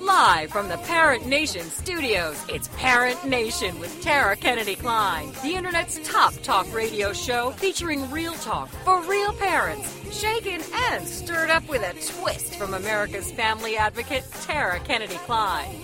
Live 0.00 0.50
from 0.50 0.68
the 0.68 0.76
Parent 0.78 1.26
Nation 1.26 1.62
studios, 1.62 2.36
it's 2.48 2.68
Parent 2.76 3.24
Nation 3.24 3.78
with 3.80 4.02
Tara 4.02 4.36
Kennedy 4.36 4.74
Klein, 4.74 5.32
the 5.42 5.54
Internet's 5.54 6.00
top 6.04 6.34
talk 6.42 6.70
radio 6.74 7.12
show 7.12 7.52
featuring 7.52 8.10
real 8.10 8.34
talk 8.34 8.68
for 8.84 9.00
real 9.02 9.32
parents, 9.32 9.88
shaken 10.14 10.60
and 10.90 11.06
stirred 11.06 11.50
up 11.50 11.66
with 11.68 11.82
a 11.82 12.20
twist 12.20 12.56
from 12.56 12.74
America's 12.74 13.32
family 13.32 13.76
advocate, 13.76 14.24
Tara 14.42 14.80
Kennedy 14.80 15.16
Klein. 15.24 15.80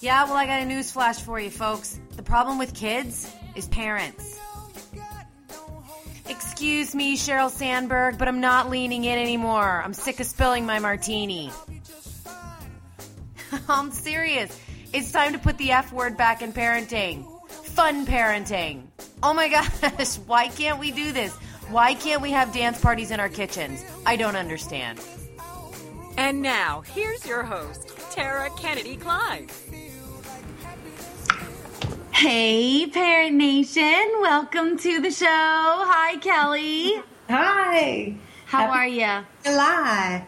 Yeah, 0.00 0.24
well, 0.24 0.34
I 0.34 0.46
got 0.46 0.62
a 0.62 0.66
news 0.66 0.90
flash 0.90 1.20
for 1.20 1.40
you, 1.40 1.50
folks. 1.50 1.98
The 2.16 2.22
problem 2.22 2.58
with 2.58 2.74
kids 2.74 3.32
is 3.54 3.68
parents. 3.68 4.38
Excuse 6.30 6.94
me, 6.94 7.16
Sheryl 7.16 7.50
Sandberg, 7.50 8.16
but 8.16 8.28
I'm 8.28 8.40
not 8.40 8.70
leaning 8.70 9.02
in 9.02 9.18
anymore. 9.18 9.82
I'm 9.84 9.92
sick 9.92 10.20
of 10.20 10.26
spilling 10.26 10.64
my 10.64 10.78
martini. 10.78 11.50
I'm 13.68 13.90
serious. 13.90 14.56
It's 14.92 15.10
time 15.10 15.32
to 15.32 15.40
put 15.40 15.58
the 15.58 15.72
F 15.72 15.92
word 15.92 16.16
back 16.16 16.40
in 16.40 16.52
parenting. 16.52 17.26
Fun 17.50 18.06
parenting. 18.06 18.84
Oh 19.24 19.34
my 19.34 19.48
gosh, 19.88 20.18
why 20.18 20.46
can't 20.46 20.78
we 20.78 20.92
do 20.92 21.10
this? 21.10 21.34
Why 21.68 21.94
can't 21.94 22.22
we 22.22 22.30
have 22.30 22.52
dance 22.54 22.80
parties 22.80 23.10
in 23.10 23.18
our 23.18 23.28
kitchens? 23.28 23.84
I 24.06 24.14
don't 24.14 24.36
understand. 24.36 25.00
And 26.16 26.42
now, 26.42 26.82
here's 26.94 27.26
your 27.26 27.42
host, 27.42 27.88
Tara 28.12 28.50
Kennedy 28.56 28.94
Klein. 28.94 29.48
Hey, 32.20 32.86
Parent 32.86 33.36
Nation. 33.36 34.04
Welcome 34.20 34.76
to 34.76 35.00
the 35.00 35.10
show. 35.10 35.24
Hi, 35.26 36.18
Kelly. 36.18 37.00
Hi. 37.30 38.14
How 38.44 38.66
Happy 38.66 38.78
are 38.78 38.86
you? 38.86 39.24
July. 39.42 40.26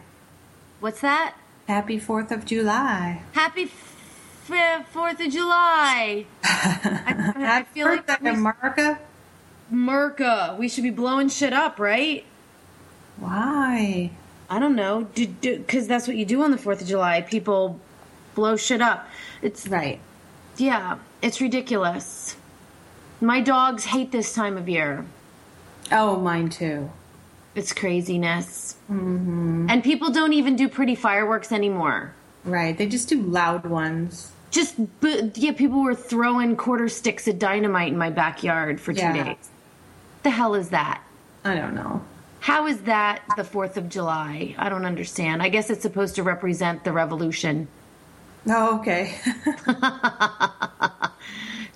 What's 0.79 1.01
that? 1.01 1.35
Happy 1.67 1.99
4th 1.99 2.31
of 2.31 2.45
July. 2.45 3.21
Happy 3.33 3.65
f- 3.65 4.89
4th 4.91 5.23
of 5.23 5.31
July. 5.31 6.25
I, 6.43 7.33
I 7.37 7.63
feel 7.75 7.85
like 7.85 8.07
Birthday, 8.07 8.29
America. 8.31 8.99
Merca. 9.71 10.57
We 10.57 10.69
should 10.69 10.83
be 10.85 10.89
blowing 10.89 11.29
shit 11.29 11.53
up, 11.53 11.77
right? 11.77 12.25
Why? 13.17 14.09
I 14.49 14.57
don't 14.57 14.75
know. 14.75 15.07
Because 15.13 15.85
that's 15.85 16.07
what 16.07 16.17
you 16.17 16.25
do 16.25 16.41
on 16.41 16.49
the 16.49 16.57
4th 16.57 16.81
of 16.81 16.87
July. 16.87 17.21
People 17.21 17.79
blow 18.33 18.55
shit 18.57 18.81
up. 18.81 19.07
It's, 19.43 19.67
Right. 19.67 19.99
yeah, 20.57 20.97
it's 21.23 21.41
ridiculous. 21.41 22.35
My 23.21 23.39
dogs 23.41 23.85
hate 23.85 24.11
this 24.11 24.35
time 24.35 24.57
of 24.57 24.69
year. 24.69 25.05
Oh, 25.91 26.17
mine 26.17 26.49
too. 26.49 26.91
It's 27.55 27.71
craziness. 27.71 28.75
Mm-hmm. 28.91 29.67
And 29.69 29.83
people 29.83 30.11
don't 30.11 30.33
even 30.33 30.55
do 30.55 30.67
pretty 30.67 30.95
fireworks 30.95 31.51
anymore. 31.51 32.13
Right. 32.43 32.77
They 32.77 32.87
just 32.87 33.07
do 33.07 33.21
loud 33.21 33.65
ones. 33.65 34.31
Just, 34.51 34.75
but 34.99 35.37
yeah, 35.37 35.53
people 35.53 35.81
were 35.81 35.95
throwing 35.95 36.55
quarter 36.55 36.89
sticks 36.89 37.27
of 37.27 37.39
dynamite 37.39 37.91
in 37.91 37.97
my 37.97 38.09
backyard 38.09 38.81
for 38.81 38.93
two 38.93 38.99
Yeah. 39.01 39.23
days. 39.23 39.49
The 40.23 40.29
hell 40.29 40.55
is 40.55 40.69
that? 40.69 41.01
I 41.45 41.55
don't 41.55 41.73
know. 41.73 42.01
How 42.41 42.67
is 42.67 42.81
that 42.81 43.21
the 43.37 43.43
4th 43.43 43.77
of 43.77 43.87
July? 43.87 44.55
I 44.57 44.67
don't 44.67 44.85
understand. 44.85 45.41
I 45.41 45.47
guess 45.49 45.69
it's 45.69 45.81
supposed 45.81 46.15
to 46.15 46.23
represent 46.23 46.83
the 46.83 46.91
revolution. 46.91 47.67
Oh, 48.47 48.79
okay. 48.79 49.15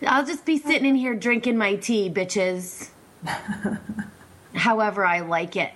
I'll 0.07 0.25
just 0.25 0.45
be 0.45 0.57
sitting 0.57 0.85
in 0.85 0.95
here 0.95 1.13
drinking 1.15 1.57
my 1.57 1.75
tea, 1.75 2.09
bitches. 2.09 2.89
However, 4.55 5.05
I 5.05 5.19
like 5.21 5.55
it. 5.55 5.71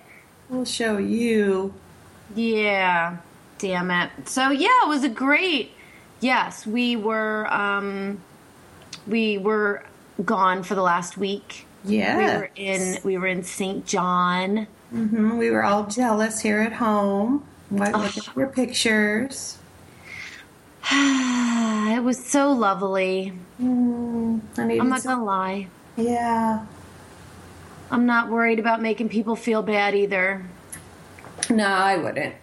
we'll 0.48 0.64
show 0.64 0.96
you. 0.98 1.72
Yeah, 2.34 3.18
damn 3.58 3.90
it. 3.90 4.10
So 4.26 4.50
yeah, 4.50 4.84
it 4.84 4.88
was 4.88 5.04
a 5.04 5.08
great. 5.08 5.72
Yes, 6.20 6.66
we 6.66 6.96
were 6.96 7.46
um, 7.52 8.20
we 9.06 9.38
were 9.38 9.82
gone 10.24 10.62
for 10.62 10.74
the 10.74 10.82
last 10.82 11.16
week. 11.16 11.66
Yeah. 11.84 12.16
We 12.16 12.24
were 12.24 12.50
in 12.56 12.98
we 13.04 13.18
were 13.18 13.26
in 13.26 13.42
St. 13.44 13.84
John. 13.86 14.66
hmm 14.90 15.36
We 15.36 15.50
were 15.50 15.64
all 15.64 15.86
jealous 15.86 16.40
here 16.40 16.60
at 16.60 16.72
home. 16.72 17.44
What, 17.70 17.92
look 17.92 18.16
at 18.18 18.36
your 18.36 18.46
pictures. 18.48 19.58
it 20.92 22.02
was 22.02 22.24
so 22.24 22.52
lovely. 22.52 23.32
Mm, 23.60 24.40
I 24.58 24.62
I'm 24.62 24.88
not 24.88 25.02
some- 25.02 25.14
gonna 25.20 25.24
lie. 25.24 25.68
Yeah. 25.96 26.64
I'm 27.90 28.06
not 28.06 28.30
worried 28.30 28.58
about 28.58 28.80
making 28.80 29.10
people 29.10 29.36
feel 29.36 29.62
bad 29.62 29.94
either. 29.94 30.42
No, 31.50 31.66
I 31.66 31.96
wouldn't. 31.98 32.34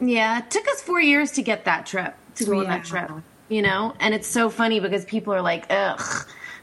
Yeah, 0.00 0.38
it 0.38 0.50
took 0.50 0.66
us 0.68 0.80
four 0.80 1.00
years 1.00 1.32
to 1.32 1.42
get 1.42 1.66
that 1.66 1.84
trip, 1.86 2.14
to 2.36 2.44
go 2.44 2.58
on 2.60 2.64
that 2.64 2.84
trip, 2.86 3.10
you 3.48 3.60
know? 3.62 3.94
And 4.00 4.14
it's 4.14 4.26
so 4.26 4.48
funny 4.50 4.80
because 4.80 5.04
people 5.04 5.34
are 5.34 5.42
like, 5.42 5.66
ugh, 5.70 6.00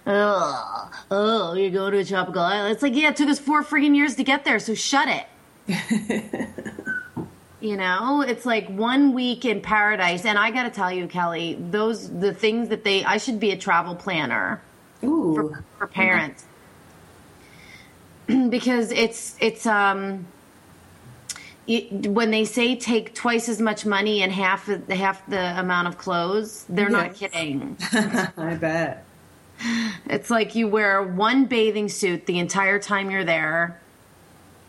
ugh, 0.08 0.94
oh, 1.12 1.54
you're 1.54 1.70
going 1.72 1.92
to 1.94 2.00
a 2.00 2.06
tropical 2.06 2.42
island. 2.42 2.74
It's 2.74 2.82
like, 2.84 2.96
yeah, 2.96 3.10
it 3.10 3.16
took 3.16 3.30
us 3.30 3.38
four 3.40 3.64
freaking 3.64 3.96
years 3.96 4.16
to 4.16 4.24
get 4.24 4.46
there, 4.46 4.58
so 4.60 4.74
shut 4.74 5.08
it. 5.08 5.26
you 7.64 7.78
know, 7.78 8.22
it's 8.22 8.46
like 8.46 8.68
one 8.68 9.14
week 9.14 9.46
in 9.46 9.62
paradise. 9.62 10.26
And 10.26 10.38
I 10.38 10.52
got 10.52 10.64
to 10.64 10.70
tell 10.70 10.92
you, 10.92 11.08
Kelly, 11.08 11.58
those, 11.60 12.10
the 12.10 12.34
things 12.34 12.70
that 12.70 12.84
they, 12.84 13.06
I 13.06 13.18
should 13.18 13.40
be 13.40 13.52
a 13.52 13.58
travel 13.58 13.96
planner 13.96 14.62
Ooh. 15.04 15.36
for, 15.36 15.64
for 15.78 15.88
parents 15.88 16.44
because 18.50 18.92
it's 18.92 19.36
it's 19.40 19.66
um 19.66 20.26
it, 21.68 22.08
when 22.08 22.32
they 22.32 22.46
say 22.46 22.76
take 22.76 23.14
twice 23.14 23.48
as 23.50 23.60
much 23.60 23.86
money 23.86 24.22
and 24.22 24.32
half 24.32 24.68
of- 24.70 24.88
half 24.90 25.26
the 25.28 25.60
amount 25.60 25.88
of 25.88 25.98
clothes 25.98 26.66
they're 26.70 26.90
not 26.90 27.14
kidding 27.16 27.78
I 28.38 28.58
bet. 28.60 29.06
it's 30.06 30.30
like 30.30 30.56
you 30.56 30.68
wear 30.68 31.04
one 31.04 31.46
bathing 31.46 31.90
suit 31.90 32.26
the 32.26 32.40
entire 32.40 32.80
time 32.80 33.12
you're 33.12 33.24
there 33.26 33.80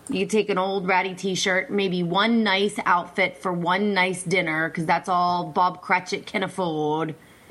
you 0.08 0.26
take 0.26 0.50
an 0.50 0.58
old 0.58 0.86
ratty 0.86 1.14
t-shirt 1.14 1.70
maybe 1.70 2.02
one 2.02 2.42
nice 2.42 2.78
outfit 2.84 3.38
for 3.38 3.52
one 3.52 3.94
nice 3.94 4.22
dinner 4.22 4.68
because 4.68 4.84
that's 4.84 5.08
all 5.08 5.46
bob 5.46 5.80
cratchit 5.80 6.26
can 6.26 6.42
afford 6.42 7.14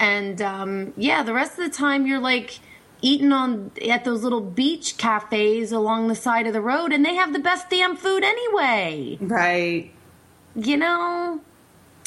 and 0.00 0.40
um, 0.42 0.92
yeah, 0.96 1.22
the 1.22 1.34
rest 1.34 1.58
of 1.58 1.70
the 1.70 1.76
time 1.76 2.06
you're 2.06 2.20
like 2.20 2.58
eating 3.02 3.32
on 3.32 3.70
at 3.88 4.04
those 4.04 4.22
little 4.22 4.40
beach 4.40 4.96
cafes 4.96 5.72
along 5.72 6.08
the 6.08 6.14
side 6.14 6.46
of 6.46 6.52
the 6.52 6.60
road, 6.60 6.92
and 6.92 7.04
they 7.04 7.14
have 7.14 7.32
the 7.32 7.38
best 7.38 7.70
damn 7.70 7.96
food 7.96 8.24
anyway. 8.24 9.18
Right. 9.20 9.92
You 10.56 10.76
know, 10.78 11.40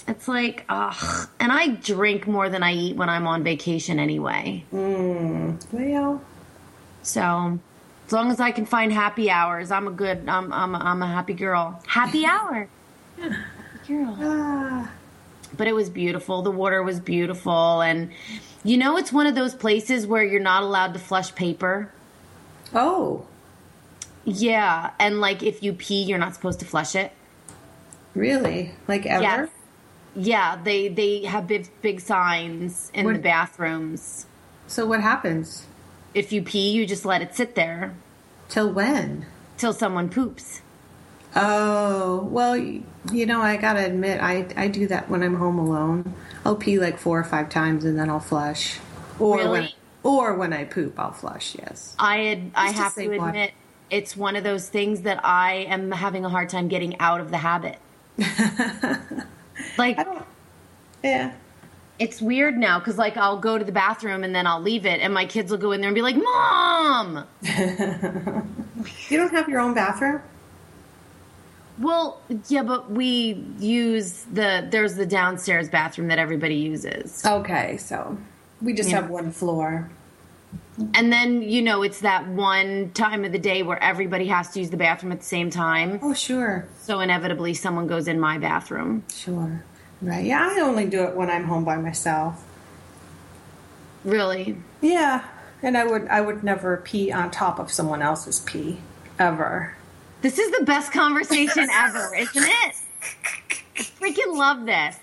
it's 0.07 0.27
like 0.27 0.65
ugh. 0.69 1.29
And 1.39 1.51
I 1.51 1.67
drink 1.67 2.27
more 2.27 2.49
than 2.49 2.63
I 2.63 2.73
eat 2.73 2.95
when 2.95 3.09
I'm 3.09 3.27
on 3.27 3.43
vacation 3.43 3.99
anyway. 3.99 4.65
Well, 4.71 5.57
So 7.03 7.59
as 8.13 8.15
long 8.15 8.29
as 8.29 8.39
I 8.39 8.51
can 8.51 8.67
find 8.67 8.93
happy 8.93 9.31
hours, 9.31 9.71
I'm 9.71 9.87
a 9.87 9.91
good. 9.91 10.29
I'm 10.29 10.53
I'm 10.53 10.75
a, 10.75 10.77
I'm 10.77 11.01
a 11.01 11.07
happy 11.07 11.33
girl. 11.33 11.81
Happy 11.87 12.25
hour. 12.27 12.67
Happy 13.19 13.35
girl. 13.87 14.15
ah, 14.21 14.91
but 15.57 15.65
it 15.67 15.73
was 15.73 15.89
beautiful. 15.89 16.43
The 16.43 16.51
water 16.51 16.83
was 16.83 16.99
beautiful. 16.99 17.81
And 17.81 18.11
you 18.63 18.77
know, 18.77 18.97
it's 18.97 19.11
one 19.11 19.25
of 19.25 19.33
those 19.33 19.55
places 19.55 20.05
where 20.05 20.23
you're 20.23 20.39
not 20.39 20.61
allowed 20.61 20.93
to 20.93 20.99
flush 20.99 21.33
paper. 21.33 21.91
oh, 22.75 23.25
Yeah. 24.25 24.91
And 24.99 25.19
like 25.19 25.41
if 25.41 25.63
you 25.63 25.73
pee, 25.73 26.03
you're 26.03 26.19
not 26.19 26.35
supposed 26.35 26.59
to 26.59 26.65
flush 26.67 26.93
it. 26.95 27.11
really? 28.13 28.73
Like 28.87 29.07
ever? 29.07 29.23
Yes. 29.23 29.49
Yeah. 30.15 30.59
They, 30.63 30.87
they 30.87 31.23
have 31.25 31.47
big, 31.47 31.67
big 31.81 31.99
signs 31.99 32.91
in 32.93 33.07
What- 33.07 33.13
the 33.15 33.19
bathrooms. 33.21 34.27
So 34.67 34.85
what 34.85 35.01
happens? 35.01 35.65
If 36.13 36.31
you 36.31 36.43
pee, 36.43 36.69
you 36.73 36.85
just 36.85 37.05
let 37.05 37.23
it 37.23 37.33
sit 37.35 37.55
there 37.55 37.95
Till 38.53 38.71
when? 38.71 39.25
till 39.57 39.73
someone 39.73 40.09
poops. 40.09 40.61
Oh, 41.35 42.19
well, 42.25 42.55
you 42.55 43.25
know, 43.25 43.41
I 43.41 43.57
gotta 43.57 43.83
admit, 43.83 44.21
I, 44.21 44.45
I 44.55 44.67
do 44.67 44.85
that 44.89 45.09
when 45.09 45.23
I'm 45.23 45.33
home 45.33 45.57
alone. 45.57 46.13
I'll 46.45 46.55
pee 46.55 46.77
like 46.77 46.99
four 46.99 47.19
or 47.19 47.23
five 47.23 47.49
times 47.49 47.83
and 47.83 47.97
then 47.97 48.11
I'll 48.11 48.19
flush. 48.19 48.77
Or 49.17 49.37
when 49.37 49.47
Really? 49.47 49.75
or 50.03 50.35
when 50.35 50.53
I 50.53 50.65
poop, 50.65 50.99
I'll 50.99 51.13
flush. 51.13 51.55
Yes. 51.57 51.95
I 51.97 52.17
had, 52.17 52.51
I 52.53 52.71
to 52.71 52.77
have 52.77 52.93
to 52.93 53.17
water. 53.17 53.29
admit, 53.29 53.53
it's 53.89 54.15
one 54.15 54.35
of 54.35 54.43
those 54.43 54.69
things 54.69 55.01
that 55.01 55.25
I 55.25 55.65
am 55.69 55.89
having 55.89 56.23
a 56.23 56.29
hard 56.29 56.49
time 56.49 56.67
getting 56.67 56.99
out 56.99 57.21
of 57.21 57.31
the 57.31 57.37
habit. 57.37 57.79
like. 59.79 59.97
Yeah. 61.03 61.33
It's 61.99 62.21
weird 62.21 62.57
now 62.57 62.79
because 62.79 62.97
like 62.97 63.17
I'll 63.17 63.39
go 63.39 63.57
to 63.57 63.63
the 63.65 63.71
bathroom 63.71 64.23
and 64.23 64.33
then 64.35 64.47
I'll 64.47 64.61
leave 64.61 64.85
it, 64.85 64.99
and 65.01 65.13
my 65.13 65.25
kids 65.25 65.51
will 65.51 65.57
go 65.59 65.71
in 65.71 65.81
there 65.81 65.89
and 65.89 65.95
be 65.95 66.01
like, 66.01 66.15
"Mom." 66.17 67.25
You 69.09 69.17
don't 69.17 69.31
have 69.31 69.47
your 69.47 69.59
own 69.59 69.73
bathroom? 69.73 70.21
Well, 71.79 72.19
yeah, 72.49 72.63
but 72.63 72.91
we 72.91 73.43
use 73.59 74.25
the 74.31 74.67
there's 74.69 74.95
the 74.95 75.05
downstairs 75.05 75.69
bathroom 75.69 76.07
that 76.09 76.19
everybody 76.19 76.55
uses. 76.55 77.25
Okay, 77.25 77.77
so 77.77 78.17
we 78.61 78.73
just 78.73 78.89
Yeah. 78.89 79.01
have 79.01 79.09
one 79.09 79.31
floor. 79.31 79.89
And 80.95 81.11
then, 81.13 81.43
you 81.43 81.61
know, 81.61 81.83
it's 81.83 81.99
that 82.01 82.27
one 82.27 82.91
time 82.95 83.23
of 83.25 83.31
the 83.31 83.37
day 83.39 83.61
where 83.61 83.81
everybody 83.81 84.25
has 84.27 84.49
to 84.51 84.59
use 84.59 84.71
the 84.71 84.77
bathroom 84.77 85.11
at 85.11 85.19
the 85.19 85.25
same 85.25 85.49
time. 85.51 85.99
Oh, 86.01 86.13
sure. 86.15 86.65
So 86.81 86.99
inevitably, 86.99 87.53
someone 87.53 87.85
goes 87.85 88.07
in 88.07 88.19
my 88.19 88.39
bathroom. 88.39 89.03
Sure. 89.13 89.63
Right. 90.03 90.25
Yeah, 90.25 90.49
I 90.51 90.59
only 90.59 90.85
do 90.85 91.03
it 91.03 91.15
when 91.15 91.29
I'm 91.29 91.45
home 91.45 91.63
by 91.63 91.77
myself. 91.77 92.45
Really? 94.03 94.57
Yeah. 94.81 95.23
And 95.61 95.77
I 95.77 95.85
would 95.85 96.07
I 96.09 96.19
would 96.19 96.43
never 96.43 96.75
pee 96.77 97.09
on 97.09 97.31
top 97.31 97.57
of 97.57 97.71
someone 97.71 98.01
else's 98.01 98.41
pee 98.41 98.79
ever. 99.17 99.77
This 100.21 100.37
is 100.37 100.51
the 100.57 100.65
best 100.65 100.91
conversation 100.91 101.69
ever, 101.73 102.13
isn't 102.15 102.43
it? 102.43 102.75
I 103.77 103.81
freaking 103.81 104.37
love 104.37 104.65
this. 104.65 104.97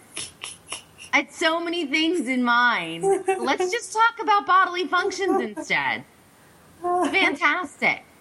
I 1.15 1.17
had 1.17 1.33
so 1.33 1.61
many 1.61 1.87
things 1.87 2.29
in 2.29 2.45
mind. 2.45 3.03
Let's 3.27 3.71
just 3.71 3.93
talk 3.95 4.23
about 4.23 4.47
bodily 4.47 4.87
functions 4.87 5.41
instead. 5.41 6.05
It's 6.85 7.09
fantastic. 7.11 8.05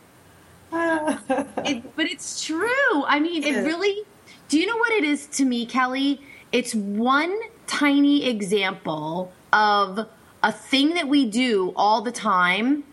It, 0.71 1.95
but 1.95 2.05
it's 2.05 2.45
true. 2.45 3.03
I 3.05 3.19
mean, 3.19 3.43
it 3.43 3.65
really. 3.65 4.03
Do 4.49 4.59
you 4.59 4.67
know 4.67 4.77
what 4.77 4.91
it 4.93 5.03
is 5.03 5.25
to 5.27 5.45
me, 5.45 5.65
Kelly? 5.65 6.21
It's 6.51 6.73
one 6.73 7.37
tiny 7.67 8.27
example 8.27 9.31
of 9.53 10.07
a 10.41 10.51
thing 10.51 10.93
that 10.95 11.07
we 11.07 11.29
do 11.29 11.73
all 11.75 12.01
the 12.01 12.11
time 12.11 12.83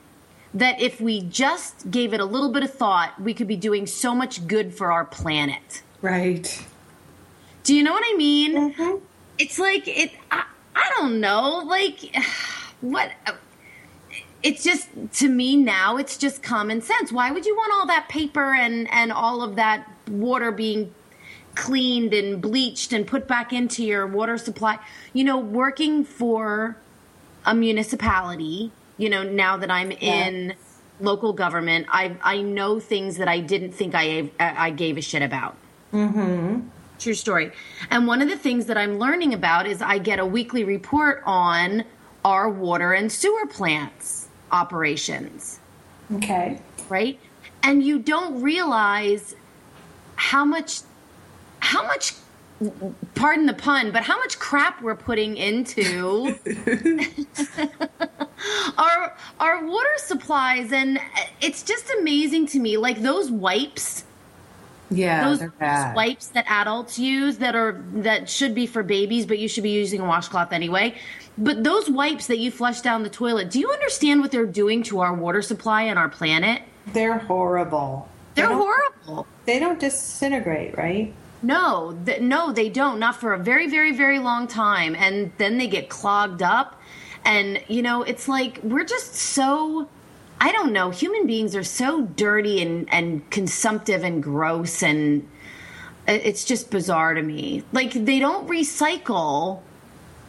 that 0.53 0.81
if 0.81 1.01
we 1.01 1.21
just 1.21 1.91
gave 1.91 2.13
it 2.13 2.21
a 2.21 2.25
little 2.25 2.51
bit 2.51 2.63
of 2.63 2.73
thought, 2.73 3.21
we 3.21 3.35
could 3.35 3.47
be 3.47 3.57
doing 3.57 3.87
so 3.87 4.15
much 4.15 4.47
good 4.47 4.75
for 4.75 4.91
our 4.91 5.05
planet. 5.05 5.83
Right. 6.03 6.65
Do 7.65 7.75
you 7.75 7.83
know 7.83 7.93
what 7.93 8.05
I 8.07 8.17
mean? 8.17 8.73
Mm-hmm. 8.73 9.05
It's 9.39 9.59
like 9.59 9.87
it. 9.87 10.13
I, 10.31 10.45
I 10.75 10.91
don't 10.97 11.21
know. 11.21 11.63
Like 11.67 12.17
what? 12.81 13.11
It's 14.43 14.63
just 14.63 14.89
to 15.15 15.29
me 15.29 15.57
now. 15.57 15.97
It's 15.97 16.17
just 16.17 16.43
common 16.43 16.81
sense. 16.81 17.11
Why 17.11 17.31
would 17.31 17.45
you 17.45 17.57
want 17.57 17.73
all 17.75 17.87
that 17.87 18.09
paper 18.09 18.55
and 18.55 18.89
and 18.93 19.13
all 19.13 19.43
of 19.43 19.57
that 19.57 19.91
water 20.09 20.53
being 20.53 20.95
cleaned 21.57 22.15
and 22.15 22.41
bleached 22.41 22.93
and 22.93 23.07
put 23.07 23.27
back 23.27 23.53
into 23.53 23.85
your 23.85 24.07
water 24.07 24.39
supply? 24.39 24.79
You 25.13 25.25
know, 25.25 25.39
working 25.39 26.05
for 26.05 26.77
a 27.45 27.55
municipality. 27.55 28.71
You 28.99 29.11
know, 29.11 29.23
now 29.25 29.57
that 29.57 29.71
I'm 29.71 29.91
in 29.91 30.55
local 31.01 31.33
government, 31.33 31.87
I 31.91 32.17
I 32.23 32.43
know 32.43 32.79
things 32.79 33.17
that 33.17 33.29
I 33.29 33.41
didn't 33.41 33.73
think 33.73 33.95
I 33.95 34.31
I 34.39 34.71
gave 34.71 34.97
a 34.97 35.03
shit 35.03 35.23
about. 35.23 35.57
Mm-hmm. 35.93 36.61
True 36.99 37.15
story. 37.15 37.53
And 37.91 38.07
one 38.07 38.23
of 38.23 38.29
the 38.29 38.39
things 38.39 38.67
that 38.67 38.79
I'm 38.79 38.99
learning 38.99 39.35
about 39.35 39.67
is 39.67 39.83
I 39.83 39.99
get 39.99 40.19
a 40.19 40.25
weekly 40.25 40.65
report 40.65 41.23
on 41.27 41.85
our 42.25 42.49
water 42.49 42.93
and 42.93 43.13
sewer 43.13 43.47
plants 43.47 44.29
operations, 44.51 45.59
Okay. 46.15 46.61
right? 46.89 47.19
And 47.63 47.83
you 47.83 47.99
don't 47.99 48.41
realize 48.41 49.35
how 50.15 50.45
much 50.45 50.81
how 51.67 51.85
much 51.87 52.15
pardon 53.15 53.47
the 53.47 53.53
pun, 53.55 53.91
but 53.91 54.03
how 54.03 54.17
much 54.19 54.39
crap 54.39 54.81
we're 54.83 54.95
putting 54.95 55.37
into 55.37 56.35
our 58.79 59.15
our 59.41 59.67
water 59.67 59.89
supplies. 59.99 60.73
And 60.73 60.99
it's 61.41 61.63
just 61.63 61.91
amazing 62.01 62.47
to 62.49 62.59
me 62.59 62.77
like 62.77 63.03
those 63.03 63.31
wipes. 63.31 64.05
Yeah, 64.89 65.29
those 65.29 65.41
they're 65.41 65.93
wipes 65.97 66.29
that 66.29 66.45
adults 66.49 66.97
use 66.97 67.39
that 67.39 67.57
are 67.57 67.83
that 67.95 68.31
should 68.31 68.55
be 68.55 68.69
for 68.69 68.85
babies 68.85 69.27
but 69.27 69.41
you 69.41 69.49
should 69.49 69.65
be 69.65 69.71
using 69.71 70.01
a 70.01 70.05
washcloth 70.05 70.53
anyway. 70.53 70.95
But 71.37 71.65
those 71.65 71.91
wipes 71.91 72.29
that 72.29 72.39
you 72.39 72.53
flush 72.53 72.81
down 72.83 73.03
the 73.03 73.11
toilet 73.11 73.51
do 73.51 73.59
you 73.59 73.69
understand 73.71 74.21
what 74.21 74.31
they're 74.31 74.47
doing 74.47 74.85
to 74.85 75.01
our 75.01 75.13
water 75.13 75.43
supply 75.43 75.83
and 75.83 75.99
our 75.99 76.09
planet? 76.09 76.63
They're 76.87 77.19
horrible. 77.19 78.09
They 78.37 78.43
they're 78.43 78.51
don't- 78.51 78.59
horrible. 78.61 79.27
They 79.45 79.59
don't 79.59 79.81
disintegrate, 79.81 80.77
right? 80.79 81.13
No 81.43 81.97
th- 82.05 82.21
no 82.21 82.53
they 82.53 82.69
don't. 82.69 82.99
Not 82.99 83.17
for 83.17 83.33
a 83.33 83.39
very 83.39 83.69
very 83.69 83.93
very 83.93 84.19
long 84.19 84.47
time. 84.47 84.95
And 84.95 85.33
then 85.39 85.59
they 85.59 85.67
get 85.69 85.89
clogged 85.89 86.43
up. 86.43 86.81
And 87.25 87.63
you 87.69 87.83
know 87.83 88.03
it's 88.03 88.29
like 88.29 88.61
we're 88.63 88.85
just 88.85 89.15
so 89.15 89.89
i 90.39 90.53
don't 90.53 90.71
know 90.73 90.91
human 90.91 91.27
beings 91.27 91.57
are 91.57 91.65
so 91.65 92.03
dirty 92.03 92.61
and 92.61 92.87
and 92.93 93.29
consumptive 93.31 94.05
and 94.05 94.23
gross 94.23 94.83
and 94.83 95.27
it's 96.07 96.45
just 96.45 96.71
bizarre 96.71 97.15
to 97.15 97.23
me. 97.23 97.65
Like 97.73 97.93
they 97.93 98.19
don't 98.21 98.49
recycle 98.49 99.61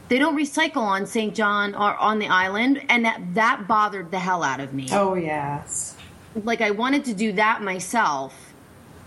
they 0.10 0.18
don't 0.20 0.38
recycle 0.38 0.78
on 0.78 1.06
st 1.06 1.36
john 1.36 1.76
or 1.76 1.96
on 1.98 2.20
the 2.20 2.28
island. 2.28 2.82
And 2.90 3.06
that, 3.06 3.22
that 3.36 3.68
bothered 3.68 4.10
the 4.10 4.20
hell 4.20 4.42
out 4.44 4.60
of 4.60 4.74
me. 4.74 4.88
Oh 4.92 5.14
yes. 5.16 5.96
like 6.44 6.62
I 6.62 6.72
wanted 6.72 7.06
to 7.06 7.14
do 7.14 7.32
that 7.34 7.62
myself, 7.62 8.54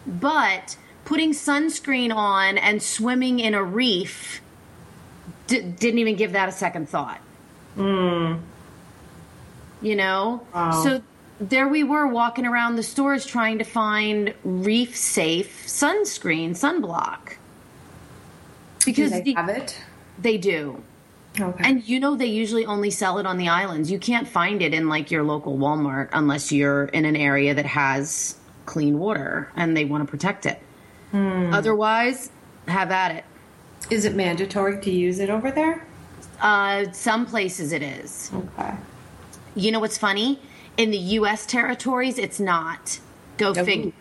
but 0.07 0.77
putting 1.05 1.33
sunscreen 1.33 2.15
on 2.15 2.59
and 2.59 2.83
swimming 2.83 3.41
in 3.41 3.55
a 3.55 3.63
reef 3.63 4.41
d- 5.47 5.61
didn't 5.63 5.99
even 5.99 6.17
give 6.17 6.33
that 6.33 6.49
a 6.49 6.53
second 6.53 6.89
thought. 6.89 7.21
Hmm. 7.75 8.35
You 9.83 9.97
know? 9.97 10.47
Wow. 10.55 10.83
So 10.83 11.03
there 11.41 11.69
we 11.69 11.83
were 11.85 12.07
walking 12.07 12.47
around 12.47 12.77
the 12.77 12.83
stores 12.83 13.25
trying 13.25 13.59
to 13.59 13.65
find 13.65 14.35
reef 14.45 14.97
safe 14.97 15.65
sunscreen, 15.67 16.51
sunblock. 16.51 17.31
Do 18.81 18.87
Because 18.87 19.11
they 19.11 19.21
the- 19.23 19.35
have 19.35 19.49
it? 19.49 19.79
they 20.19 20.37
do. 20.39 20.83
Okay. 21.41 21.63
And 21.65 21.87
you 21.89 22.01
know 22.01 22.17
they 22.17 22.27
usually 22.27 22.67
only 22.67 22.91
sell 22.91 23.19
it 23.19 23.25
on 23.27 23.39
the 23.39 23.49
islands. 23.49 23.91
You 23.91 23.99
can't 24.01 24.27
find 24.27 24.61
it 24.63 24.75
in 24.75 24.89
like 24.89 25.11
your 25.11 25.23
local 25.23 25.57
Walmart 25.57 26.09
unless 26.13 26.51
you're 26.51 26.85
in 26.87 27.05
an 27.05 27.15
area 27.17 27.55
that 27.55 27.67
has 27.67 28.37
clean 28.67 28.99
water 28.99 29.49
and 29.57 29.77
they 29.77 29.85
want 29.85 30.05
to 30.05 30.11
protect 30.11 30.45
it. 30.45 30.61
Otherwise, 31.13 32.31
have 32.69 32.91
at 32.91 33.15
it. 33.17 33.25
is 33.91 34.05
it 34.05 34.15
mandatory 34.15 34.81
to 34.81 34.91
use 34.91 35.19
it 35.19 35.31
over 35.31 35.51
there? 35.51 35.87
Uh, 36.41 36.91
some 36.93 37.27
places 37.27 37.73
it 37.73 37.83
is. 37.83 38.31
Okay. 38.35 38.75
You 39.55 39.73
know 39.73 39.81
what's 39.81 39.99
funny? 39.99 40.39
In 40.77 40.91
the 40.91 40.99
U.S. 41.19 41.45
territories, 41.47 42.19
it's 42.19 42.41
not. 42.41 43.01
Go 43.37 43.53
figure. 43.55 43.93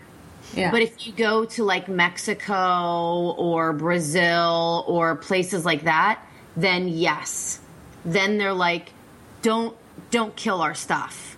Yeah. 0.54 0.72
But 0.72 0.82
if 0.82 1.06
you 1.06 1.14
go 1.14 1.46
to 1.46 1.64
like 1.64 1.88
Mexico 1.88 3.32
or 3.38 3.74
Brazil 3.74 4.84
or 4.88 5.16
places 5.16 5.66
like 5.66 5.84
that, 5.84 6.24
then 6.56 6.88
yes. 6.88 7.60
Then 8.06 8.38
they're 8.38 8.54
like, 8.54 8.94
don't 9.42 9.76
don't 10.12 10.36
kill 10.36 10.62
our 10.62 10.74
stuff. 10.74 11.38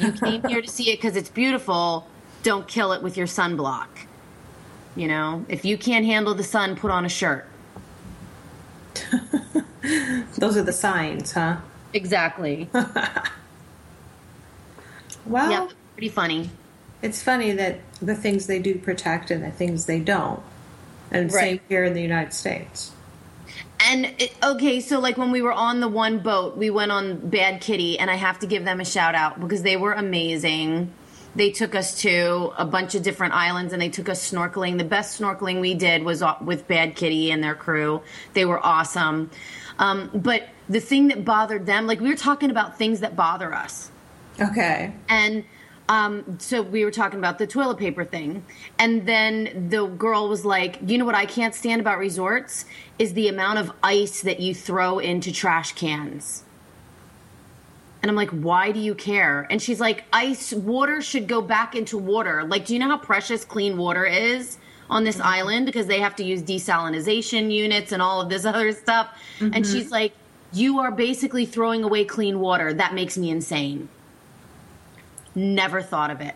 You 0.00 0.12
came 0.12 0.42
here 0.48 0.62
to 0.62 0.68
see 0.68 0.90
it 0.90 0.96
because 0.96 1.16
it's 1.16 1.28
beautiful. 1.30 2.06
Don't 2.42 2.66
kill 2.66 2.92
it 2.92 3.02
with 3.02 3.16
your 3.16 3.26
sunblock. 3.26 3.88
You 4.96 5.08
know, 5.08 5.44
if 5.48 5.64
you 5.64 5.78
can't 5.78 6.04
handle 6.04 6.34
the 6.34 6.44
sun, 6.44 6.76
put 6.76 6.90
on 6.90 7.04
a 7.04 7.08
shirt. 7.08 7.46
Those 10.38 10.56
are 10.56 10.62
the 10.62 10.72
signs, 10.72 11.32
huh? 11.32 11.58
Exactly. 11.92 12.68
Well, 15.26 15.50
yeah, 15.50 15.68
pretty 15.92 16.08
funny. 16.08 16.50
it's 17.02 17.22
funny 17.22 17.52
that 17.52 17.80
the 18.00 18.14
things 18.14 18.46
they 18.46 18.58
do 18.60 18.78
protect 18.78 19.30
and 19.30 19.44
the 19.44 19.50
things 19.50 19.84
they 19.86 20.00
don't. 20.00 20.42
And 21.10 21.30
same 21.30 21.60
here 21.68 21.84
in 21.84 21.94
the 21.94 22.02
United 22.02 22.32
States. 22.32 22.92
And 23.80 24.06
it, 24.18 24.34
okay, 24.42 24.80
so 24.80 24.98
like 24.98 25.16
when 25.16 25.30
we 25.30 25.40
were 25.42 25.52
on 25.52 25.80
the 25.80 25.88
one 25.88 26.18
boat, 26.20 26.56
we 26.56 26.70
went 26.70 26.92
on 26.92 27.28
Bad 27.28 27.60
Kitty, 27.60 27.98
and 27.98 28.10
I 28.10 28.14
have 28.14 28.38
to 28.40 28.46
give 28.46 28.64
them 28.64 28.80
a 28.80 28.84
shout 28.84 29.14
out 29.14 29.40
because 29.40 29.62
they 29.62 29.76
were 29.76 29.92
amazing. 29.92 30.92
They 31.36 31.50
took 31.50 31.74
us 31.74 32.00
to 32.02 32.52
a 32.56 32.64
bunch 32.64 32.94
of 32.94 33.02
different 33.02 33.34
islands 33.34 33.72
and 33.72 33.80
they 33.80 33.90
took 33.90 34.08
us 34.08 34.30
snorkeling. 34.30 34.78
The 34.78 34.84
best 34.84 35.20
snorkeling 35.20 35.60
we 35.60 35.74
did 35.74 36.02
was 36.02 36.22
uh, 36.22 36.36
with 36.40 36.66
Bad 36.66 36.96
Kitty 36.96 37.30
and 37.30 37.42
their 37.42 37.54
crew. 37.54 38.02
They 38.34 38.44
were 38.44 38.64
awesome. 38.64 39.30
Um, 39.78 40.10
but 40.14 40.48
the 40.68 40.80
thing 40.80 41.08
that 41.08 41.24
bothered 41.24 41.66
them, 41.66 41.86
like 41.86 42.00
we 42.00 42.08
were 42.08 42.16
talking 42.16 42.50
about 42.50 42.78
things 42.78 43.00
that 43.00 43.14
bother 43.14 43.54
us. 43.54 43.90
Okay. 44.40 44.92
And 45.08 45.44
um, 45.88 46.38
so 46.38 46.60
we 46.62 46.84
were 46.84 46.90
talking 46.90 47.18
about 47.18 47.38
the 47.38 47.46
toilet 47.46 47.78
paper 47.78 48.04
thing. 48.04 48.44
And 48.78 49.06
then 49.06 49.68
the 49.70 49.86
girl 49.86 50.28
was 50.28 50.44
like, 50.44 50.78
You 50.84 50.98
know 50.98 51.04
what 51.04 51.14
I 51.14 51.26
can't 51.26 51.54
stand 51.54 51.80
about 51.80 51.98
resorts? 51.98 52.66
Is 52.98 53.14
the 53.14 53.28
amount 53.28 53.58
of 53.58 53.72
ice 53.82 54.22
that 54.22 54.40
you 54.40 54.54
throw 54.54 54.98
into 54.98 55.32
trash 55.32 55.72
cans. 55.72 56.44
And 58.02 58.10
I'm 58.10 58.16
like, 58.16 58.30
Why 58.30 58.72
do 58.72 58.80
you 58.80 58.94
care? 58.94 59.46
And 59.50 59.60
she's 59.60 59.80
like, 59.80 60.04
Ice, 60.12 60.52
water 60.52 61.00
should 61.00 61.26
go 61.26 61.42
back 61.42 61.74
into 61.74 61.98
water. 61.98 62.44
Like, 62.44 62.66
do 62.66 62.74
you 62.74 62.78
know 62.78 62.88
how 62.88 62.98
precious 62.98 63.44
clean 63.44 63.76
water 63.76 64.04
is? 64.04 64.58
On 64.90 65.04
this 65.04 65.16
mm-hmm. 65.16 65.26
island 65.26 65.66
because 65.66 65.86
they 65.86 66.00
have 66.00 66.16
to 66.16 66.24
use 66.24 66.42
desalinization 66.42 67.52
units 67.52 67.92
and 67.92 68.00
all 68.00 68.22
of 68.22 68.30
this 68.30 68.44
other 68.46 68.72
stuff. 68.72 69.10
And 69.40 69.52
mm-hmm. 69.52 69.62
she's 69.64 69.90
like, 69.90 70.12
You 70.52 70.78
are 70.80 70.90
basically 70.90 71.46
throwing 71.46 71.84
away 71.84 72.04
clean 72.04 72.40
water. 72.40 72.72
That 72.72 72.94
makes 72.94 73.18
me 73.18 73.30
insane. 73.30 73.88
Never 75.34 75.82
thought 75.82 76.10
of 76.10 76.20
it. 76.20 76.34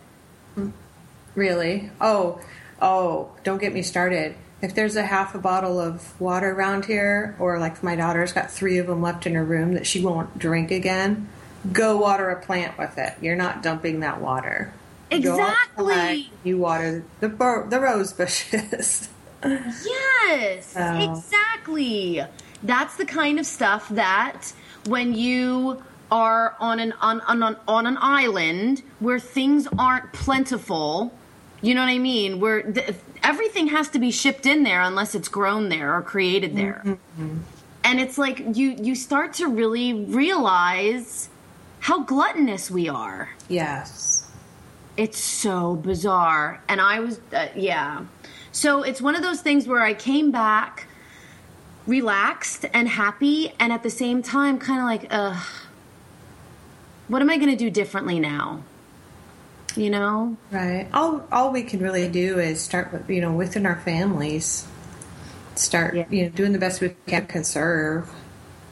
Really? 1.35 1.90
Oh, 2.00 2.40
oh, 2.81 3.31
don't 3.42 3.61
get 3.61 3.73
me 3.73 3.83
started. 3.83 4.35
If 4.61 4.75
there's 4.75 4.97
a 4.97 5.02
half 5.02 5.35
a 5.35 5.38
bottle 5.38 5.81
of 5.81 6.21
water 6.21 6.50
around 6.50 6.85
here, 6.85 7.35
or 7.38 7.59
like 7.59 7.83
my 7.83 7.97
daughter's 7.97 8.33
got 8.33 8.50
three 8.50 8.78
of 8.78 8.87
them 8.87 9.02
left 9.02 9.26
in 9.26 9.35
her 9.35 9.45
room 9.45 9.73
that 9.75 9.87
she 9.87 10.04
won't 10.04 10.38
drink 10.38 10.71
again, 10.71 11.28
go 11.71 11.97
water 11.97 12.31
a 12.31 12.40
plant 12.40 12.76
with 12.78 12.99
it. 12.99 13.14
You're 13.21 13.37
not 13.37 13.62
dumping 13.62 14.00
that 14.00 14.21
water. 14.21 14.73
Exactly. 15.11 15.95
outside, 15.95 16.25
You 16.42 16.59
water 16.59 17.04
the 17.21 17.28
the 17.28 17.81
rose 17.81 18.12
bushes. 18.12 19.09
Yes, 19.45 20.76
exactly. 20.76 22.25
That's 22.62 22.97
the 22.97 23.04
kind 23.04 23.40
of 23.40 23.47
stuff 23.47 23.88
that 23.88 24.52
when 24.87 25.14
you 25.14 25.83
are 26.12 26.54
on 26.61 26.78
an 26.78 26.92
on, 27.00 27.21
on, 27.23 27.57
on, 27.66 27.87
an 27.87 27.99
island 28.00 28.83
where 29.00 29.19
things 29.19 29.66
aren't 29.78 30.12
plentiful, 30.12 31.12
you 31.61 31.75
know 31.75 31.81
what 31.81 31.88
I 31.88 31.99
mean? 31.99 32.38
Where 32.38 32.62
th- 32.62 32.95
everything 33.25 33.69
has 33.69 33.88
to 33.88 33.99
be 33.99 34.12
shipped 34.12 34.47
in 34.47 34.62
there 34.62 34.81
unless 34.81 35.14
it's 35.14 35.28
grown 35.28 35.71
there 35.71 35.92
or 35.92 36.02
created 36.02 36.54
there. 36.54 36.83
Mm-hmm. 36.85 37.38
And 37.83 38.00
it's 38.00 38.19
like 38.19 38.57
you 38.57 38.76
you 38.81 38.95
start 38.95 39.33
to 39.35 39.49
really 39.49 39.92
realize 39.92 41.31
how 41.83 42.03
gluttonous 42.05 42.71
we 42.71 42.89
are. 42.89 43.29
yes. 43.49 44.19
It's 44.95 45.19
so 45.19 45.75
bizarre. 45.77 46.61
And 46.69 46.79
I 46.79 47.01
was, 47.01 47.19
uh, 47.33 47.49
yeah. 47.57 48.05
So 48.53 48.83
it's 48.83 49.01
one 49.01 49.17
of 49.17 49.23
those 49.23 49.41
things 49.41 49.67
where 49.67 49.81
I 49.81 49.95
came 49.95 50.31
back 50.31 50.87
relaxed 51.87 52.67
and 52.75 52.87
happy, 52.89 53.55
and 53.59 53.73
at 53.73 53.83
the 53.83 53.89
same 53.91 54.23
time, 54.23 54.59
kind 54.59 54.81
of 54.81 54.85
like, 54.85 55.07
ugh, 55.11 55.43
what 57.09 57.23
am 57.23 57.31
I 57.31 57.39
going 57.39 57.49
to 57.51 57.57
do 57.57 57.71
differently 57.71 58.21
now? 58.21 58.62
You 59.77 59.89
know? 59.89 60.37
Right. 60.51 60.87
All 60.93 61.27
all 61.33 61.51
we 61.51 61.62
can 61.62 61.81
really 61.81 62.07
do 62.09 62.39
is 62.39 62.61
start 62.61 62.93
with 62.93 63.09
you 63.09 63.23
know 63.23 63.33
within 63.33 63.65
our 63.65 63.77
families. 63.81 64.67
Start 65.55 65.95
Yeah. 65.95 66.05
you 66.11 66.25
know 66.25 66.29
doing 66.29 66.53
the 66.53 66.59
best 66.59 66.83
we 66.83 66.91
can 67.07 67.23
to 67.23 67.33
conserve. 67.33 68.11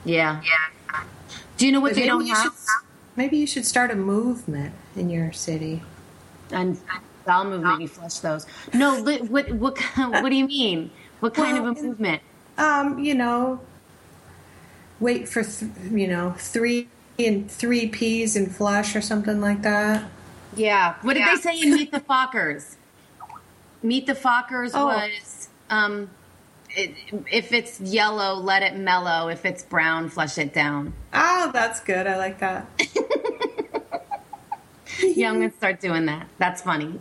Yeah. 0.05 0.43
Yeah. 0.45 1.03
Do 1.57 1.65
you 1.67 1.73
know 1.73 1.81
what 1.81 1.95
But 1.95 2.01
they 2.01 2.07
don't 2.07 2.27
have? 2.27 2.43
should 2.43 2.53
maybe 3.17 3.37
you 3.37 3.47
should 3.47 3.65
start 3.67 3.91
a 3.91 3.95
movement 3.97 4.75
in 4.97 5.11
your 5.11 5.33
city. 5.33 5.83
And 6.51 6.79
bowel 7.25 7.45
movement, 7.45 7.81
you 7.81 7.89
flush 7.89 8.19
those. 8.19 8.47
No, 8.75 8.99
li- 8.99 9.21
what, 9.23 9.51
what, 9.53 9.79
what 9.97 10.29
do 10.29 10.35
you 10.37 10.47
mean? 10.47 10.91
What 11.21 11.35
kind 11.35 11.61
Well, 11.63 11.73
of 11.73 11.79
a 11.79 11.83
movement? 11.83 12.23
Um, 12.59 12.99
you 12.99 13.15
know, 13.15 13.61
wait 14.99 15.29
for 15.29 15.43
th- 15.43 15.71
you 15.91 16.07
know 16.07 16.35
three 16.39 16.89
and 17.19 17.51
three 17.51 17.89
peas 17.89 18.37
and 18.37 18.55
flush 18.55 18.97
or 18.97 19.01
something 19.01 19.41
like 19.41 19.63
that. 19.63 20.05
Yeah. 20.57 20.97
What 21.03 21.15
did 21.15 21.27
they 21.27 21.37
say 21.37 21.61
in 21.61 21.73
Meet 21.75 21.93
the 21.93 22.01
Fockers? 22.01 22.75
Meet 23.83 24.07
the 24.07 24.15
Fockers 24.15 24.71
Oh. 24.75 24.87
was 24.87 25.49
um, 25.71 26.11
it, 26.77 26.95
if 27.31 27.53
it's 27.53 27.81
yellow, 27.81 28.35
let 28.35 28.63
it 28.63 28.77
mellow. 28.77 29.29
If 29.29 29.45
it's 29.45 29.63
brown, 29.63 30.09
flush 30.09 30.39
it 30.39 30.53
down. 30.55 30.93
Oh, 31.13 31.51
that's 31.53 31.81
good. 31.81 32.07
I 32.07 32.17
like 32.17 32.39
that. 32.41 32.67
Yeah, 35.03 35.31
I'm 35.31 35.37
gonna 35.37 35.53
start 35.53 35.81
doing 35.81 36.07
that. 36.07 36.29
That's 36.37 36.61
funny. 36.61 37.01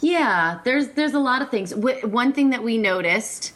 Yeah, 0.00 0.60
there's 0.64 0.88
there's 0.88 1.14
a 1.14 1.18
lot 1.18 1.42
of 1.42 1.50
things. 1.50 1.74
One 1.74 2.32
thing 2.32 2.50
that 2.50 2.62
we 2.62 2.78
noticed, 2.78 3.52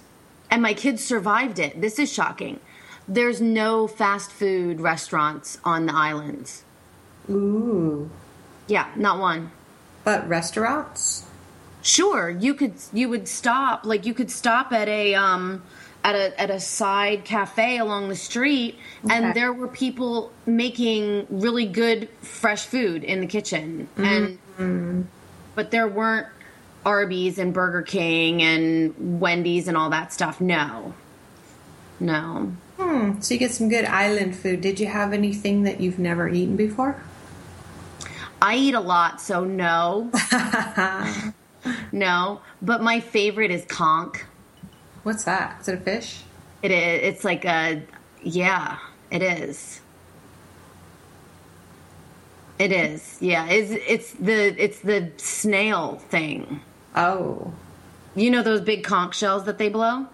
and 0.51 0.63
my 0.63 0.75
kids 0.75 1.05
survived 1.05 1.59
it. 1.61 1.81
This 1.81 1.99
is 2.01 2.13
shocking. 2.13 2.59
There's 3.07 3.41
no 3.41 3.87
fast 3.87 4.33
food 4.33 4.81
restaurants 4.81 5.59
on 5.65 5.87
the 5.87 5.95
islands. 5.95 6.65
Ooh, 7.31 8.11
Yeah, 8.67 8.91
not 8.97 9.21
one. 9.21 9.53
but 10.03 10.29
restaurants. 10.29 11.26
Sure, 11.87 12.29
you 12.29 12.53
could 12.55 12.75
you 12.93 13.09
would 13.09 13.29
stop 13.29 13.87
like 13.87 14.05
you 14.07 14.13
could 14.13 14.31
stop 14.31 14.73
at 14.73 14.89
a 14.89 15.15
um 15.15 15.63
at 16.03 16.17
a 16.17 16.41
at 16.41 16.51
a 16.51 16.59
side 16.59 17.25
cafe 17.25 17.79
along 17.79 18.09
the 18.09 18.17
street 18.17 18.77
Okay. 19.05 19.15
and 19.15 19.35
there 19.35 19.53
were 19.53 19.69
people 19.69 20.33
making 20.47 21.27
really 21.31 21.65
good 21.67 22.09
fresh 22.23 22.67
food 22.67 23.05
in 23.05 23.21
the 23.21 23.27
kitchen 23.29 23.89
and 23.97 25.07
but 25.55 25.71
there 25.71 25.87
weren't 25.87 26.27
Arby's 26.85 27.39
and 27.39 27.55
Burger 27.55 27.83
King 27.83 28.43
and 28.43 29.21
Wendy's 29.21 29.67
and 29.69 29.77
all 29.77 29.91
that 29.91 30.13
stuff. 30.13 30.41
No. 30.41 30.95
No. 31.99 32.53
Hmm. 32.79 33.21
So 33.21 33.35
you 33.35 33.41
get 33.41 33.51
some 33.53 33.69
good 33.69 33.85
island 33.87 34.37
food. 34.37 34.61
Did 34.61 34.79
you 34.79 34.87
have 34.87 35.13
anything 35.13 35.63
that 35.63 35.81
you've 35.81 35.99
never 35.99 36.29
eaten 36.29 36.55
before? 36.57 37.03
I 38.41 38.55
eat 38.57 38.75
a 38.75 38.81
lot, 38.81 39.21
so 39.21 39.45
no. 39.45 40.13
no, 41.93 42.41
but 42.63 42.83
my 42.83 43.01
favorite 43.01 43.51
is 43.51 43.65
conch. 43.67 44.19
What's 45.03 45.25
that? 45.25 45.61
Is 45.61 45.69
it 45.69 45.75
a 45.75 45.81
fish? 45.81 46.23
It 46.63 46.71
is. 46.71 47.15
It's 47.15 47.25
like 47.25 47.45
a. 47.45 47.83
Yeah, 48.23 48.79
it 49.11 49.23
is. 49.23 49.81
It 52.59 52.73
is. 52.73 53.19
Yeah. 53.21 53.47
It's 53.49 53.71
it's 53.87 54.13
the 54.13 54.63
it's 54.63 54.81
the 54.81 55.11
snail 55.19 55.97
thing. 56.09 56.61
Oh. 56.95 57.53
You 58.15 58.31
know 58.31 58.43
those 58.43 58.63
big 58.63 58.83
conch 58.83 59.15
shells 59.17 59.45
that 59.45 59.59
they 59.59 59.69
blow? 59.69 60.07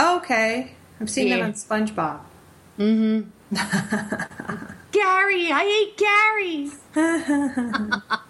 Okay. 0.00 0.72
I've 1.00 1.08
seen 1.08 1.28
Yeah. 1.28 1.36
that 1.36 1.44
on 1.44 1.52
SpongeBob. 1.52 2.18
Mhm. 2.78 3.26
Gary, 4.90 5.52
I 5.52 5.64
hate 5.64 5.96
Gary. 5.96 6.70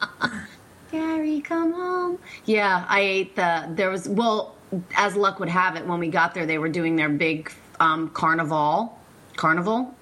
Gary, 0.90 1.40
come 1.40 1.72
home. 1.72 2.18
Yeah, 2.44 2.84
I 2.88 3.00
ate 3.00 3.36
the. 3.36 3.68
There 3.70 3.90
was 3.90 4.08
well, 4.08 4.54
as 4.96 5.16
luck 5.16 5.38
would 5.40 5.48
have 5.48 5.76
it, 5.76 5.86
when 5.86 5.98
we 5.98 6.08
got 6.08 6.34
there, 6.34 6.46
they 6.46 6.58
were 6.58 6.68
doing 6.68 6.96
their 6.96 7.08
big 7.08 7.52
um, 7.80 8.08
carnival. 8.10 8.98
Carnival. 9.36 9.94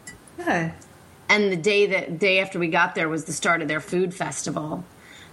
Good. 0.43 0.73
and 1.29 1.51
the 1.51 1.57
day 1.57 1.87
that 1.87 2.19
day 2.19 2.39
after 2.41 2.59
we 2.59 2.69
got 2.69 2.95
there 2.95 3.09
was 3.09 3.25
the 3.25 3.33
start 3.33 3.63
of 3.63 3.69
their 3.69 3.81
food 3.81 4.13
festival 4.15 4.85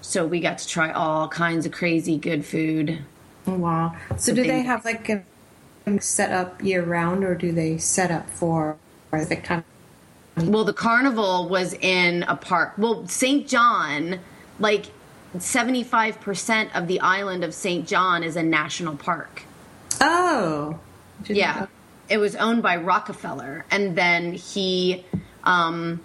so 0.02 0.26
we 0.26 0.40
got 0.40 0.58
to 0.60 0.68
try 0.68 0.92
all 0.92 1.28
kinds 1.28 1.66
of 1.66 1.72
crazy 1.74 2.18
good 2.18 2.46
food 2.46 3.00
Oh, 3.46 3.54
Wow. 3.56 3.96
So 4.18 4.34
do 4.34 4.42
they- 4.44 4.48
they 4.48 4.62
have 4.62 4.86
like 4.86 5.10
a 5.10 5.24
set 6.00 6.32
up 6.32 6.64
year 6.64 6.84
round, 6.84 7.24
or 7.26 7.36
do 7.36 7.52
they 7.52 7.78
set 7.78 8.12
up 8.12 8.30
for 8.30 8.78
or 9.12 9.26
the 9.26 9.36
kind 9.36 9.64
well 10.38 10.64
the 10.64 10.74
carnival 10.74 11.48
was 11.50 11.74
in 11.74 12.24
a 12.24 12.36
park 12.38 12.74
well 12.78 13.06
st 13.08 13.48
john 13.48 14.20
like 14.60 14.86
75% 15.36 16.76
of 16.76 16.88
the 16.88 17.00
island 17.02 17.44
of 17.44 17.54
st 17.54 17.88
john 17.88 18.24
is 18.24 18.36
a 18.36 18.44
national 18.44 18.96
park 18.96 19.44
Oh. 20.02 20.80
Yeah 21.28 21.62
know. 21.62 21.68
it 22.10 22.18
was 22.18 22.36
owned 22.36 22.62
by 22.62 22.76
rockefeller 22.78 23.66
and 23.72 23.96
then 23.98 24.34
he 24.34 25.06
um 25.44 26.02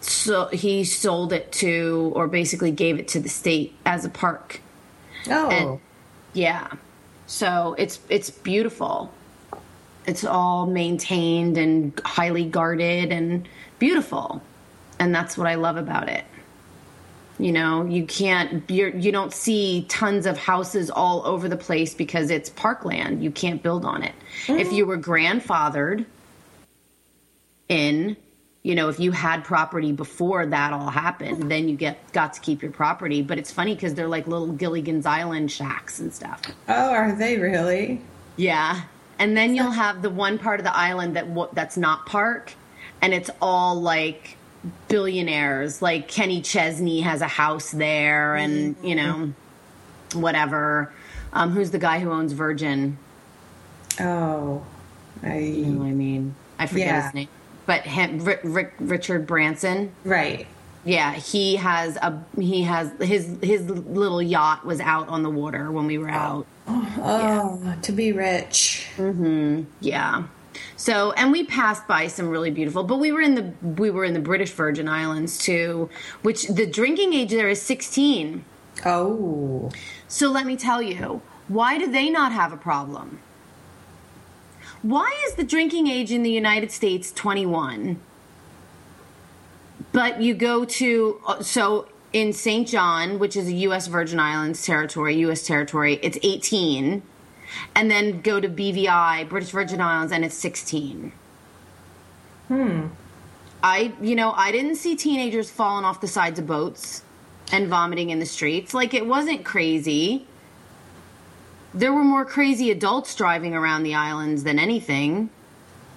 so 0.00 0.46
he 0.48 0.84
sold 0.84 1.32
it 1.32 1.50
to 1.52 2.12
or 2.14 2.28
basically 2.28 2.70
gave 2.70 2.98
it 2.98 3.08
to 3.08 3.20
the 3.20 3.28
state 3.28 3.74
as 3.84 4.04
a 4.04 4.08
park 4.10 4.60
Oh. 5.28 5.48
And- 5.50 5.80
Yeah. 6.34 6.68
So 7.26 7.74
it's 7.78 7.98
it's 8.08 8.30
beautiful. 8.30 9.10
It's 10.06 10.24
all 10.24 10.66
maintained 10.66 11.58
and 11.58 11.98
highly 12.04 12.44
guarded 12.44 13.10
and 13.10 13.48
beautiful. 13.80 14.40
And 15.00 15.12
that's 15.12 15.36
what 15.36 15.48
I 15.48 15.56
love 15.56 15.76
about 15.76 16.08
it. 16.08 16.24
You 17.38 17.52
know, 17.52 17.84
you 17.84 18.06
can't 18.06 18.68
you're 18.70 18.88
you 18.88 19.12
don't 19.12 19.32
see 19.32 19.84
tons 19.88 20.24
of 20.26 20.38
houses 20.38 20.90
all 20.90 21.26
over 21.26 21.48
the 21.48 21.56
place 21.56 21.94
because 21.94 22.30
it's 22.30 22.48
parkland. 22.50 23.22
You 23.22 23.30
can't 23.30 23.62
build 23.62 23.84
on 23.84 24.02
it. 24.02 24.14
If 24.48 24.68
mm. 24.68 24.72
you 24.72 24.86
were 24.86 24.98
grandfathered 24.98 26.06
in 27.68 28.16
you 28.62 28.74
know 28.74 28.88
if 28.88 28.98
you 28.98 29.12
had 29.12 29.44
property 29.44 29.92
before 29.92 30.44
that 30.46 30.72
all 30.72 30.90
happened 30.90 31.50
then 31.50 31.68
you 31.68 31.76
get 31.76 32.12
got 32.12 32.32
to 32.32 32.40
keep 32.40 32.62
your 32.62 32.72
property 32.72 33.22
but 33.22 33.38
it's 33.38 33.50
funny 33.50 33.74
because 33.74 33.94
they're 33.94 34.08
like 34.08 34.26
little 34.26 34.48
gilligan's 34.48 35.06
island 35.06 35.50
shacks 35.50 35.98
and 36.00 36.12
stuff 36.12 36.42
oh, 36.68 36.90
are 36.90 37.12
they 37.12 37.38
really? 37.38 38.00
yeah 38.36 38.82
and 39.18 39.36
then 39.36 39.54
you'll 39.54 39.70
have 39.70 40.02
the 40.02 40.10
one 40.10 40.38
part 40.38 40.60
of 40.60 40.64
the 40.64 40.76
island 40.76 41.16
that 41.16 41.26
that's 41.54 41.76
not 41.76 42.06
park 42.06 42.54
and 43.00 43.14
it's 43.14 43.30
all 43.40 43.80
like 43.80 44.36
billionaires 44.88 45.80
like 45.82 46.08
kenny 46.08 46.40
chesney 46.40 47.00
has 47.00 47.20
a 47.20 47.26
house 47.28 47.70
there 47.70 48.34
and 48.36 48.76
you 48.82 48.94
know 48.94 49.32
whatever 50.14 50.92
um, 51.32 51.50
who's 51.50 51.70
the 51.70 51.78
guy 51.78 51.98
who 52.00 52.10
owns 52.10 52.32
virgin 52.32 52.96
Oh. 54.00 54.64
I. 55.22 55.38
you 55.38 55.66
know 55.66 55.80
what 55.80 55.86
i 55.88 55.92
mean 55.92 56.34
i 56.58 56.66
forget 56.66 56.86
Yeah. 56.88 57.02
his 57.04 57.14
name 57.14 57.28
but 57.66 57.82
him, 57.82 58.20
Rick, 58.24 58.40
Rick, 58.44 58.74
richard 58.78 59.26
branson 59.26 59.92
Right. 60.04 60.46
Yeah, 60.84 61.14
he 61.14 61.56
has 61.56 61.96
a 61.96 62.22
he 62.38 62.62
has 62.62 62.92
his 63.00 63.36
his 63.42 63.68
little 63.68 64.22
yacht 64.22 64.64
was 64.64 64.78
out 64.78 65.08
on 65.08 65.24
the 65.24 65.30
water 65.30 65.72
when 65.72 65.88
we 65.88 65.98
were 65.98 66.08
out. 66.08 66.46
Oh, 66.68 67.74
to 67.82 67.90
be 67.90 68.12
rich. 68.12 68.86
Yeah. 69.80 70.22
So, 70.76 71.12
and 71.12 71.32
we 71.32 71.44
passed 71.44 71.86
by 71.86 72.06
some 72.06 72.28
really 72.28 72.50
beautiful, 72.50 72.82
but 72.84 72.98
we 72.98 73.12
were 73.12 73.20
in 73.20 73.34
the 73.34 73.52
we 73.62 73.90
were 73.90 74.04
in 74.04 74.14
the 74.14 74.20
British 74.20 74.50
Virgin 74.50 74.88
Islands 74.88 75.38
too, 75.38 75.88
which 76.22 76.46
the 76.48 76.66
drinking 76.66 77.12
age 77.12 77.30
there 77.30 77.48
is 77.48 77.60
16. 77.62 78.44
Oh. 78.84 79.70
So 80.08 80.28
let 80.30 80.46
me 80.46 80.56
tell 80.56 80.82
you, 80.82 81.22
why 81.48 81.78
do 81.78 81.90
they 81.90 82.10
not 82.10 82.32
have 82.32 82.52
a 82.52 82.56
problem? 82.56 83.20
Why 84.82 85.12
is 85.26 85.34
the 85.34 85.44
drinking 85.44 85.86
age 85.88 86.12
in 86.12 86.22
the 86.22 86.30
United 86.30 86.70
States 86.70 87.10
21? 87.12 87.98
But 89.92 90.20
you 90.20 90.34
go 90.34 90.64
to 90.64 91.20
uh, 91.26 91.42
so 91.42 91.88
in 92.12 92.32
St. 92.32 92.68
John, 92.68 93.18
which 93.18 93.36
is 93.36 93.48
a 93.48 93.52
U.S. 93.52 93.88
Virgin 93.88 94.20
Islands 94.20 94.64
territory, 94.64 95.16
U.S. 95.18 95.42
territory, 95.42 95.98
it's 96.02 96.18
18, 96.22 97.02
and 97.74 97.90
then 97.90 98.20
go 98.20 98.40
to 98.40 98.48
BVI, 98.48 99.28
British 99.28 99.50
Virgin 99.50 99.80
Islands, 99.80 100.12
and 100.12 100.24
it's 100.24 100.36
16. 100.36 101.12
Hmm. 102.48 102.86
I, 103.62 103.92
you 104.00 104.14
know, 104.14 104.32
I 104.32 104.52
didn't 104.52 104.76
see 104.76 104.94
teenagers 104.96 105.50
falling 105.50 105.84
off 105.84 106.00
the 106.00 106.08
sides 106.08 106.38
of 106.38 106.46
boats 106.46 107.02
and 107.52 107.68
vomiting 107.68 108.10
in 108.10 108.18
the 108.18 108.26
streets. 108.26 108.74
Like 108.74 108.94
it 108.94 109.06
wasn't 109.06 109.44
crazy. 109.44 110.26
There 111.74 111.92
were 111.92 112.04
more 112.04 112.24
crazy 112.24 112.70
adults 112.70 113.14
driving 113.14 113.54
around 113.54 113.82
the 113.82 113.94
islands 113.94 114.44
than 114.44 114.58
anything. 114.58 115.30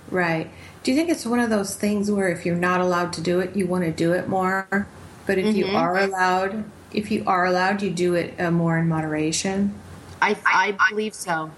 Right. 0.10 0.50
Do 0.84 0.92
you 0.92 0.98
think 0.98 1.10
it's 1.10 1.26
one 1.26 1.40
of 1.40 1.50
those 1.50 1.76
things 1.76 2.10
where 2.10 2.30
if 2.30 2.46
you're 2.46 2.56
not 2.56 2.82
allowed 2.82 3.14
to 3.14 3.22
do 3.22 3.40
it, 3.40 3.56
you 3.56 3.68
want 3.68 3.84
to 3.84 3.92
do 3.92 4.14
it 4.14 4.28
more? 4.28 4.88
But 5.26 5.38
if 5.38 5.56
you 5.56 5.68
are 5.68 6.00
allowed, 6.00 6.64
if 6.92 7.12
you 7.12 7.24
are 7.28 7.46
allowed, 7.46 7.84
you 7.84 7.92
do 7.92 8.16
it 8.16 8.34
uh, 8.40 8.50
more 8.50 8.78
in 8.80 8.88
moderation. 8.88 9.76
I, 10.22 10.38
I 10.46 10.78
believe 10.90 11.14
so. 11.14 11.52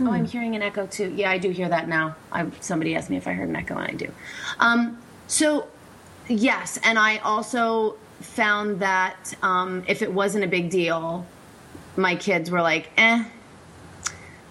Oh, 0.00 0.10
I'm 0.10 0.24
hearing 0.24 0.56
an 0.56 0.62
echo 0.62 0.86
too. 0.86 1.12
Yeah, 1.14 1.30
I 1.30 1.38
do 1.38 1.50
hear 1.50 1.68
that 1.68 1.88
now. 1.88 2.16
I, 2.32 2.46
somebody 2.60 2.96
asked 2.96 3.10
me 3.10 3.16
if 3.16 3.28
I 3.28 3.32
heard 3.34 3.48
an 3.48 3.56
echo, 3.56 3.76
and 3.76 3.88
I 3.90 3.94
do. 3.94 4.10
Um, 4.58 4.98
so, 5.26 5.68
yes, 6.28 6.78
and 6.82 6.98
I 6.98 7.18
also 7.18 7.96
found 8.20 8.80
that 8.80 9.34
um, 9.42 9.84
if 9.86 10.02
it 10.02 10.12
wasn't 10.12 10.44
a 10.44 10.48
big 10.48 10.70
deal, 10.70 11.26
my 11.96 12.16
kids 12.16 12.50
were 12.50 12.62
like, 12.62 12.90
"Eh, 12.96 13.24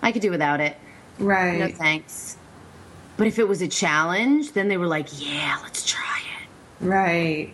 I 0.02 0.12
could 0.12 0.22
do 0.22 0.30
without 0.30 0.62
it. 0.62 0.78
Right. 1.20 1.60
No 1.60 1.68
thanks." 1.70 2.38
But 3.18 3.28
if 3.28 3.40
it 3.40 3.48
was 3.48 3.62
a 3.62 3.68
challenge, 3.68 4.54
then 4.54 4.68
they 4.68 4.78
were 4.78 4.88
like, 4.88 5.08
"Yeah, 5.22 5.58
let's 5.64 5.86
try 5.86 6.22
it." 6.40 6.86
Right. 6.86 7.52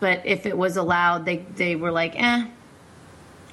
But 0.00 0.26
if 0.26 0.44
it 0.44 0.56
was 0.56 0.76
allowed, 0.76 1.24
they 1.24 1.38
they 1.56 1.76
were 1.76 1.92
like, 1.92 2.20
"Eh, 2.20 2.46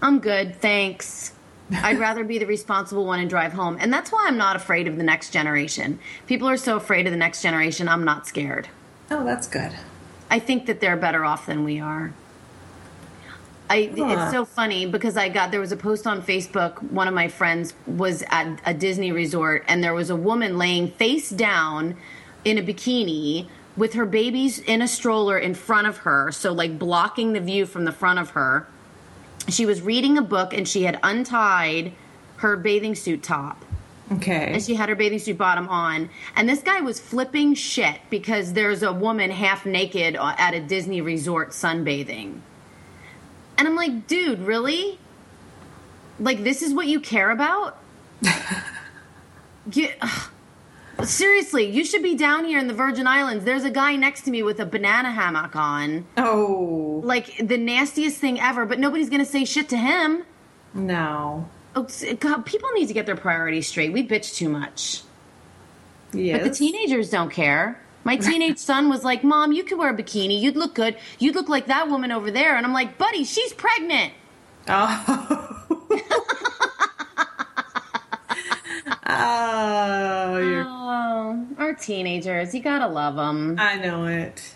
I'm 0.01 0.19
good, 0.19 0.59
thanks." 0.59 1.31
I'd 1.83 1.99
rather 1.99 2.23
be 2.23 2.37
the 2.37 2.45
responsible 2.45 3.05
one 3.05 3.19
and 3.19 3.29
drive 3.29 3.53
home. 3.53 3.77
And 3.79 3.91
that's 3.91 4.11
why 4.11 4.25
I'm 4.27 4.37
not 4.37 4.55
afraid 4.55 4.87
of 4.87 4.97
the 4.97 5.03
next 5.03 5.31
generation. 5.31 5.99
People 6.27 6.47
are 6.47 6.57
so 6.57 6.77
afraid 6.77 7.07
of 7.07 7.11
the 7.11 7.17
next 7.17 7.41
generation. 7.41 7.87
I'm 7.87 8.03
not 8.03 8.27
scared. 8.27 8.67
Oh, 9.09 9.23
that's 9.23 9.47
good. 9.47 9.73
I 10.29 10.39
think 10.39 10.65
that 10.67 10.79
they're 10.79 10.97
better 10.97 11.25
off 11.25 11.45
than 11.45 11.63
we 11.63 11.79
are. 11.79 12.13
I 13.67 13.89
it's 13.95 14.31
so 14.31 14.45
funny 14.45 14.85
because 14.85 15.17
I 15.17 15.29
got 15.29 15.49
there 15.49 15.59
was 15.59 15.71
a 15.71 15.77
post 15.77 16.05
on 16.05 16.21
Facebook. 16.21 16.83
One 16.91 17.07
of 17.07 17.15
my 17.15 17.27
friends 17.27 17.73
was 17.87 18.23
at 18.29 18.61
a 18.63 18.75
Disney 18.75 19.11
resort 19.11 19.63
and 19.67 19.83
there 19.83 19.93
was 19.93 20.11
a 20.11 20.15
woman 20.15 20.59
laying 20.59 20.91
face 20.91 21.31
down 21.31 21.97
in 22.43 22.59
a 22.59 22.61
bikini 22.61 23.47
with 23.75 23.93
her 23.93 24.05
babies 24.05 24.59
in 24.59 24.81
a 24.81 24.87
stroller 24.87 25.37
in 25.37 25.53
front 25.53 25.87
of 25.87 25.97
her, 25.97 26.31
so 26.31 26.53
like 26.53 26.77
blocking 26.77 27.33
the 27.33 27.41
view 27.41 27.65
from 27.65 27.85
the 27.85 27.91
front 27.91 28.19
of 28.19 28.31
her. 28.31 28.67
She 29.47 29.65
was 29.65 29.81
reading 29.81 30.17
a 30.17 30.21
book 30.21 30.53
and 30.53 30.67
she 30.67 30.83
had 30.83 30.99
untied 31.03 31.93
her 32.37 32.57
bathing 32.57 32.95
suit 32.95 33.23
top 33.23 33.63
Okay. 34.11 34.53
and 34.53 34.61
she 34.63 34.75
had 34.75 34.89
her 34.89 34.95
bathing 34.95 35.19
suit 35.19 35.37
bottom 35.37 35.67
on. 35.69 36.09
And 36.35 36.47
this 36.49 36.61
guy 36.61 36.81
was 36.81 36.99
flipping 36.99 37.53
shit 37.55 37.99
because 38.09 38.53
there's 38.53 38.83
a 38.83 38.91
woman 38.93 39.31
half 39.31 39.65
naked 39.65 40.15
at 40.19 40.53
a 40.53 40.59
Disney 40.59 41.01
resort 41.01 41.51
sunbathing. 41.51 42.39
And 43.57 43.67
I'm 43.67 43.75
like, 43.75 44.07
dude, 44.07 44.39
really? 44.39 44.99
Like, 46.19 46.43
this 46.43 46.61
is 46.61 46.73
what 46.73 46.87
you 46.87 46.99
care 46.99 47.31
about? 47.31 47.77
you, 49.73 49.89
ugh. 50.01 50.29
Seriously, 51.03 51.69
you 51.69 51.83
should 51.83 52.01
be 52.03 52.15
down 52.15 52.45
here 52.45 52.59
in 52.59 52.67
the 52.67 52.73
Virgin 52.73 53.07
Islands. 53.07 53.43
There's 53.45 53.63
a 53.63 53.69
guy 53.69 53.95
next 53.95 54.21
to 54.23 54.31
me 54.31 54.43
with 54.43 54.59
a 54.59 54.65
banana 54.65 55.11
hammock 55.11 55.55
on. 55.55 56.05
oh 56.17 57.01
Like, 57.03 57.37
the 57.37 57.57
nastiest 57.57 58.17
thing 58.17 58.39
ever, 58.39 58.65
but 58.65 58.79
nobody's 58.79 59.09
gonna 59.09 59.25
say 59.25 59.45
shit 59.45 59.69
to 59.69 59.77
him. 59.77 60.23
no. 60.73 61.49
Oh, 61.77 61.85
God, 62.21 62.45
people 62.45 62.69
need 62.73 62.87
to 62.87 62.93
get 62.93 63.05
their 63.05 63.17
priorities 63.17 63.67
straight. 63.67 63.91
We 63.91 64.07
bitch 64.07 64.35
too 64.35 64.47
much. 64.47 65.01
Yes. 66.13 66.39
But 66.41 66.49
the 66.49 66.55
teenagers 66.55 67.09
don't 67.09 67.29
care. 67.29 67.81
My 68.05 68.15
teenage 68.15 68.57
son 68.69 68.87
was 68.87 69.03
like, 69.03 69.25
Mom, 69.25 69.51
you 69.51 69.61
could 69.61 69.77
wear 69.77 69.89
a 69.89 69.93
bikini. 69.93 70.39
You'd 70.39 70.55
look 70.55 70.73
good. 70.73 70.95
You'd 71.19 71.35
look 71.35 71.49
like 71.49 71.65
that 71.67 71.89
woman 71.89 72.13
over 72.13 72.31
there. 72.31 72.55
And 72.55 72.65
I'm 72.65 72.71
like, 72.71 72.97
Buddy, 72.97 73.25
she's 73.25 73.51
pregnant. 73.51 74.13
Oh, 74.69 75.65
you're, 79.07 80.65
Oh, 80.67 81.47
our 81.57 81.73
teenagers. 81.73 82.53
You 82.53 82.61
gotta 82.61 82.87
love 82.87 83.15
them. 83.15 83.55
I 83.59 83.77
know 83.77 84.05
it. 84.05 84.53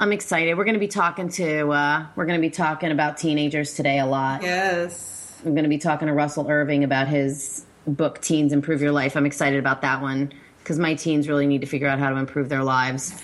I'm 0.00 0.12
excited. 0.12 0.56
We're 0.56 0.64
gonna 0.64 0.78
be 0.78 0.88
talking 0.88 1.28
to, 1.30 1.70
uh, 1.70 2.06
we're 2.14 2.26
gonna 2.26 2.38
be 2.38 2.50
talking 2.50 2.90
about 2.90 3.16
teenagers 3.16 3.74
today 3.74 3.98
a 3.98 4.06
lot. 4.06 4.42
Yes. 4.42 5.40
I'm 5.44 5.54
gonna 5.54 5.68
be 5.68 5.78
talking 5.78 6.08
to 6.08 6.14
Russell 6.14 6.48
Irving 6.48 6.84
about 6.84 7.08
his 7.08 7.64
book, 7.86 8.20
Teens 8.20 8.52
Improve 8.52 8.82
Your 8.82 8.92
Life. 8.92 9.16
I'm 9.16 9.26
excited 9.26 9.58
about 9.58 9.82
that 9.82 10.02
one 10.02 10.32
because 10.58 10.78
my 10.78 10.94
teens 10.94 11.28
really 11.28 11.46
need 11.46 11.62
to 11.62 11.66
figure 11.66 11.88
out 11.88 11.98
how 11.98 12.10
to 12.10 12.16
improve 12.16 12.48
their 12.48 12.62
lives. 12.62 13.14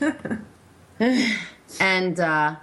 and 1.80 2.20
uh, 2.20 2.56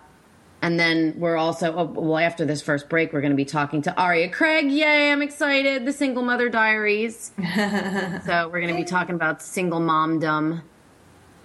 and 0.66 0.80
then 0.80 1.14
we're 1.20 1.38
also 1.38 1.76
oh, 1.76 1.84
well 1.84 2.18
after 2.18 2.44
this 2.44 2.60
first 2.64 2.90
break 2.90 3.14
we're 3.14 3.22
going 3.22 3.30
to 3.34 3.38
be 3.38 3.46
talking 3.46 3.84
to 3.84 3.96
Aria 4.02 4.30
Craig. 4.30 4.72
Yay! 4.72 5.12
I'm 5.12 5.22
excited. 5.22 5.86
The 5.86 5.94
Single 5.94 6.24
Mother 6.24 6.50
Diaries. 6.50 7.32
so 8.26 8.50
we're 8.52 8.62
going 8.62 8.70
to 8.70 8.76
be 8.76 8.84
talking 8.84 9.14
about 9.14 9.44
single 9.44 9.80
momdom, 9.80 10.64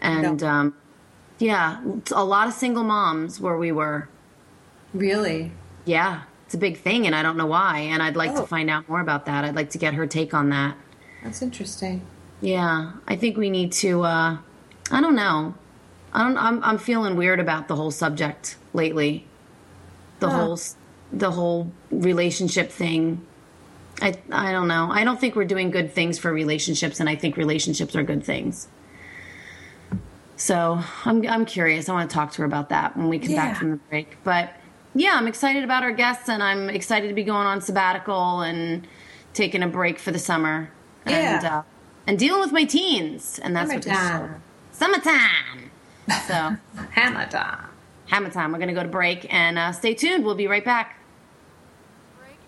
and 0.00 0.40
Yep. 0.40 0.50
um, 0.50 0.74
yeah, 1.38 1.82
a 2.12 2.24
lot 2.24 2.48
of 2.48 2.54
single 2.54 2.82
moms 2.82 3.38
where 3.38 3.58
we 3.58 3.72
were. 3.72 4.08
Really? 4.94 5.52
Yeah, 5.84 6.22
it's 6.46 6.54
a 6.54 6.58
big 6.58 6.78
thing, 6.78 7.06
and 7.06 7.14
I 7.14 7.22
don't 7.22 7.36
know 7.36 7.46
why. 7.46 7.80
And 7.80 8.02
I'd 8.02 8.16
like 8.16 8.30
Oh. 8.32 8.40
to 8.40 8.46
find 8.46 8.70
out 8.70 8.88
more 8.88 9.02
about 9.02 9.26
that. 9.26 9.44
I'd 9.44 9.54
like 9.54 9.68
to 9.70 9.78
get 9.78 9.92
her 9.94 10.06
take 10.06 10.32
on 10.32 10.48
that. 10.48 10.76
That's 11.22 11.42
interesting. 11.42 12.00
Yeah, 12.40 12.92
I 13.06 13.16
think 13.16 13.36
we 13.36 13.50
need 13.50 13.72
to. 13.84 14.02
Uh, 14.02 14.38
I 14.90 15.00
don't 15.02 15.14
know. 15.14 15.54
I 16.12 16.22
don't. 16.24 16.36
I'm. 16.36 16.62
I'm 16.64 16.78
feeling 16.78 17.16
weird 17.16 17.40
about 17.40 17.68
the 17.68 17.76
whole 17.76 17.90
subject 17.90 18.56
lately. 18.74 19.24
The 20.18 20.28
Huh. 20.30 20.36
whole. 20.44 20.60
The 21.12 21.30
whole 21.30 21.70
relationship 21.90 22.70
thing. 22.70 23.24
I. 24.02 24.14
I 24.32 24.52
don't 24.52 24.68
know. 24.68 24.88
I 24.90 25.04
don't 25.04 25.20
think 25.20 25.36
we're 25.36 25.44
doing 25.44 25.70
good 25.70 25.92
things 25.92 26.18
for 26.18 26.32
relationships, 26.32 27.00
and 27.00 27.08
I 27.08 27.16
think 27.16 27.36
relationships 27.36 27.94
are 27.94 28.02
good 28.02 28.24
things. 28.24 28.68
So 30.36 30.80
I'm. 31.04 31.26
I'm 31.28 31.44
curious. 31.44 31.88
I 31.88 31.92
want 31.92 32.10
to 32.10 32.14
talk 32.14 32.32
to 32.32 32.38
her 32.38 32.44
about 32.44 32.70
that 32.70 32.96
when 32.96 33.08
we 33.08 33.18
come 33.18 33.30
Yeah. 33.30 33.48
back 33.48 33.56
from 33.58 33.70
the 33.72 33.76
break. 33.76 34.16
But 34.24 34.50
yeah, 34.94 35.12
I'm 35.14 35.28
excited 35.28 35.62
about 35.64 35.82
our 35.82 35.92
guests, 35.92 36.28
and 36.28 36.42
I'm 36.42 36.68
excited 36.70 37.08
to 37.08 37.14
be 37.14 37.24
going 37.24 37.46
on 37.46 37.60
sabbatical 37.60 38.40
and 38.40 38.86
taking 39.34 39.62
a 39.62 39.68
break 39.68 39.98
for 39.98 40.10
the 40.10 40.18
summer. 40.18 40.70
And, 41.06 41.42
Yeah. 41.42 41.58
uh, 41.58 41.62
and 42.06 42.18
dealing 42.18 42.40
with 42.40 42.52
my 42.52 42.64
teens, 42.64 43.38
and 43.42 43.54
that's 43.54 43.72
what 43.72 43.82
this 43.82 43.96
show. 43.96 44.28
Summertime. 44.72 45.69
Summertime. 46.08 46.60
So, 46.74 46.82
Hammer 46.92 47.26
time. 47.28 47.66
hammer 48.06 48.30
time. 48.30 48.52
We're 48.52 48.58
gonna 48.58 48.74
go 48.74 48.82
to 48.82 48.88
break 48.88 49.32
and 49.32 49.58
uh, 49.58 49.72
stay 49.72 49.94
tuned. 49.94 50.24
We'll 50.24 50.34
be 50.34 50.46
right 50.46 50.64
back. 50.64 50.96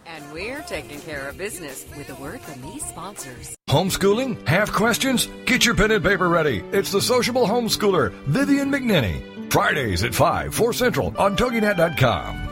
And 0.04 0.32
we're 0.32 0.60
taking 0.62 1.00
care 1.00 1.28
of 1.28 1.38
business 1.38 1.86
with 1.96 2.10
a 2.10 2.14
word 2.20 2.40
from 2.40 2.60
these 2.62 2.84
sponsors. 2.84 3.54
Homeschooling? 3.70 4.46
Have 4.48 4.72
questions? 4.72 5.28
Get 5.46 5.64
your 5.64 5.74
pen 5.76 5.92
and 5.92 6.04
paper 6.04 6.28
ready. 6.28 6.58
It's 6.72 6.90
the 6.90 7.00
sociable 7.00 7.46
homeschooler, 7.46 8.10
Vivian 8.26 8.68
McNinney. 8.70 9.22
Fridays 9.52 10.02
at 10.02 10.14
5, 10.14 10.54
4 10.54 10.72
Central 10.72 11.14
on 11.18 11.36
TogiNet.com. 11.36 12.51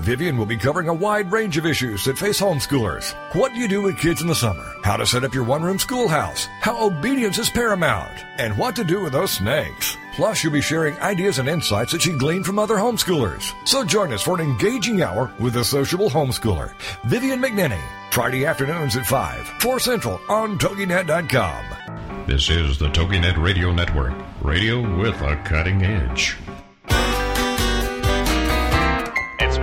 Vivian 0.00 0.36
will 0.36 0.46
be 0.46 0.56
covering 0.56 0.88
a 0.88 0.94
wide 0.94 1.32
range 1.32 1.56
of 1.56 1.66
issues 1.66 2.04
that 2.04 2.18
face 2.18 2.40
homeschoolers. 2.40 3.14
What 3.34 3.52
do 3.52 3.58
you 3.58 3.68
do 3.68 3.82
with 3.82 3.98
kids 3.98 4.20
in 4.20 4.28
the 4.28 4.34
summer? 4.34 4.74
How 4.82 4.96
to 4.96 5.06
set 5.06 5.24
up 5.24 5.34
your 5.34 5.44
one 5.44 5.62
room 5.62 5.78
schoolhouse? 5.78 6.46
How 6.60 6.86
obedience 6.86 7.38
is 7.38 7.50
paramount? 7.50 8.12
And 8.38 8.56
what 8.58 8.76
to 8.76 8.84
do 8.84 9.00
with 9.00 9.12
those 9.12 9.30
snakes? 9.30 9.96
Plus, 10.14 10.42
you'll 10.42 10.52
be 10.52 10.60
sharing 10.60 10.98
ideas 11.00 11.38
and 11.38 11.48
insights 11.48 11.92
that 11.92 12.02
she 12.02 12.16
gleaned 12.16 12.46
from 12.46 12.58
other 12.58 12.76
homeschoolers. 12.76 13.52
So 13.66 13.84
join 13.84 14.12
us 14.12 14.22
for 14.22 14.34
an 14.34 14.40
engaging 14.40 15.02
hour 15.02 15.32
with 15.40 15.54
the 15.54 15.64
sociable 15.64 16.10
homeschooler, 16.10 16.74
Vivian 17.04 17.40
McNinney. 17.40 17.82
Friday 18.10 18.46
afternoons 18.46 18.96
at 18.96 19.04
5, 19.04 19.46
4 19.60 19.78
Central 19.78 20.20
on 20.28 20.58
TogiNet.com. 20.58 22.26
This 22.26 22.48
is 22.48 22.78
the 22.78 22.88
TogiNet 22.88 23.36
Radio 23.36 23.72
Network, 23.72 24.14
radio 24.42 24.80
with 24.98 25.20
a 25.20 25.36
cutting 25.44 25.82
edge. 25.82 26.36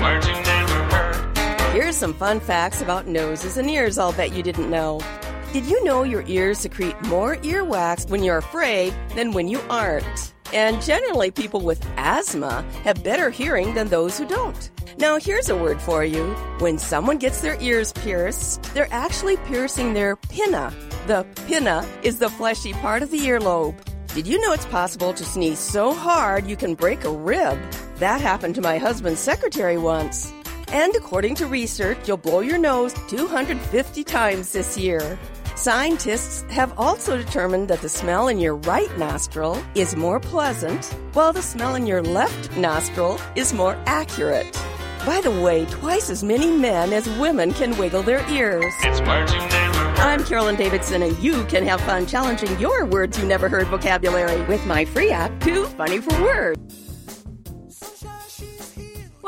Words 0.04 0.28
you 0.28 0.34
never 0.34 0.84
heard. 0.94 1.94
some 1.94 2.14
fun 2.14 2.42
facts 2.42 2.82
about 2.82 3.08
noses 3.08 3.56
and 3.56 3.70
ears 3.70 3.98
I'll 3.98 4.12
bet 4.12 4.34
you 4.34 4.44
didn't 4.44 4.70
know. 4.70 5.00
Did 5.54 5.66
you 5.66 5.82
know 5.86 6.04
your 6.04 6.24
ears 6.28 6.60
secrete 6.60 7.02
more 7.04 7.38
earwax 7.38 8.10
when 8.10 8.22
you're 8.22 8.40
afraid 8.40 8.94
than 9.16 9.32
when 9.32 9.48
you 9.48 9.62
aren't? 9.70 10.34
And 10.52 10.82
generally, 10.82 11.32
people 11.32 11.62
with 11.62 11.82
asthma 11.96 12.66
have 12.84 13.04
better 13.04 13.30
hearing 13.30 13.74
than 13.76 13.88
those 13.88 14.18
who 14.18 14.28
don't. 14.28 14.70
Now, 14.98 15.18
here's 15.20 15.50
a 15.50 15.56
word 15.56 15.82
for 15.82 16.04
you. 16.04 16.26
When 16.60 16.78
someone 16.78 17.18
gets 17.18 17.40
their 17.40 17.60
ears 17.62 17.94
pierced, 17.94 18.62
they're 18.74 18.92
actually 18.92 19.38
piercing 19.38 19.94
their 19.94 20.18
pinna. 20.18 20.74
The 21.08 21.26
pinna 21.48 21.88
is 22.04 22.20
the 22.20 22.30
fleshy 22.30 22.74
part 22.74 23.04
of 23.04 23.10
the 23.10 23.20
earlobe. 23.20 23.80
Did 24.14 24.28
you 24.28 24.40
know 24.42 24.52
it's 24.52 24.66
possible 24.66 25.14
to 25.14 25.24
sneeze 25.24 25.60
so 25.60 25.94
hard 25.94 26.46
you 26.46 26.58
can 26.58 26.76
break 26.76 27.04
a 27.06 27.10
rib? 27.10 27.58
That 27.98 28.22
happened 28.22 28.56
to 28.56 28.62
my 28.62 28.80
husband's 28.80 29.20
secretary 29.20 29.78
once. 29.78 30.34
And 30.70 30.96
according 30.96 31.36
to 31.36 31.46
research, 31.46 32.08
you'll 32.08 32.18
blow 32.18 32.40
your 32.40 32.58
nose 32.58 32.94
250 33.08 34.04
times 34.04 34.52
this 34.52 34.78
year. 34.78 35.20
Scientists 35.56 36.42
have 36.50 36.74
also 36.80 37.16
determined 37.16 37.68
that 37.68 37.82
the 37.82 37.90
smell 37.90 38.28
in 38.28 38.40
your 38.40 38.56
right 38.56 38.98
nostril 38.98 39.64
is 39.76 39.96
more 39.96 40.20
pleasant, 40.20 40.86
while 41.14 41.32
the 41.32 41.44
smell 41.44 41.76
in 41.76 41.86
your 41.86 42.02
left 42.02 42.58
nostril 42.58 43.20
is 43.36 43.54
more 43.54 43.78
accurate. 43.86 44.52
By 45.06 45.22
the 45.22 45.30
way, 45.30 45.66
twice 45.66 46.10
as 46.10 46.24
many 46.24 46.50
men 46.50 46.94
as 46.94 47.08
women 47.20 47.54
can 47.54 47.78
wiggle 47.78 48.02
their 48.02 48.28
ears. 48.32 48.74
It's 48.80 49.02
words 49.02 49.32
you 49.32 49.40
never 49.40 49.78
heard. 49.78 50.00
I'm 50.00 50.24
Carolyn 50.24 50.56
Davidson, 50.56 51.04
and 51.04 51.18
you 51.20 51.44
can 51.46 51.64
have 51.68 51.80
fun 51.82 52.08
challenging 52.08 52.60
your 52.60 52.86
words 52.86 53.20
you 53.20 53.26
never 53.28 53.48
heard 53.48 53.68
vocabulary 53.68 54.42
with 54.48 54.66
my 54.66 54.84
free 54.84 55.12
app, 55.12 55.40
Too 55.42 55.66
Funny 55.66 56.00
for 56.00 56.20
Words. 56.24 56.83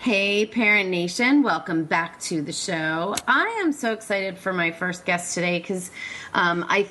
Hey, 0.00 0.46
Parent 0.46 0.88
Nation, 0.88 1.42
welcome 1.42 1.84
back 1.84 2.18
to 2.20 2.40
the 2.40 2.54
show. 2.54 3.14
I 3.28 3.60
am 3.62 3.70
so 3.70 3.92
excited 3.92 4.38
for 4.38 4.50
my 4.50 4.70
first 4.70 5.04
guest 5.04 5.34
today 5.34 5.58
because 5.58 5.90
um, 6.32 6.64
I. 6.70 6.88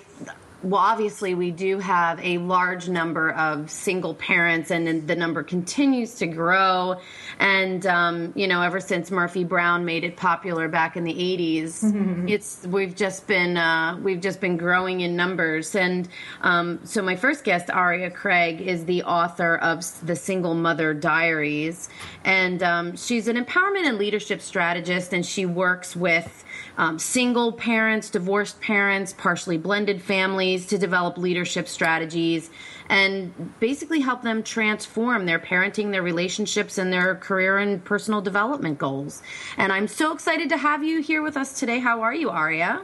Well, 0.61 0.81
obviously, 0.81 1.35
we 1.35 1.51
do 1.51 1.79
have 1.79 2.19
a 2.21 2.37
large 2.37 2.89
number 2.89 3.31
of 3.31 3.71
single 3.71 4.13
parents, 4.13 4.71
and 4.71 5.07
the 5.07 5.15
number 5.15 5.41
continues 5.41 6.15
to 6.15 6.27
grow. 6.27 6.99
And 7.39 7.85
um, 7.85 8.33
you 8.35 8.45
know, 8.45 8.61
ever 8.61 8.81
since 8.81 9.09
Murphy 9.09 9.45
Brown 9.45 9.85
made 9.85 10.03
it 10.03 10.17
popular 10.17 10.67
back 10.67 10.97
in 10.97 11.05
the 11.05 11.13
'80s, 11.13 12.29
it's 12.29 12.67
we've 12.67 12.93
just 12.93 13.25
been 13.25 13.55
uh, 13.55 13.97
we've 14.03 14.19
just 14.19 14.41
been 14.41 14.57
growing 14.57 14.99
in 14.99 15.15
numbers. 15.15 15.75
And 15.75 16.09
um, 16.41 16.81
so, 16.83 17.01
my 17.01 17.15
first 17.15 17.45
guest, 17.45 17.69
Aria 17.69 18.11
Craig, 18.11 18.59
is 18.59 18.83
the 18.83 19.03
author 19.03 19.55
of 19.55 19.85
the 20.05 20.15
Single 20.17 20.55
Mother 20.55 20.93
Diaries, 20.93 21.87
and 22.25 22.61
um, 22.63 22.97
she's 22.97 23.29
an 23.29 23.37
empowerment 23.37 23.85
and 23.85 23.97
leadership 23.97 24.41
strategist, 24.41 25.13
and 25.13 25.25
she 25.25 25.45
works 25.45 25.95
with 25.95 26.43
um, 26.77 26.99
single 26.99 27.51
parents, 27.51 28.09
divorced 28.09 28.59
parents, 28.61 29.13
partially 29.13 29.57
blended 29.57 30.01
families 30.01 30.65
to 30.67 30.77
develop 30.77 31.17
leadership 31.17 31.67
strategies 31.67 32.49
and 32.89 33.59
basically 33.59 33.99
help 33.99 34.23
them 34.23 34.41
transform 34.41 35.25
their 35.25 35.39
parenting, 35.39 35.91
their 35.91 36.01
relationships, 36.01 36.77
and 36.77 36.91
their 36.91 37.15
career 37.15 37.59
and 37.59 37.83
personal 37.85 38.21
development 38.21 38.79
goals. 38.79 39.21
And 39.57 39.71
I'm 39.71 39.87
so 39.87 40.11
excited 40.11 40.49
to 40.49 40.57
have 40.57 40.83
you 40.83 41.01
here 41.01 41.21
with 41.21 41.37
us 41.37 41.59
today. 41.59 41.79
How 41.79 42.01
are 42.01 42.13
you, 42.13 42.29
Aria? 42.29 42.81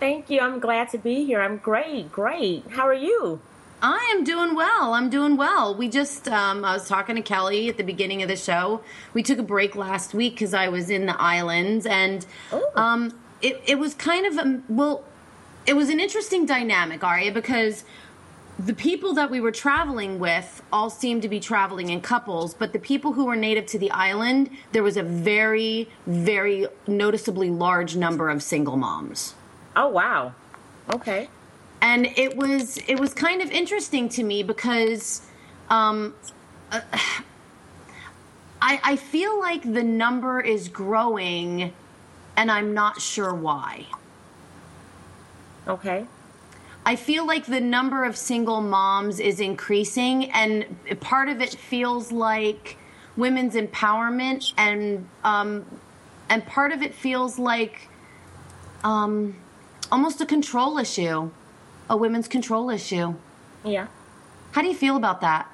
Thank 0.00 0.30
you. 0.30 0.40
I'm 0.40 0.58
glad 0.58 0.90
to 0.90 0.98
be 0.98 1.24
here. 1.24 1.40
I'm 1.40 1.58
great, 1.58 2.10
great. 2.12 2.64
How 2.70 2.86
are 2.86 2.94
you? 2.94 3.40
I 3.86 4.12
am 4.16 4.24
doing 4.24 4.56
well. 4.56 4.94
I'm 4.94 5.10
doing 5.10 5.36
well. 5.36 5.72
We 5.72 5.88
just, 5.88 6.26
um, 6.26 6.64
I 6.64 6.72
was 6.72 6.88
talking 6.88 7.14
to 7.14 7.22
Kelly 7.22 7.68
at 7.68 7.76
the 7.76 7.84
beginning 7.84 8.20
of 8.20 8.28
the 8.28 8.34
show. 8.34 8.80
We 9.14 9.22
took 9.22 9.38
a 9.38 9.44
break 9.44 9.76
last 9.76 10.12
week 10.12 10.34
because 10.34 10.54
I 10.54 10.66
was 10.68 10.90
in 10.90 11.06
the 11.06 11.16
islands, 11.20 11.86
and 11.86 12.26
um, 12.74 13.16
it, 13.40 13.62
it 13.64 13.78
was 13.78 13.94
kind 13.94 14.26
of, 14.26 14.38
a, 14.44 14.60
well, 14.68 15.04
it 15.66 15.76
was 15.76 15.88
an 15.88 16.00
interesting 16.00 16.46
dynamic, 16.46 17.04
Aria, 17.04 17.30
because 17.30 17.84
the 18.58 18.74
people 18.74 19.14
that 19.14 19.30
we 19.30 19.40
were 19.40 19.52
traveling 19.52 20.18
with 20.18 20.62
all 20.72 20.90
seemed 20.90 21.22
to 21.22 21.28
be 21.28 21.38
traveling 21.38 21.90
in 21.90 22.00
couples, 22.00 22.54
but 22.54 22.72
the 22.72 22.80
people 22.80 23.12
who 23.12 23.26
were 23.26 23.36
native 23.36 23.66
to 23.66 23.78
the 23.78 23.92
island, 23.92 24.50
there 24.72 24.82
was 24.82 24.96
a 24.96 25.02
very, 25.04 25.88
very 26.08 26.66
noticeably 26.88 27.50
large 27.50 27.94
number 27.94 28.30
of 28.30 28.42
single 28.42 28.76
moms. 28.76 29.34
Oh, 29.76 29.86
wow. 29.86 30.34
Okay. 30.92 31.28
And 31.86 32.06
it 32.16 32.36
was 32.36 32.78
it 32.88 32.98
was 32.98 33.14
kind 33.14 33.40
of 33.40 33.48
interesting 33.52 34.08
to 34.08 34.24
me 34.24 34.42
because 34.42 35.22
um, 35.70 36.16
uh, 36.72 36.80
I, 38.60 38.80
I 38.82 38.96
feel 38.96 39.38
like 39.38 39.62
the 39.62 39.84
number 39.84 40.40
is 40.40 40.66
growing, 40.66 41.72
and 42.36 42.50
I'm 42.50 42.74
not 42.74 43.00
sure 43.00 43.32
why. 43.32 43.86
Okay. 45.68 46.06
I 46.84 46.96
feel 46.96 47.24
like 47.24 47.46
the 47.46 47.60
number 47.60 48.04
of 48.04 48.16
single 48.16 48.60
moms 48.60 49.20
is 49.20 49.38
increasing, 49.38 50.32
and 50.32 50.66
part 50.98 51.28
of 51.28 51.40
it 51.40 51.50
feels 51.50 52.10
like 52.10 52.78
women's 53.16 53.54
empowerment, 53.54 54.52
and 54.56 55.06
um, 55.22 55.64
and 56.28 56.44
part 56.46 56.72
of 56.72 56.82
it 56.82 56.94
feels 56.94 57.38
like 57.38 57.88
um, 58.82 59.36
almost 59.92 60.20
a 60.20 60.26
control 60.26 60.78
issue, 60.78 61.30
a 61.88 61.96
women's 61.96 62.28
control 62.28 62.70
issue. 62.70 63.14
Yeah. 63.64 63.86
How 64.52 64.62
do 64.62 64.68
you 64.68 64.74
feel 64.74 64.96
about 64.96 65.20
that? 65.20 65.50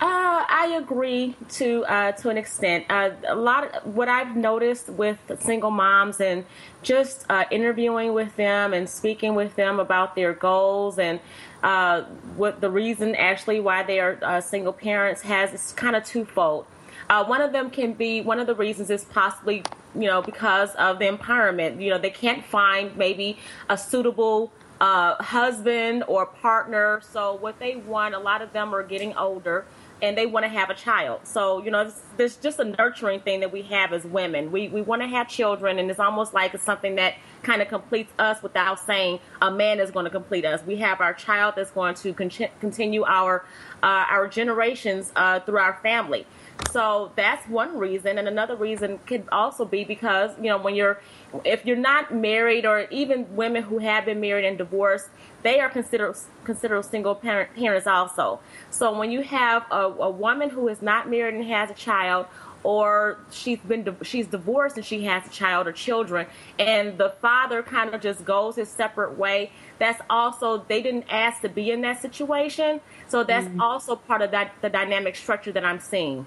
Uh, 0.00 0.44
I 0.48 0.78
agree 0.82 1.36
to 1.50 1.84
uh, 1.84 2.12
to 2.12 2.28
an 2.28 2.36
extent. 2.36 2.86
Uh, 2.90 3.10
a 3.28 3.36
lot 3.36 3.72
of 3.72 3.94
what 3.94 4.08
I've 4.08 4.34
noticed 4.34 4.88
with 4.88 5.18
single 5.38 5.70
moms 5.70 6.20
and 6.20 6.44
just 6.82 7.24
uh, 7.30 7.44
interviewing 7.52 8.12
with 8.12 8.34
them 8.34 8.72
and 8.72 8.88
speaking 8.88 9.36
with 9.36 9.54
them 9.54 9.78
about 9.78 10.16
their 10.16 10.32
goals 10.32 10.98
and 10.98 11.20
uh, 11.62 12.02
what 12.34 12.60
the 12.60 12.68
reason 12.68 13.14
actually 13.14 13.60
why 13.60 13.84
they 13.84 14.00
are 14.00 14.18
uh, 14.22 14.40
single 14.40 14.72
parents 14.72 15.22
has 15.22 15.52
is 15.52 15.72
kind 15.72 15.94
of 15.94 16.04
twofold. 16.04 16.66
Uh, 17.08 17.24
one 17.24 17.40
of 17.40 17.52
them 17.52 17.70
can 17.70 17.92
be 17.92 18.22
one 18.22 18.40
of 18.40 18.48
the 18.48 18.54
reasons 18.56 18.90
is 18.90 19.04
possibly 19.04 19.62
you 19.94 20.08
know 20.08 20.20
because 20.20 20.74
of 20.74 20.98
the 20.98 21.04
empowerment. 21.04 21.80
You 21.80 21.90
know 21.90 21.98
they 21.98 22.10
can't 22.10 22.44
find 22.44 22.96
maybe 22.96 23.38
a 23.68 23.78
suitable 23.78 24.50
uh, 24.82 25.14
husband 25.22 26.02
or 26.08 26.26
partner. 26.26 27.00
So 27.08 27.34
what 27.34 27.60
they 27.60 27.76
want, 27.76 28.16
a 28.16 28.18
lot 28.18 28.42
of 28.42 28.52
them 28.52 28.74
are 28.74 28.82
getting 28.82 29.16
older 29.16 29.64
and 30.02 30.18
they 30.18 30.26
want 30.26 30.44
to 30.44 30.48
have 30.48 30.68
a 30.68 30.74
child. 30.74 31.20
So, 31.22 31.62
you 31.62 31.70
know, 31.70 31.88
there's, 32.16 32.36
just 32.36 32.58
a 32.58 32.64
nurturing 32.64 33.20
thing 33.20 33.38
that 33.38 33.52
we 33.52 33.62
have 33.62 33.92
as 33.92 34.04
women. 34.04 34.50
We, 34.50 34.66
we 34.66 34.82
want 34.82 35.00
to 35.02 35.06
have 35.06 35.28
children, 35.28 35.78
and 35.78 35.88
it's 35.88 36.00
almost 36.00 36.34
like 36.34 36.54
it's 36.54 36.64
something 36.64 36.96
that 36.96 37.14
kind 37.44 37.62
of 37.62 37.68
completes 37.68 38.12
us 38.18 38.42
without 38.42 38.80
saying 38.80 39.20
a 39.40 39.52
man 39.52 39.78
is 39.78 39.92
going 39.92 40.04
to 40.04 40.10
complete 40.10 40.44
us. 40.44 40.60
We 40.66 40.76
have 40.76 41.00
our 41.00 41.14
child 41.14 41.54
that's 41.56 41.70
going 41.70 41.94
to 41.94 42.12
con- 42.12 42.30
continue 42.58 43.04
our, 43.04 43.44
uh, 43.80 44.06
our 44.10 44.26
generations 44.26 45.12
uh, 45.14 45.38
through 45.40 45.58
our 45.58 45.78
family. 45.84 46.26
So 46.72 47.12
that's 47.14 47.46
one 47.48 47.78
reason, 47.78 48.18
and 48.18 48.26
another 48.26 48.56
reason 48.56 48.98
could 49.06 49.28
also 49.30 49.64
be 49.64 49.84
because 49.84 50.32
you 50.38 50.48
know 50.48 50.58
when 50.58 50.74
you're, 50.74 51.00
if 51.44 51.64
you're 51.66 51.76
not 51.76 52.14
married, 52.14 52.66
or 52.66 52.86
even 52.90 53.36
women 53.36 53.62
who 53.62 53.78
have 53.78 54.04
been 54.04 54.20
married 54.20 54.44
and 54.44 54.58
divorced, 54.58 55.08
they 55.42 55.60
are 55.60 55.68
considered 55.68 56.16
considered 56.44 56.84
single 56.84 57.14
parent, 57.14 57.54
parents 57.56 57.86
also. 57.86 58.40
So 58.70 58.96
when 58.98 59.10
you 59.10 59.22
have 59.22 59.64
a, 59.70 59.86
a 59.86 60.10
woman 60.10 60.50
who 60.50 60.68
is 60.68 60.82
not 60.82 61.08
married 61.08 61.34
and 61.34 61.44
has 61.44 61.70
a 61.70 61.74
child, 61.74 62.26
or 62.64 63.18
she's 63.32 63.58
been 63.58 63.96
she's 64.02 64.26
divorced 64.28 64.76
and 64.76 64.86
she 64.86 65.04
has 65.04 65.26
a 65.26 65.30
child 65.30 65.66
or 65.66 65.72
children, 65.72 66.26
and 66.58 66.96
the 66.98 67.10
father 67.20 67.62
kind 67.62 67.92
of 67.94 68.00
just 68.00 68.24
goes 68.24 68.56
his 68.56 68.68
separate 68.68 69.18
way. 69.18 69.50
That's 69.78 70.00
also 70.08 70.64
they 70.68 70.80
didn't 70.80 71.06
ask 71.10 71.40
to 71.42 71.48
be 71.48 71.70
in 71.72 71.80
that 71.80 72.00
situation, 72.00 72.80
so 73.08 73.24
that's 73.24 73.48
Mhm. 73.48 73.60
also 73.60 73.96
part 73.96 74.22
of 74.22 74.30
that 74.30 74.52
the 74.60 74.68
dynamic 74.68 75.16
structure 75.16 75.50
that 75.52 75.64
I'm 75.64 75.80
seeing. 75.80 76.24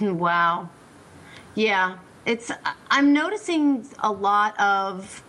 Wow. 0.00 0.68
Yeah, 1.54 1.94
it's 2.26 2.50
I'm 2.90 3.12
noticing 3.12 3.86
a 4.00 4.10
lot 4.10 4.58
of 4.60 5.22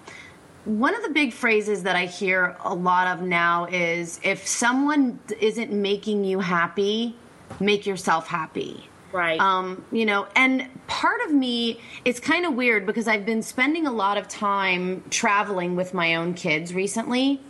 one 0.65 0.93
of 0.93 1.01
the 1.01 1.09
big 1.09 1.31
phrases 1.31 1.83
that 1.83 1.95
I 1.95 2.05
hear 2.05 2.57
a 2.63 2.75
lot 2.75 3.07
of 3.07 3.25
now 3.25 3.65
is 3.65 4.19
if 4.23 4.45
someone 4.45 5.19
isn't 5.39 5.71
making 5.71 6.25
you 6.25 6.39
happy, 6.39 7.15
make 7.61 7.85
yourself 7.85 8.27
happy. 8.27 8.89
Right. 9.13 9.39
Um, 9.39 9.85
you 9.91 10.05
know, 10.05 10.27
and 10.35 10.67
part 10.87 11.21
of 11.21 11.31
me, 11.31 11.79
it's 12.03 12.19
kind 12.19 12.45
of 12.45 12.55
weird 12.55 12.85
because 12.85 13.07
I've 13.07 13.25
been 13.25 13.41
spending 13.41 13.87
a 13.87 13.91
lot 13.91 14.17
of 14.17 14.27
time 14.27 15.03
traveling 15.09 15.77
with 15.77 15.93
my 15.93 16.15
own 16.15 16.33
kids 16.33 16.73
recently. 16.73 17.41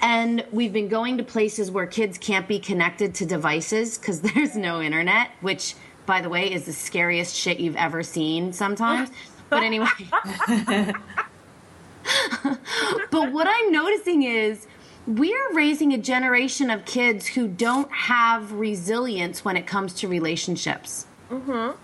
And 0.00 0.44
we've 0.52 0.72
been 0.72 0.88
going 0.88 1.18
to 1.18 1.24
places 1.24 1.70
where 1.70 1.86
kids 1.86 2.18
can't 2.18 2.46
be 2.46 2.58
connected 2.58 3.14
to 3.16 3.26
devices 3.26 3.98
because 3.98 4.20
there's 4.34 4.56
no 4.56 4.80
internet, 4.80 5.30
which, 5.40 5.74
by 6.06 6.20
the 6.20 6.28
way, 6.28 6.52
is 6.52 6.66
the 6.66 6.72
scariest 6.72 7.34
shit 7.34 7.60
you've 7.60 7.76
ever 7.76 8.02
seen 8.02 8.52
sometimes. 8.52 9.10
But 9.50 9.62
anyway. 9.62 9.88
but 13.10 13.32
what 13.32 13.46
I'm 13.48 13.72
noticing 13.72 14.22
is 14.22 14.66
we're 15.06 15.52
raising 15.54 15.92
a 15.92 15.98
generation 15.98 16.70
of 16.70 16.84
kids 16.84 17.26
who 17.26 17.46
don't 17.48 17.90
have 17.92 18.52
resilience 18.52 19.44
when 19.44 19.56
it 19.56 19.66
comes 19.66 19.94
to 19.94 20.08
relationships. 20.08 21.06
Mm-hmm. 21.30 21.76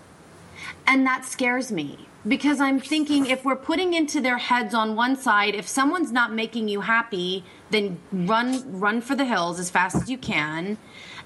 And 0.87 1.05
that 1.05 1.25
scares 1.25 1.71
me 1.71 2.07
because 2.27 2.59
I'm 2.59 2.79
thinking 2.79 3.25
if 3.25 3.43
we're 3.45 3.55
putting 3.55 3.93
into 3.93 4.21
their 4.21 4.37
heads 4.37 4.73
on 4.73 4.95
one 4.95 5.15
side, 5.15 5.55
if 5.55 5.67
someone's 5.67 6.11
not 6.11 6.33
making 6.33 6.67
you 6.67 6.81
happy, 6.81 7.43
then 7.69 7.99
run 8.11 8.79
run 8.79 9.01
for 9.01 9.15
the 9.15 9.25
hills 9.25 9.59
as 9.59 9.69
fast 9.69 9.95
as 9.95 10.09
you 10.09 10.17
can. 10.17 10.77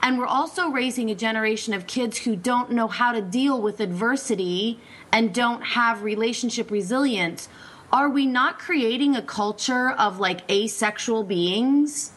And 0.01 0.19
we're 0.19 0.27
also 0.27 0.69
raising 0.69 1.09
a 1.09 1.15
generation 1.15 1.73
of 1.73 1.87
kids 1.87 2.19
who 2.19 2.35
don't 2.35 2.71
know 2.71 2.87
how 2.87 3.11
to 3.11 3.21
deal 3.21 3.61
with 3.61 3.79
adversity 3.79 4.79
and 5.11 5.33
don't 5.33 5.61
have 5.61 6.03
relationship 6.03 6.69
resilience 6.69 7.49
are 7.95 8.09
we 8.09 8.25
not 8.25 8.59
creating 8.59 9.15
a 9.15 9.21
culture 9.21 9.91
of 9.91 10.19
like 10.19 10.49
asexual 10.51 11.23
beings? 11.23 12.11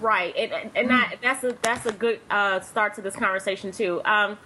Right, 0.00 0.34
and, 0.36 0.70
and 0.74 0.90
that, 0.90 1.16
that's 1.22 1.44
a 1.44 1.56
that's 1.62 1.86
a 1.86 1.92
good 1.92 2.20
uh, 2.28 2.60
start 2.60 2.94
to 2.96 3.02
this 3.02 3.14
conversation 3.14 3.70
too. 3.70 4.02
Um, 4.04 4.36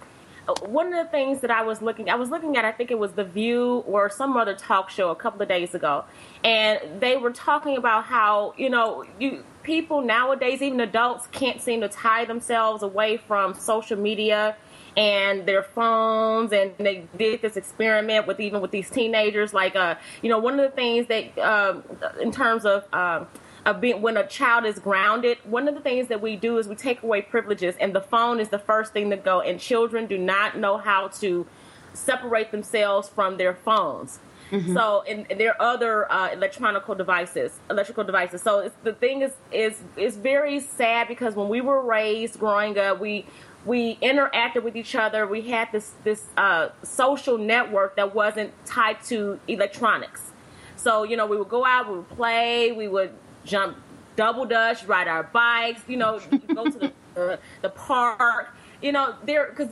one 0.65 0.93
of 0.93 1.05
the 1.05 1.11
things 1.11 1.41
that 1.41 1.51
I 1.51 1.63
was 1.63 1.81
looking, 1.81 2.09
I 2.09 2.15
was 2.15 2.29
looking 2.29 2.55
at, 2.55 2.65
I 2.65 2.71
think 2.71 2.91
it 2.91 2.99
was 2.99 3.13
The 3.13 3.23
View 3.23 3.83
or 3.87 4.09
some 4.09 4.37
other 4.37 4.53
talk 4.53 4.89
show 4.89 5.09
a 5.09 5.15
couple 5.15 5.41
of 5.41 5.47
days 5.47 5.73
ago, 5.73 6.05
and 6.43 6.79
they 6.99 7.17
were 7.17 7.31
talking 7.31 7.77
about 7.77 8.05
how 8.05 8.53
you 8.57 8.69
know 8.69 9.05
you 9.19 9.43
people 9.63 10.01
nowadays, 10.01 10.61
even 10.61 10.79
adults, 10.79 11.27
can't 11.27 11.61
seem 11.61 11.81
to 11.81 11.89
tie 11.89 12.25
themselves 12.25 12.83
away 12.83 13.17
from 13.17 13.53
social 13.53 13.97
media 13.97 14.55
and 14.97 15.45
their 15.45 15.63
phones 15.63 16.51
and 16.51 16.73
they 16.77 17.07
did 17.17 17.41
this 17.41 17.55
experiment 17.55 18.27
with 18.27 18.39
even 18.39 18.59
with 18.61 18.71
these 18.71 18.89
teenagers. 18.89 19.53
Like 19.53 19.75
uh 19.75 19.95
you 20.21 20.29
know 20.29 20.39
one 20.39 20.59
of 20.59 20.69
the 20.69 20.75
things 20.75 21.07
that 21.07 21.37
um 21.37 21.83
in 22.19 22.31
terms 22.31 22.65
of 22.65 22.91
um 22.93 23.27
of 23.65 23.81
being 23.81 24.01
when 24.01 24.17
a 24.17 24.25
child 24.27 24.65
is 24.65 24.79
grounded 24.79 25.37
one 25.43 25.67
of 25.67 25.75
the 25.75 25.81
things 25.81 26.07
that 26.07 26.21
we 26.21 26.35
do 26.35 26.57
is 26.57 26.67
we 26.67 26.75
take 26.75 27.03
away 27.03 27.21
privileges 27.21 27.75
and 27.79 27.93
the 27.93 28.01
phone 28.01 28.39
is 28.39 28.49
the 28.49 28.59
first 28.59 28.93
thing 28.93 29.09
to 29.09 29.17
go 29.17 29.41
and 29.41 29.59
children 29.59 30.07
do 30.07 30.17
not 30.17 30.57
know 30.57 30.77
how 30.77 31.07
to 31.09 31.45
separate 31.93 32.51
themselves 32.51 33.09
from 33.09 33.37
their 33.37 33.53
phones 33.53 34.19
Mm-hmm. 34.51 34.73
So, 34.73 35.03
and, 35.07 35.27
and, 35.29 35.39
there 35.39 35.51
are 35.51 35.73
other 35.73 36.11
uh, 36.11 36.31
electronical 36.31 36.95
devices, 36.95 37.59
electrical 37.69 38.03
devices. 38.03 38.41
So, 38.41 38.71
the 38.83 38.93
thing 38.93 39.21
is, 39.21 39.33
is, 39.51 39.79
is 39.95 40.17
very 40.17 40.59
sad 40.59 41.07
because 41.07 41.35
when 41.35 41.49
we 41.49 41.61
were 41.61 41.81
raised 41.81 42.39
growing 42.39 42.77
up, 42.77 42.99
we 42.99 43.25
we 43.65 43.97
interacted 43.97 44.63
with 44.63 44.75
each 44.75 44.95
other. 44.95 45.27
We 45.27 45.41
had 45.41 45.71
this 45.71 45.91
this 46.03 46.25
uh, 46.37 46.69
social 46.83 47.37
network 47.37 47.95
that 47.97 48.15
wasn't 48.15 48.53
tied 48.65 49.03
to 49.05 49.39
electronics. 49.47 50.31
So 50.77 51.03
you 51.03 51.17
know, 51.17 51.25
we 51.25 51.37
would 51.37 51.49
go 51.49 51.65
out, 51.65 51.89
we 51.89 51.97
would 51.97 52.09
play, 52.09 52.71
we 52.71 52.87
would 52.87 53.11
jump 53.45 53.77
double 54.15 54.45
dutch, 54.45 54.85
ride 54.85 55.07
our 55.07 55.23
bikes. 55.23 55.81
You 55.87 55.97
know, 55.97 56.19
go 56.53 56.65
to 56.65 56.79
the, 56.79 56.93
the, 57.13 57.39
the 57.61 57.69
park. 57.69 58.55
You 58.81 58.93
know, 58.93 59.15
there 59.25 59.47
because 59.49 59.69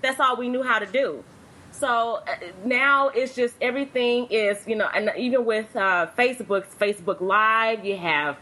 that's 0.00 0.18
all 0.18 0.36
we 0.36 0.48
knew 0.48 0.62
how 0.62 0.78
to 0.78 0.86
do. 0.86 1.22
So 1.78 2.22
uh, 2.26 2.36
now 2.64 3.08
it's 3.08 3.34
just 3.34 3.54
everything 3.60 4.28
is 4.30 4.66
you 4.66 4.76
know, 4.76 4.88
and 4.94 5.10
even 5.18 5.44
with 5.44 5.74
uh, 5.76 6.08
Facebook, 6.16 6.64
Facebook 6.80 7.20
Live, 7.20 7.84
you 7.84 7.96
have 7.98 8.38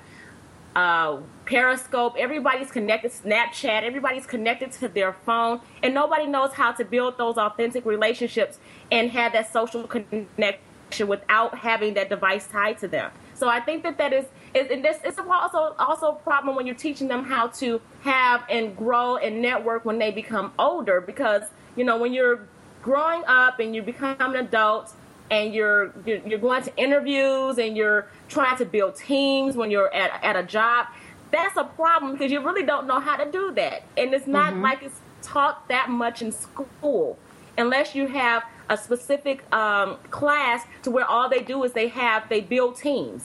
uh, 0.76 1.18
Periscope, 1.44 2.14
everybody's 2.18 2.70
connected, 2.70 3.12
Snapchat, 3.12 3.82
everybody's 3.82 4.26
connected 4.26 4.72
to 4.72 4.88
their 4.88 5.12
phone, 5.12 5.60
and 5.82 5.94
nobody 5.94 6.26
knows 6.26 6.52
how 6.52 6.72
to 6.72 6.84
build 6.84 7.18
those 7.18 7.36
authentic 7.36 7.84
relationships 7.84 8.58
and 8.90 9.10
have 9.10 9.32
that 9.32 9.52
social 9.52 9.84
connection 9.84 11.08
without 11.08 11.58
having 11.58 11.94
that 11.94 12.08
device 12.08 12.46
tied 12.46 12.78
to 12.78 12.88
them. 12.88 13.10
So 13.34 13.48
I 13.48 13.60
think 13.60 13.82
that 13.82 13.98
that 13.98 14.12
is, 14.12 14.26
is 14.54 14.70
and 14.70 14.84
this 14.84 14.98
is 15.04 15.18
also 15.18 15.74
also 15.78 16.12
a 16.12 16.14
problem 16.14 16.54
when 16.54 16.66
you're 16.66 16.76
teaching 16.76 17.08
them 17.08 17.24
how 17.24 17.48
to 17.48 17.80
have 18.02 18.44
and 18.48 18.76
grow 18.76 19.16
and 19.16 19.42
network 19.42 19.84
when 19.84 19.98
they 19.98 20.12
become 20.12 20.52
older 20.56 21.00
because 21.00 21.42
you 21.76 21.84
know 21.84 21.98
when 21.98 22.12
you're 22.12 22.48
growing 22.84 23.24
up 23.26 23.58
and 23.58 23.74
you 23.74 23.82
become 23.82 24.16
an 24.20 24.36
adult 24.36 24.92
and 25.30 25.54
you're, 25.54 25.92
you're 26.04 26.18
you're 26.18 26.38
going 26.38 26.62
to 26.62 26.76
interviews 26.76 27.58
and 27.58 27.76
you're 27.76 28.06
trying 28.28 28.56
to 28.58 28.64
build 28.64 28.94
teams 28.94 29.56
when 29.56 29.70
you're 29.70 29.92
at 29.92 30.22
at 30.22 30.36
a 30.36 30.42
job 30.42 30.86
that's 31.34 31.56
a 31.56 31.64
problem 31.64 32.12
because 32.12 32.30
you 32.30 32.40
really 32.40 32.64
don't 32.64 32.86
know 32.86 33.00
how 33.00 33.16
to 33.16 33.30
do 33.30 33.52
that. 33.54 33.82
And 33.96 34.14
it's 34.14 34.26
not 34.26 34.52
mm-hmm. 34.52 34.62
like 34.62 34.82
it's 34.82 35.00
taught 35.22 35.66
that 35.68 35.90
much 35.90 36.22
in 36.22 36.30
school 36.30 37.18
unless 37.58 37.94
you 37.94 38.06
have 38.06 38.44
a 38.70 38.76
specific 38.76 39.42
um, 39.52 39.96
class 40.10 40.64
to 40.82 40.90
where 40.90 41.04
all 41.04 41.28
they 41.28 41.40
do 41.40 41.64
is 41.64 41.72
they 41.72 41.88
have 41.88 42.28
they 42.28 42.40
build 42.40 42.76
teams. 42.76 43.24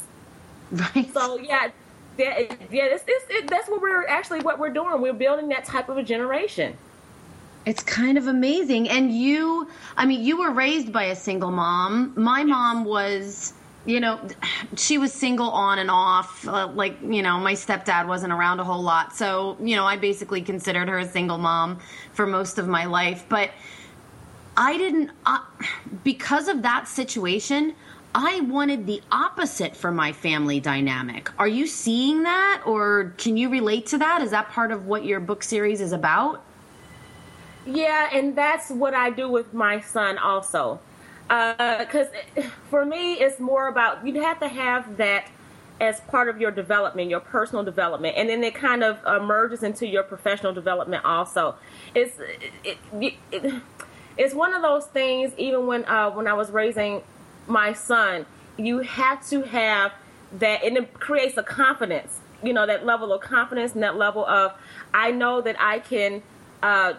Right. 0.72 1.12
So 1.14 1.38
yeah 1.40 1.72
yeah, 2.18 2.40
yeah 2.70 2.86
it's, 2.86 3.04
it's, 3.08 3.26
it, 3.30 3.50
that's 3.50 3.70
what 3.70 3.82
we're 3.82 4.06
actually 4.08 4.42
what 4.42 4.60
we're 4.60 4.74
doing. 4.74 5.02
We're 5.02 5.14
building 5.14 5.50
that 5.50 5.66
type 5.66 5.90
of 5.90 5.98
a 5.98 6.04
generation 6.04 6.78
it's 7.66 7.84
kind 7.84 8.18
of 8.18 8.28
amazing. 8.28 8.90
And 8.90 9.12
you, 9.12 9.68
I 9.98 10.06
mean, 10.06 10.24
you 10.24 10.40
were 10.40 10.52
raised 10.52 10.92
by 10.92 11.06
a 11.06 11.16
single 11.16 11.52
mom. 11.52 12.14
My 12.16 12.44
mom 12.44 12.86
was, 12.86 13.54
you 13.86 14.00
know, 14.00 14.20
she 14.76 14.98
was 14.98 15.14
single 15.14 15.50
on 15.50 15.80
and 15.80 15.92
off. 15.92 16.48
Uh, 16.48 16.68
like, 16.68 16.98
you 17.02 17.22
know, 17.22 17.40
my 17.40 17.54
stepdad 17.54 18.08
wasn't 18.08 18.34
around 18.34 18.60
a 18.60 18.64
whole 18.64 18.82
lot. 18.82 19.16
So, 19.16 19.58
you 19.62 19.76
know, 19.76 19.86
I 19.86 19.98
basically 19.98 20.42
considered 20.42 20.88
her 20.88 21.00
a 21.00 21.08
single 21.08 21.38
mom 21.38 21.80
for 22.14 22.26
most 22.26 22.58
of 22.58 22.68
my 22.68 22.86
life. 22.86 23.26
But 23.30 23.52
I 24.56 24.78
didn't, 24.78 25.12
uh, 25.26 25.40
because 26.04 26.48
of 26.48 26.64
that 26.64 26.88
situation, 26.88 27.76
I 28.16 28.42
wanted 28.42 28.88
the 28.88 29.02
opposite 29.12 29.76
for 29.76 29.92
my 29.92 30.12
family 30.14 30.60
dynamic. 30.60 31.30
Are 31.38 31.48
you 31.48 31.68
seeing 31.68 32.24
that 32.24 32.64
or 32.66 33.14
can 33.18 33.38
you 33.38 33.50
relate 33.50 33.86
to 33.88 34.00
that? 34.00 34.22
Is 34.22 34.32
that 34.32 34.50
part 34.50 34.72
of 34.72 34.88
what 34.88 35.06
your 35.06 35.20
book 35.20 35.44
series 35.44 35.80
is 35.80 35.92
about? 35.92 36.44
Yeah, 37.66 38.10
and 38.12 38.36
that's 38.36 38.70
what 38.70 38.94
I 38.94 39.10
do 39.10 39.30
with 39.30 39.54
my 39.54 39.82
son 39.82 40.18
also. 40.18 40.80
Because 41.28 42.08
uh, 42.38 42.42
for 42.70 42.86
me, 42.86 43.14
it's 43.14 43.40
more 43.40 43.68
about 43.68 44.06
you 44.06 44.22
have 44.22 44.40
to 44.40 44.48
have 44.48 44.98
that 44.98 45.28
as 45.80 46.00
part 46.02 46.28
of 46.28 46.42
your 46.42 46.52
development, 46.52 47.10
your 47.10 47.20
personal 47.20 47.64
development, 47.64 48.16
and 48.18 48.28
then 48.30 48.44
it 48.44 48.56
kind 48.56 48.84
of 48.84 49.04
merges 49.24 49.64
into 49.64 49.88
your 49.88 50.04
professional 50.04 50.54
development 50.54 51.06
also. 51.06 51.56
It's 51.96 52.18
it, 52.64 52.78
it, 52.94 53.14
it, 53.32 53.62
it's 54.18 54.34
one 54.34 54.54
of 54.54 54.62
those 54.62 54.86
things. 54.88 55.34
Even 55.38 55.68
when 55.68 55.86
uh, 55.86 56.10
when 56.12 56.28
I 56.28 56.34
was 56.34 56.50
raising 56.50 57.04
my 57.48 57.74
son, 57.74 58.26
you 58.58 58.80
have 58.80 59.28
to 59.30 59.44
have 59.44 59.94
that, 60.40 60.64
and 60.64 60.78
it 60.78 60.94
creates 60.96 61.38
a 61.38 61.44
confidence. 61.44 62.20
You 62.44 62.54
know 62.54 62.66
that 62.66 62.86
level 62.86 63.14
of 63.14 63.22
confidence 63.22 63.74
and 63.74 63.84
that 63.84 63.98
level 63.98 64.26
of 64.26 64.54
I 64.94 65.12
know 65.12 65.42
that 65.42 65.58
I 65.60 65.80
can 65.80 66.24
uh, 66.64 66.94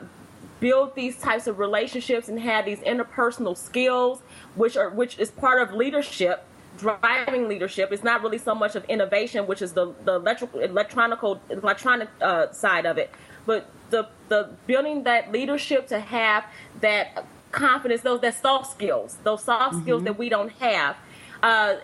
build 0.61 0.95
these 0.95 1.17
types 1.19 1.47
of 1.47 1.59
relationships 1.59 2.29
and 2.29 2.39
have 2.41 2.65
these 2.65 2.81
interpersonal 2.81 3.57
skills, 3.57 4.21
which 4.55 4.77
are 4.77 4.91
which 4.91 5.19
is 5.19 5.31
part 5.31 5.61
of 5.61 5.75
leadership, 5.75 6.45
driving 6.79 7.49
leadership. 7.49 7.91
It's 7.93 8.05
not 8.05 8.23
really 8.23 8.39
so 8.39 8.55
much 8.55 8.77
of 8.77 8.85
innovation, 8.85 9.47
which 9.47 9.63
is 9.63 9.73
the 9.73 9.93
the 10.05 10.15
electrical 10.15 10.61
electronical 10.61 11.41
electronic 11.51 12.09
uh, 12.21 12.53
side 12.53 12.87
of 12.87 12.99
it, 12.99 13.11
but 13.47 13.69
the 13.91 14.09
the 14.29 14.51
building 14.67 15.05
that 15.05 15.33
leadership 15.33 15.89
to 15.89 15.99
have 15.99 16.45
that 16.81 17.25
confidence, 17.51 18.03
those 18.03 18.21
that 18.21 18.41
soft 18.41 18.71
skills, 18.71 19.19
those 19.25 19.43
soft 19.43 19.75
mm-hmm. 19.75 19.83
skills 19.83 20.05
that 20.05 20.19
we 20.19 20.29
don't 20.29 20.53
have. 20.53 20.97
Uh, 21.43 21.77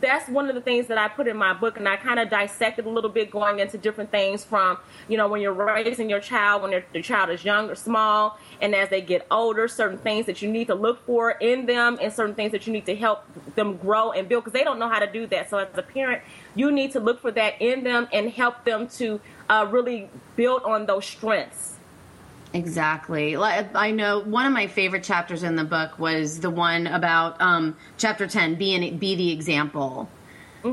that's 0.00 0.28
one 0.28 0.48
of 0.48 0.54
the 0.54 0.60
things 0.60 0.86
that 0.88 0.98
I 0.98 1.08
put 1.08 1.26
in 1.26 1.36
my 1.36 1.52
book, 1.52 1.76
and 1.76 1.88
I 1.88 1.96
kind 1.96 2.18
of 2.20 2.28
dissected 2.28 2.86
a 2.86 2.88
little 2.90 3.10
bit, 3.10 3.30
going 3.30 3.58
into 3.60 3.78
different 3.78 4.10
things 4.10 4.44
from 4.44 4.78
you 5.08 5.16
know 5.16 5.28
when 5.28 5.40
you're 5.40 5.52
raising 5.52 6.10
your 6.10 6.20
child 6.20 6.62
when 6.62 6.82
the 6.92 7.02
child 7.02 7.30
is 7.30 7.44
young 7.44 7.70
or 7.70 7.74
small, 7.74 8.38
and 8.60 8.74
as 8.74 8.88
they 8.88 9.00
get 9.00 9.26
older, 9.30 9.68
certain 9.68 9.98
things 9.98 10.26
that 10.26 10.42
you 10.42 10.50
need 10.50 10.66
to 10.66 10.74
look 10.74 11.04
for 11.06 11.30
in 11.32 11.66
them, 11.66 11.98
and 12.00 12.12
certain 12.12 12.34
things 12.34 12.52
that 12.52 12.66
you 12.66 12.72
need 12.72 12.86
to 12.86 12.94
help 12.94 13.24
them 13.54 13.76
grow 13.76 14.12
and 14.12 14.28
build 14.28 14.44
because 14.44 14.52
they 14.52 14.64
don't 14.64 14.78
know 14.78 14.88
how 14.88 14.98
to 14.98 15.10
do 15.10 15.26
that. 15.28 15.50
So 15.50 15.58
as 15.58 15.68
a 15.74 15.82
parent, 15.82 16.22
you 16.54 16.70
need 16.70 16.92
to 16.92 17.00
look 17.00 17.20
for 17.20 17.30
that 17.32 17.60
in 17.60 17.84
them 17.84 18.08
and 18.12 18.30
help 18.30 18.64
them 18.64 18.88
to 18.88 19.20
uh, 19.48 19.66
really 19.70 20.10
build 20.36 20.62
on 20.62 20.86
those 20.86 21.06
strengths. 21.06 21.75
Exactly. 22.56 23.36
I 23.36 23.90
know 23.90 24.20
one 24.20 24.46
of 24.46 24.52
my 24.52 24.66
favorite 24.66 25.04
chapters 25.04 25.42
in 25.42 25.56
the 25.56 25.64
book 25.64 25.98
was 25.98 26.40
the 26.40 26.50
one 26.50 26.86
about 26.86 27.40
um, 27.40 27.76
chapter 27.98 28.26
10, 28.26 28.54
be, 28.54 28.74
an, 28.74 28.96
be 28.96 29.14
the 29.14 29.30
example. 29.30 30.08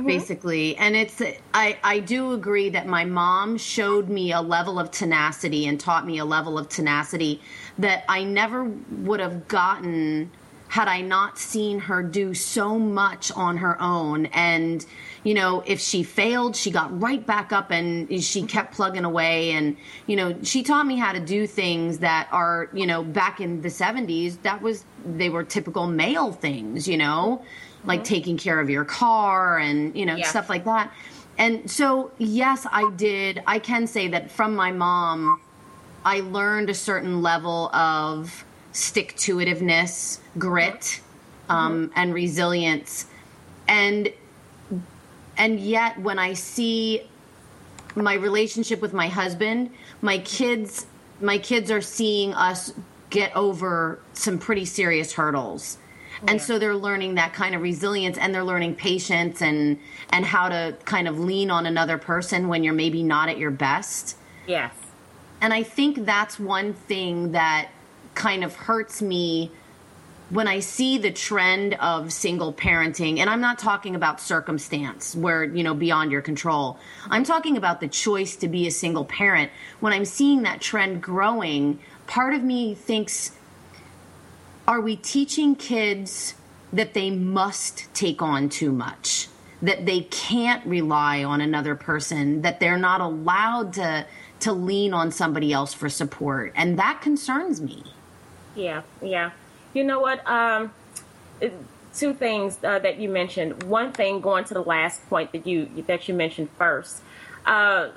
basically. 0.07 0.75
And 0.77 0.95
it's 0.95 1.21
I 1.53 1.77
I 1.83 1.99
do 1.99 2.31
agree 2.31 2.69
that 2.69 2.87
my 2.87 3.05
mom 3.05 3.57
showed 3.57 4.09
me 4.09 4.31
a 4.31 4.41
level 4.41 4.79
of 4.79 4.91
tenacity 4.91 5.67
and 5.67 5.79
taught 5.79 6.05
me 6.05 6.17
a 6.17 6.25
level 6.25 6.57
of 6.57 6.69
tenacity 6.69 7.41
that 7.77 8.03
I 8.07 8.23
never 8.23 8.63
would 8.63 9.19
have 9.19 9.47
gotten 9.47 10.31
had 10.73 10.87
I 10.87 11.01
not 11.01 11.37
seen 11.37 11.77
her 11.77 12.01
do 12.01 12.33
so 12.33 12.79
much 12.79 13.31
on 13.33 13.57
her 13.57 13.79
own. 13.79 14.25
And, 14.33 14.83
you 15.23 15.35
know, 15.35 15.61
if 15.67 15.79
she 15.79 16.01
failed, 16.01 16.55
she 16.55 16.71
got 16.71 16.99
right 16.99 17.23
back 17.23 17.53
up 17.53 17.69
and 17.69 18.23
she 18.23 18.41
kept 18.41 18.73
plugging 18.73 19.05
away. 19.05 19.51
And, 19.51 19.77
you 20.07 20.15
know, 20.15 20.35
she 20.41 20.63
taught 20.63 20.87
me 20.87 20.97
how 20.97 21.13
to 21.13 21.19
do 21.19 21.45
things 21.45 21.99
that 21.99 22.27
are, 22.31 22.69
you 22.73 22.87
know, 22.87 23.03
back 23.03 23.39
in 23.39 23.61
the 23.61 23.67
70s, 23.69 24.41
that 24.41 24.63
was, 24.63 24.83
they 25.05 25.29
were 25.29 25.43
typical 25.43 25.85
male 25.85 26.31
things, 26.31 26.87
you 26.87 26.97
know, 26.97 27.43
mm-hmm. 27.43 27.87
like 27.87 28.03
taking 28.03 28.35
care 28.35 28.59
of 28.59 28.67
your 28.67 28.83
car 28.83 29.59
and, 29.59 29.95
you 29.95 30.07
know, 30.07 30.15
Yeah. 30.15 30.25
stuff 30.27 30.49
like 30.49 30.65
that. 30.65 30.91
And 31.37 31.69
so, 31.69 32.09
yes, 32.17 32.65
I 32.71 32.89
did. 32.95 33.43
I 33.45 33.59
can 33.59 33.85
say 33.85 34.07
that 34.07 34.31
from 34.31 34.55
my 34.55 34.71
mom, 34.71 35.39
I 36.03 36.21
learned 36.21 36.71
a 36.71 36.73
certain 36.73 37.21
level 37.21 37.69
of 37.75 38.43
stick 38.73 39.15
to 39.15 39.37
itiveness, 39.37 40.19
grit, 40.37 40.99
um, 41.49 41.91
and 41.95 42.13
resilience. 42.13 43.07
And 43.67 44.11
and 45.37 45.59
yet 45.59 45.99
when 45.99 46.19
I 46.19 46.33
see 46.33 47.07
my 47.95 48.15
relationship 48.15 48.81
with 48.81 48.93
my 48.93 49.07
husband, 49.07 49.71
my 50.01 50.17
kids 50.19 50.85
my 51.21 51.37
kids 51.37 51.71
are 51.71 51.81
seeing 51.81 52.33
us 52.33 52.73
get 53.09 53.33
over 53.35 53.99
some 54.13 54.37
pretty 54.37 54.65
serious 54.65 55.13
hurdles. 55.13 55.77
And 56.27 56.41
so 56.41 56.57
they're 56.57 56.75
learning 56.75 57.15
that 57.15 57.33
kind 57.33 57.53
of 57.53 57.61
resilience 57.61 58.17
and 58.17 58.33
they're 58.33 58.43
learning 58.43 58.75
patience 58.75 59.41
and 59.41 59.79
and 60.11 60.25
how 60.25 60.49
to 60.49 60.75
kind 60.85 61.07
of 61.07 61.19
lean 61.19 61.51
on 61.51 61.65
another 61.65 61.97
person 61.97 62.47
when 62.47 62.63
you're 62.63 62.73
maybe 62.73 63.03
not 63.03 63.29
at 63.29 63.37
your 63.37 63.51
best. 63.51 64.17
Yes. 64.47 64.73
And 65.41 65.53
I 65.53 65.63
think 65.63 66.05
that's 66.05 66.39
one 66.39 66.73
thing 66.73 67.33
that 67.33 67.69
kind 68.15 68.43
of 68.43 68.55
hurts 68.55 69.01
me 69.01 69.51
when 70.29 70.47
I 70.47 70.59
see 70.59 70.97
the 70.97 71.11
trend 71.11 71.75
of 71.75 72.11
single 72.11 72.53
parenting. 72.53 73.19
And 73.19 73.29
I'm 73.29 73.41
not 73.41 73.59
talking 73.59 73.95
about 73.95 74.19
circumstance 74.19 75.15
where, 75.15 75.43
you 75.43 75.63
know, 75.63 75.73
beyond 75.73 76.11
your 76.11 76.21
control. 76.21 76.79
I'm 77.09 77.23
talking 77.23 77.57
about 77.57 77.81
the 77.81 77.87
choice 77.87 78.35
to 78.37 78.47
be 78.47 78.65
a 78.65 78.71
single 78.71 79.05
parent. 79.05 79.51
When 79.79 79.93
I'm 79.93 80.05
seeing 80.05 80.43
that 80.43 80.61
trend 80.61 81.03
growing, 81.03 81.79
part 82.07 82.33
of 82.33 82.43
me 82.43 82.73
thinks, 82.73 83.33
are 84.67 84.81
we 84.81 84.95
teaching 84.95 85.55
kids 85.55 86.35
that 86.71 86.93
they 86.93 87.11
must 87.11 87.93
take 87.93 88.21
on 88.21 88.49
too 88.49 88.71
much? 88.71 89.27
That 89.61 89.85
they 89.85 90.01
can't 90.01 90.65
rely 90.65 91.23
on 91.23 91.41
another 91.41 91.75
person, 91.75 92.41
that 92.41 92.59
they're 92.59 92.77
not 92.77 93.01
allowed 93.01 93.73
to 93.73 94.07
to 94.41 94.51
lean 94.51 94.93
on 94.93 95.09
somebody 95.09 95.53
else 95.53 95.73
for 95.73 95.87
support. 95.87 96.51
And 96.55 96.77
that 96.77 97.01
concerns 97.01 97.61
me. 97.61 97.92
Yeah, 98.55 98.83
yeah. 99.01 99.31
You 99.73 99.83
know 99.83 99.99
what? 99.99 100.25
Um, 100.27 100.71
it- 101.41 101.53
two 101.93 102.13
things 102.13 102.57
uh, 102.63 102.79
that 102.79 102.97
you 102.97 103.07
mentioned. 103.07 103.63
One 103.63 103.91
thing, 103.91 104.19
going 104.19 104.45
to 104.45 104.53
the 104.55 104.63
last 104.63 105.07
point 105.09 105.31
that 105.31 105.45
you 105.45 105.69
that 105.87 106.07
you 106.07 106.13
mentioned 106.15 106.49
first. 106.57 107.01
Uh, 107.45 107.89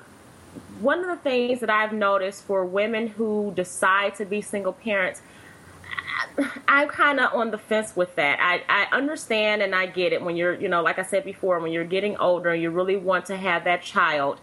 one 0.79 0.99
of 0.99 1.07
the 1.07 1.15
things 1.17 1.59
that 1.61 1.69
I've 1.69 1.93
noticed 1.93 2.43
for 2.43 2.65
women 2.65 3.07
who 3.07 3.53
decide 3.55 4.15
to 4.15 4.25
be 4.25 4.41
single 4.41 4.73
parents, 4.73 5.21
I'm 6.67 6.87
kind 6.89 7.19
of 7.19 7.33
on 7.33 7.51
the 7.51 7.57
fence 7.57 7.95
with 7.95 8.15
that. 8.15 8.39
I, 8.39 8.63
I 8.69 8.95
understand 8.95 9.61
and 9.61 9.73
I 9.75 9.85
get 9.87 10.13
it 10.13 10.21
when 10.21 10.35
you're, 10.35 10.53
you 10.53 10.67
know, 10.67 10.81
like 10.81 10.99
I 10.99 11.03
said 11.03 11.23
before, 11.23 11.59
when 11.59 11.71
you're 11.71 11.83
getting 11.85 12.17
older 12.17 12.51
and 12.51 12.61
you 12.61 12.69
really 12.71 12.95
want 12.97 13.25
to 13.27 13.37
have 13.37 13.63
that 13.65 13.81
child 13.83 14.39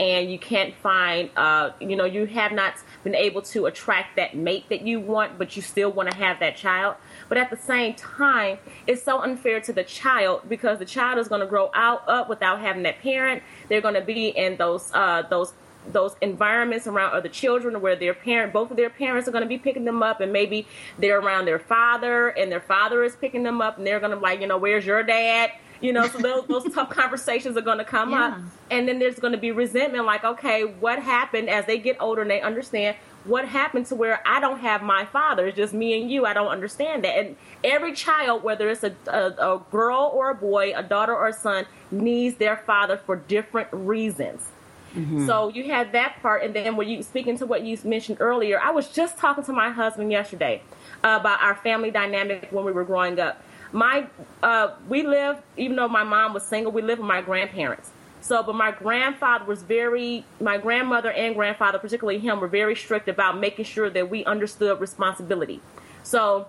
and 0.00 0.30
you 0.30 0.38
can't 0.38 0.74
find, 0.76 1.30
uh, 1.36 1.70
you 1.80 1.96
know, 1.96 2.04
you 2.04 2.26
have 2.26 2.52
not 2.52 2.74
been 3.04 3.14
able 3.14 3.42
to 3.42 3.66
attract 3.66 4.16
that 4.16 4.36
mate 4.36 4.68
that 4.68 4.82
you 4.82 5.00
want, 5.00 5.38
but 5.38 5.56
you 5.56 5.62
still 5.62 5.90
want 5.90 6.10
to 6.10 6.16
have 6.16 6.38
that 6.40 6.56
child. 6.56 6.96
But 7.28 7.38
at 7.38 7.50
the 7.50 7.56
same 7.56 7.94
time, 7.94 8.58
it's 8.86 9.02
so 9.02 9.20
unfair 9.20 9.60
to 9.60 9.72
the 9.72 9.84
child 9.84 10.42
because 10.48 10.78
the 10.78 10.84
child 10.84 11.18
is 11.18 11.28
going 11.28 11.40
to 11.40 11.46
grow 11.46 11.70
out 11.74 12.08
up 12.08 12.28
without 12.28 12.60
having 12.60 12.84
that 12.84 13.00
parent. 13.00 13.42
They're 13.68 13.80
going 13.80 13.94
to 13.94 14.00
be 14.00 14.28
in 14.28 14.56
those 14.56 14.92
uh, 14.94 15.22
those 15.28 15.52
those 15.92 16.14
environments 16.20 16.86
around 16.86 17.14
other 17.14 17.28
children 17.28 17.80
where 17.80 17.96
their 17.96 18.14
parent 18.14 18.52
both 18.52 18.70
of 18.70 18.76
their 18.76 18.90
parents 18.90 19.28
are 19.28 19.30
going 19.30 19.42
to 19.42 19.48
be 19.48 19.58
picking 19.58 19.84
them 19.84 20.02
up 20.02 20.20
and 20.20 20.32
maybe 20.32 20.66
they're 20.98 21.18
around 21.20 21.46
their 21.46 21.58
father 21.58 22.28
and 22.28 22.52
their 22.52 22.60
father 22.60 23.04
is 23.04 23.16
picking 23.16 23.42
them 23.42 23.62
up 23.62 23.78
and 23.78 23.86
they're 23.86 24.00
going 24.00 24.10
to 24.10 24.16
be 24.16 24.22
like 24.22 24.40
you 24.40 24.46
know 24.46 24.58
where's 24.58 24.84
your 24.84 25.02
dad 25.02 25.50
you 25.80 25.92
know 25.92 26.06
so 26.08 26.18
those, 26.18 26.46
those 26.46 26.74
tough 26.74 26.90
conversations 26.90 27.56
are 27.56 27.62
going 27.62 27.78
to 27.78 27.84
come 27.84 28.14
up. 28.14 28.38
And 28.70 28.86
then 28.86 28.98
there's 28.98 29.18
going 29.18 29.32
to 29.32 29.38
be 29.38 29.50
resentment 29.50 30.04
like 30.04 30.24
okay 30.24 30.62
what 30.64 30.98
happened? 30.98 31.48
As 31.48 31.66
they 31.66 31.78
get 31.78 31.96
older 32.00 32.22
and 32.22 32.30
they 32.30 32.40
understand 32.40 32.96
what 33.24 33.46
happened 33.46 33.84
to 33.84 33.96
where 33.96 34.22
i 34.24 34.38
don't 34.40 34.60
have 34.60 34.80
my 34.80 35.04
father 35.04 35.48
it's 35.48 35.56
just 35.56 35.74
me 35.74 36.00
and 36.00 36.10
you 36.10 36.24
i 36.24 36.32
don't 36.32 36.48
understand 36.48 37.04
that. 37.04 37.18
And 37.18 37.36
every 37.64 37.92
child 37.92 38.42
whether 38.42 38.70
it's 38.70 38.84
a, 38.84 38.94
a, 39.08 39.54
a 39.56 39.62
girl 39.70 40.10
or 40.14 40.30
a 40.30 40.34
boy 40.34 40.72
a 40.74 40.82
daughter 40.82 41.14
or 41.14 41.28
a 41.28 41.32
son 41.32 41.66
needs 41.90 42.36
their 42.36 42.56
father 42.56 42.96
for 42.96 43.16
different 43.16 43.68
reasons. 43.72 44.48
Mm-hmm. 44.94 45.26
So 45.26 45.48
you 45.48 45.64
had 45.64 45.92
that 45.92 46.20
part, 46.22 46.42
and 46.42 46.54
then 46.54 46.76
when 46.76 46.88
you 46.88 47.02
speaking 47.02 47.36
to 47.38 47.46
what 47.46 47.62
you 47.62 47.78
mentioned 47.84 48.18
earlier, 48.20 48.60
I 48.60 48.70
was 48.70 48.88
just 48.88 49.18
talking 49.18 49.44
to 49.44 49.52
my 49.52 49.70
husband 49.70 50.10
yesterday 50.10 50.62
about 51.04 51.42
our 51.42 51.54
family 51.56 51.90
dynamic 51.90 52.48
when 52.50 52.64
we 52.64 52.72
were 52.72 52.84
growing 52.84 53.20
up. 53.20 53.42
My 53.72 54.06
uh, 54.42 54.74
we 54.88 55.02
lived, 55.02 55.40
even 55.56 55.76
though 55.76 55.88
my 55.88 56.04
mom 56.04 56.34
was 56.34 56.44
single, 56.44 56.72
we 56.72 56.82
lived 56.82 57.00
with 57.00 57.08
my 57.08 57.20
grandparents. 57.20 57.90
So, 58.20 58.42
but 58.42 58.54
my 58.54 58.72
grandfather 58.72 59.44
was 59.44 59.62
very, 59.62 60.24
my 60.40 60.58
grandmother 60.58 61.12
and 61.12 61.34
grandfather, 61.34 61.78
particularly 61.78 62.18
him, 62.18 62.40
were 62.40 62.48
very 62.48 62.74
strict 62.74 63.08
about 63.08 63.38
making 63.38 63.64
sure 63.64 63.88
that 63.90 64.10
we 64.10 64.24
understood 64.24 64.80
responsibility. 64.80 65.60
So, 66.02 66.48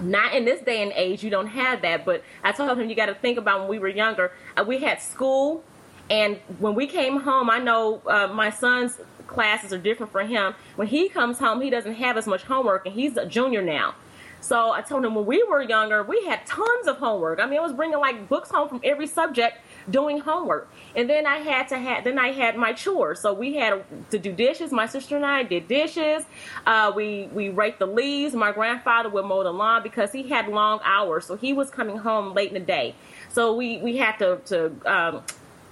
not 0.00 0.34
in 0.34 0.44
this 0.44 0.60
day 0.60 0.82
and 0.82 0.92
age, 0.94 1.22
you 1.22 1.30
don't 1.30 1.46
have 1.46 1.82
that. 1.82 2.04
But 2.04 2.22
I 2.42 2.52
told 2.52 2.78
him 2.78 2.90
you 2.90 2.96
got 2.96 3.06
to 3.06 3.14
think 3.14 3.38
about 3.38 3.60
when 3.60 3.68
we 3.68 3.78
were 3.78 3.88
younger. 3.88 4.32
Uh, 4.56 4.64
we 4.66 4.78
had 4.78 5.00
school, 5.00 5.64
and 6.10 6.36
when 6.58 6.74
we 6.74 6.86
came 6.86 7.20
home, 7.20 7.50
I 7.50 7.58
know 7.58 8.02
uh, 8.06 8.26
my 8.28 8.50
son's 8.50 8.98
classes 9.26 9.72
are 9.72 9.78
different 9.78 10.12
for 10.12 10.22
him. 10.22 10.54
When 10.76 10.88
he 10.88 11.08
comes 11.08 11.38
home, 11.38 11.60
he 11.60 11.70
doesn't 11.70 11.94
have 11.94 12.16
as 12.16 12.26
much 12.26 12.42
homework, 12.44 12.86
and 12.86 12.94
he's 12.94 13.16
a 13.16 13.26
junior 13.26 13.62
now. 13.62 13.94
So 14.46 14.70
I 14.70 14.80
told 14.80 15.04
him 15.04 15.16
when 15.16 15.26
we 15.26 15.42
were 15.42 15.60
younger, 15.60 16.04
we 16.04 16.24
had 16.24 16.46
tons 16.46 16.86
of 16.86 16.98
homework. 16.98 17.40
I 17.40 17.46
mean, 17.46 17.58
I 17.58 17.62
was 17.62 17.72
bringing 17.72 17.98
like 17.98 18.28
books 18.28 18.48
home 18.48 18.68
from 18.68 18.80
every 18.84 19.08
subject 19.08 19.58
doing 19.90 20.20
homework. 20.20 20.70
And 20.94 21.10
then 21.10 21.26
I 21.26 21.38
had 21.38 21.66
to 21.70 21.78
have, 21.78 22.04
then 22.04 22.16
I 22.16 22.30
had 22.30 22.56
my 22.56 22.72
chores. 22.72 23.18
So 23.18 23.32
we 23.32 23.56
had 23.56 23.82
to 24.12 24.20
do 24.20 24.32
dishes. 24.32 24.70
My 24.70 24.86
sister 24.86 25.16
and 25.16 25.26
I 25.26 25.42
did 25.42 25.66
dishes. 25.66 26.24
Uh, 26.64 26.92
we, 26.94 27.28
we 27.32 27.48
raked 27.48 27.80
the 27.80 27.88
leaves. 27.88 28.34
My 28.36 28.52
grandfather 28.52 29.08
would 29.08 29.24
mow 29.24 29.42
the 29.42 29.52
lawn 29.52 29.82
because 29.82 30.12
he 30.12 30.28
had 30.28 30.46
long 30.46 30.78
hours. 30.84 31.26
So 31.26 31.34
he 31.36 31.52
was 31.52 31.68
coming 31.68 31.96
home 31.96 32.32
late 32.32 32.48
in 32.48 32.54
the 32.54 32.60
day. 32.60 32.94
So 33.28 33.56
we, 33.56 33.78
we 33.78 33.96
had 33.96 34.16
to, 34.20 34.36
to, 34.46 34.72
um, 34.86 35.22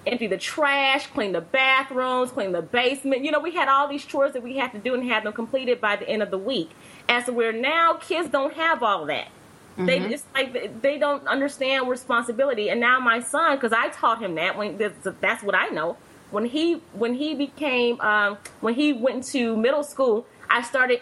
empty 0.06 0.26
the 0.26 0.36
trash, 0.36 1.06
clean 1.08 1.32
the 1.32 1.40
bathrooms, 1.40 2.30
clean 2.30 2.52
the 2.52 2.62
basement. 2.62 3.24
You 3.24 3.30
know, 3.30 3.40
we 3.40 3.52
had 3.52 3.68
all 3.68 3.88
these 3.88 4.04
chores 4.04 4.32
that 4.32 4.42
we 4.42 4.56
had 4.56 4.72
to 4.72 4.78
do 4.78 4.94
and 4.94 5.04
had 5.04 5.24
them 5.24 5.32
completed 5.32 5.80
by 5.80 5.96
the 5.96 6.08
end 6.08 6.22
of 6.22 6.30
the 6.30 6.38
week. 6.38 6.70
As 7.08 7.26
to 7.26 7.32
where 7.32 7.52
now 7.52 7.94
kids 7.94 8.28
don't 8.28 8.54
have 8.54 8.82
all 8.82 9.06
that. 9.06 9.28
They 9.76 9.98
just 10.08 10.24
like 10.34 10.82
they 10.82 10.98
don't 10.98 11.26
understand 11.26 11.88
responsibility. 11.88 12.70
And 12.70 12.80
now 12.80 13.00
my 13.00 13.20
son, 13.20 13.56
because 13.56 13.72
I 13.72 13.88
taught 13.88 14.22
him 14.22 14.36
that 14.36 14.56
when 14.56 14.78
that's, 14.78 15.08
that's 15.20 15.42
what 15.42 15.54
I 15.54 15.66
know. 15.68 15.96
When 16.30 16.46
he 16.46 16.74
when 16.92 17.14
he 17.14 17.34
became 17.34 18.00
um, 18.00 18.38
when 18.60 18.74
he 18.74 18.92
went 18.92 19.24
to 19.26 19.56
middle 19.56 19.82
school, 19.82 20.26
I 20.48 20.62
started 20.62 21.00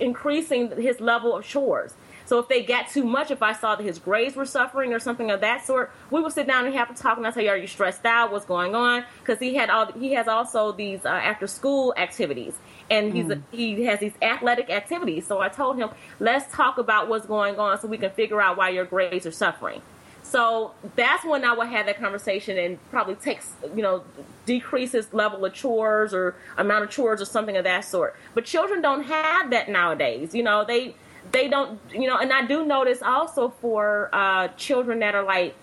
increasing 0.00 0.70
his 0.80 1.00
level 1.00 1.36
of 1.36 1.44
chores. 1.44 1.94
So 2.26 2.38
if 2.38 2.48
they 2.48 2.62
got 2.62 2.88
too 2.88 3.04
much, 3.04 3.30
if 3.30 3.42
I 3.42 3.52
saw 3.52 3.76
that 3.76 3.82
his 3.82 3.98
grades 3.98 4.34
were 4.34 4.46
suffering 4.46 4.92
or 4.92 4.98
something 4.98 5.30
of 5.30 5.40
that 5.40 5.66
sort, 5.66 5.90
we 6.10 6.22
would 6.22 6.32
sit 6.32 6.46
down 6.46 6.64
and 6.64 6.74
have 6.74 6.90
a 6.90 6.94
talk. 6.94 7.18
And 7.18 7.26
I 7.26 7.30
say, 7.30 7.48
"Are 7.48 7.56
you 7.56 7.66
stressed 7.66 8.04
out? 8.04 8.32
What's 8.32 8.46
going 8.46 8.74
on?" 8.74 9.04
Because 9.20 9.38
he 9.38 9.54
had 9.54 9.70
all 9.70 9.92
he 9.92 10.12
has 10.14 10.28
also 10.28 10.72
these 10.72 11.04
uh, 11.04 11.08
after 11.08 11.46
school 11.46 11.94
activities, 11.96 12.54
and 12.90 13.14
he's 13.14 13.30
a, 13.30 13.42
he 13.50 13.84
has 13.84 14.00
these 14.00 14.14
athletic 14.22 14.70
activities. 14.70 15.26
So 15.26 15.40
I 15.40 15.48
told 15.48 15.76
him, 15.76 15.90
"Let's 16.18 16.50
talk 16.54 16.78
about 16.78 17.08
what's 17.08 17.26
going 17.26 17.58
on, 17.58 17.78
so 17.80 17.88
we 17.88 17.98
can 17.98 18.10
figure 18.10 18.40
out 18.40 18.56
why 18.56 18.70
your 18.70 18.84
grades 18.84 19.26
are 19.26 19.32
suffering." 19.32 19.82
So 20.22 20.72
that's 20.96 21.24
when 21.24 21.44
I 21.44 21.52
would 21.52 21.68
have 21.68 21.86
that 21.86 21.98
conversation 21.98 22.56
and 22.58 22.78
probably 22.90 23.14
takes, 23.14 23.52
you 23.76 23.82
know, 23.82 24.02
decreases 24.46 25.12
level 25.12 25.44
of 25.44 25.52
chores 25.52 26.14
or 26.14 26.34
amount 26.56 26.84
of 26.84 26.90
chores 26.90 27.20
or 27.20 27.26
something 27.26 27.56
of 27.56 27.64
that 27.64 27.84
sort. 27.84 28.16
But 28.32 28.46
children 28.46 28.80
don't 28.80 29.04
have 29.04 29.50
that 29.50 29.68
nowadays. 29.68 30.34
You 30.34 30.42
know, 30.42 30.64
they 30.64 30.94
they 31.32 31.48
don't, 31.48 31.80
you 31.92 32.06
know, 32.06 32.18
and 32.18 32.32
I 32.32 32.46
do 32.46 32.64
notice 32.64 33.02
also 33.02 33.50
for 33.60 34.10
uh, 34.12 34.48
children 34.56 35.00
that 35.00 35.14
are 35.14 35.24
like 35.24 35.54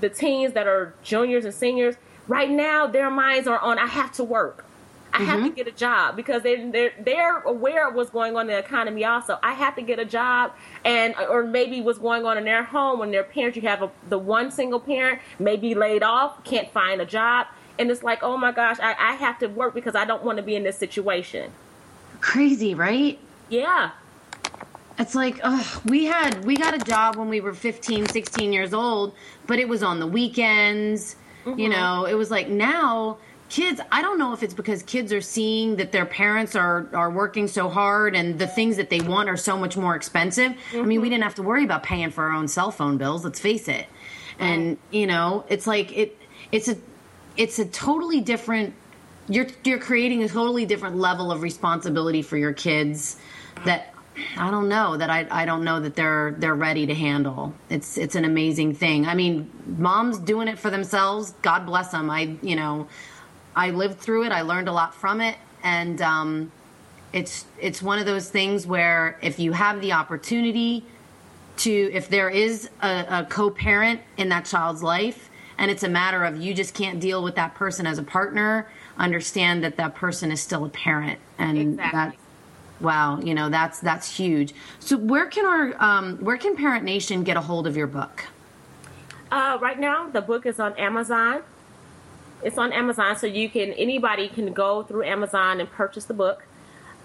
the 0.00 0.08
teens 0.08 0.52
that 0.54 0.66
are 0.66 0.94
juniors 1.02 1.44
and 1.44 1.54
seniors, 1.54 1.96
right 2.28 2.50
now 2.50 2.86
their 2.86 3.10
minds 3.10 3.46
are 3.48 3.58
on 3.58 3.78
I 3.78 3.86
have 3.86 4.12
to 4.12 4.24
work. 4.24 4.64
I 5.14 5.22
have 5.22 5.44
to 5.44 5.50
get 5.50 5.68
a 5.68 5.70
job 5.70 6.16
because 6.16 6.42
they're, 6.42 6.70
they're 6.72 6.92
they're 6.98 7.38
aware 7.42 7.88
of 7.88 7.94
what's 7.94 8.10
going 8.10 8.34
on 8.36 8.42
in 8.42 8.46
the 8.48 8.58
economy. 8.58 9.04
Also, 9.04 9.38
I 9.44 9.52
have 9.52 9.76
to 9.76 9.82
get 9.82 10.00
a 10.00 10.04
job, 10.04 10.52
and 10.84 11.14
or 11.30 11.44
maybe 11.44 11.80
what's 11.80 12.00
going 12.00 12.26
on 12.26 12.36
in 12.36 12.44
their 12.44 12.64
home 12.64 12.98
when 12.98 13.12
their 13.12 13.22
parents. 13.22 13.54
You 13.54 13.62
have 13.62 13.82
a, 13.82 13.92
the 14.08 14.18
one 14.18 14.50
single 14.50 14.80
parent 14.80 15.20
may 15.38 15.56
be 15.56 15.76
laid 15.76 16.02
off, 16.02 16.42
can't 16.42 16.68
find 16.72 17.00
a 17.00 17.06
job, 17.06 17.46
and 17.78 17.92
it's 17.92 18.02
like, 18.02 18.24
oh 18.24 18.36
my 18.36 18.50
gosh, 18.50 18.78
I, 18.80 18.96
I 18.98 19.14
have 19.14 19.38
to 19.38 19.46
work 19.46 19.72
because 19.72 19.94
I 19.94 20.04
don't 20.04 20.24
want 20.24 20.38
to 20.38 20.42
be 20.42 20.56
in 20.56 20.64
this 20.64 20.78
situation. 20.78 21.52
Crazy, 22.20 22.74
right? 22.74 23.16
Yeah, 23.48 23.92
It's 24.98 25.14
like, 25.14 25.40
ugh, 25.42 25.82
we 25.86 26.04
had 26.04 26.44
we 26.44 26.56
got 26.56 26.74
a 26.74 26.78
job 26.78 27.16
when 27.16 27.28
we 27.28 27.40
were 27.40 27.54
15, 27.54 28.06
16 28.06 28.52
years 28.52 28.72
old, 28.72 29.14
but 29.46 29.58
it 29.58 29.68
was 29.68 29.82
on 29.82 29.98
the 29.98 30.06
weekends. 30.06 31.16
You 31.44 31.52
mm-hmm. 31.52 31.72
know, 31.72 32.04
it 32.06 32.14
was 32.14 32.30
like 32.30 32.48
now 32.48 33.18
kids, 33.48 33.80
I 33.92 34.02
don't 34.02 34.18
know 34.18 34.32
if 34.32 34.42
it's 34.42 34.54
because 34.54 34.82
kids 34.82 35.12
are 35.12 35.20
seeing 35.20 35.76
that 35.76 35.92
their 35.92 36.06
parents 36.06 36.56
are 36.56 36.88
are 36.94 37.10
working 37.10 37.48
so 37.48 37.68
hard 37.68 38.14
and 38.16 38.38
the 38.38 38.46
things 38.46 38.76
that 38.76 38.90
they 38.90 39.00
want 39.00 39.28
are 39.28 39.36
so 39.36 39.56
much 39.56 39.76
more 39.76 39.94
expensive. 39.94 40.54
I 40.72 40.76
mean, 40.76 40.86
we 40.86 40.94
mm-hmm. 40.94 41.04
didn't 41.04 41.22
have 41.24 41.34
to 41.36 41.42
worry 41.42 41.64
about 41.64 41.82
paying 41.82 42.10
for 42.10 42.24
our 42.24 42.32
own 42.32 42.48
cell 42.48 42.70
phone 42.70 42.96
bills, 42.96 43.24
let's 43.24 43.40
face 43.40 43.68
it. 43.68 43.86
And, 44.38 44.78
you 44.90 45.06
know, 45.06 45.44
it's 45.48 45.66
like 45.66 45.96
it 45.96 46.18
it's 46.50 46.68
a 46.68 46.76
it's 47.36 47.58
a 47.58 47.64
totally 47.66 48.20
different 48.20 48.74
you're 49.28 49.46
you're 49.64 49.78
creating 49.78 50.22
a 50.22 50.28
totally 50.28 50.66
different 50.66 50.96
level 50.96 51.30
of 51.30 51.42
responsibility 51.42 52.22
for 52.22 52.36
your 52.36 52.52
kids 52.52 53.16
that 53.64 53.93
I 54.36 54.50
don't 54.50 54.68
know 54.68 54.96
that 54.96 55.10
I, 55.10 55.26
I 55.30 55.44
don't 55.44 55.64
know 55.64 55.80
that 55.80 55.96
they're 55.96 56.34
they're 56.38 56.54
ready 56.54 56.86
to 56.86 56.94
handle. 56.94 57.54
It's 57.70 57.98
it's 57.98 58.14
an 58.14 58.24
amazing 58.24 58.74
thing. 58.74 59.06
I 59.06 59.14
mean, 59.14 59.50
moms 59.78 60.18
doing 60.18 60.48
it 60.48 60.58
for 60.58 60.70
themselves. 60.70 61.34
God 61.42 61.66
bless 61.66 61.90
them. 61.90 62.10
I 62.10 62.36
you 62.42 62.56
know, 62.56 62.86
I 63.56 63.70
lived 63.70 63.98
through 63.98 64.24
it. 64.24 64.32
I 64.32 64.42
learned 64.42 64.68
a 64.68 64.72
lot 64.72 64.94
from 64.94 65.20
it, 65.20 65.36
and 65.62 66.00
um, 66.02 66.52
it's 67.12 67.44
it's 67.60 67.82
one 67.82 67.98
of 67.98 68.06
those 68.06 68.28
things 68.30 68.66
where 68.66 69.18
if 69.22 69.38
you 69.38 69.52
have 69.52 69.80
the 69.80 69.92
opportunity 69.92 70.84
to, 71.58 71.70
if 71.92 72.08
there 72.08 72.28
is 72.28 72.68
a, 72.82 73.06
a 73.08 73.26
co-parent 73.30 74.00
in 74.16 74.28
that 74.30 74.44
child's 74.44 74.82
life, 74.82 75.30
and 75.56 75.70
it's 75.70 75.84
a 75.84 75.88
matter 75.88 76.24
of 76.24 76.36
you 76.36 76.52
just 76.52 76.74
can't 76.74 76.98
deal 77.00 77.22
with 77.22 77.36
that 77.36 77.54
person 77.54 77.86
as 77.86 77.98
a 77.98 78.02
partner, 78.02 78.68
understand 78.98 79.62
that 79.62 79.76
that 79.76 79.94
person 79.94 80.32
is 80.32 80.40
still 80.40 80.64
a 80.64 80.68
parent, 80.68 81.18
and 81.38 81.58
Exactly. 81.58 81.92
that 81.92 82.16
Wow, 82.84 83.18
you 83.20 83.34
know 83.34 83.48
that's 83.48 83.80
that's 83.80 84.14
huge. 84.14 84.52
So 84.78 84.98
where 84.98 85.26
can 85.26 85.46
our 85.46 85.82
um, 85.82 86.18
where 86.18 86.36
can 86.36 86.54
Parent 86.54 86.84
Nation 86.84 87.24
get 87.24 87.38
a 87.38 87.40
hold 87.40 87.66
of 87.66 87.78
your 87.78 87.86
book? 87.86 88.26
Uh, 89.32 89.56
right 89.60 89.80
now, 89.80 90.08
the 90.10 90.20
book 90.20 90.44
is 90.44 90.60
on 90.60 90.74
Amazon. 90.74 91.42
It's 92.42 92.58
on 92.58 92.74
Amazon, 92.74 93.16
so 93.16 93.26
you 93.26 93.48
can 93.48 93.72
anybody 93.72 94.28
can 94.28 94.52
go 94.52 94.82
through 94.82 95.04
Amazon 95.04 95.60
and 95.60 95.70
purchase 95.70 96.04
the 96.04 96.12
book. 96.12 96.44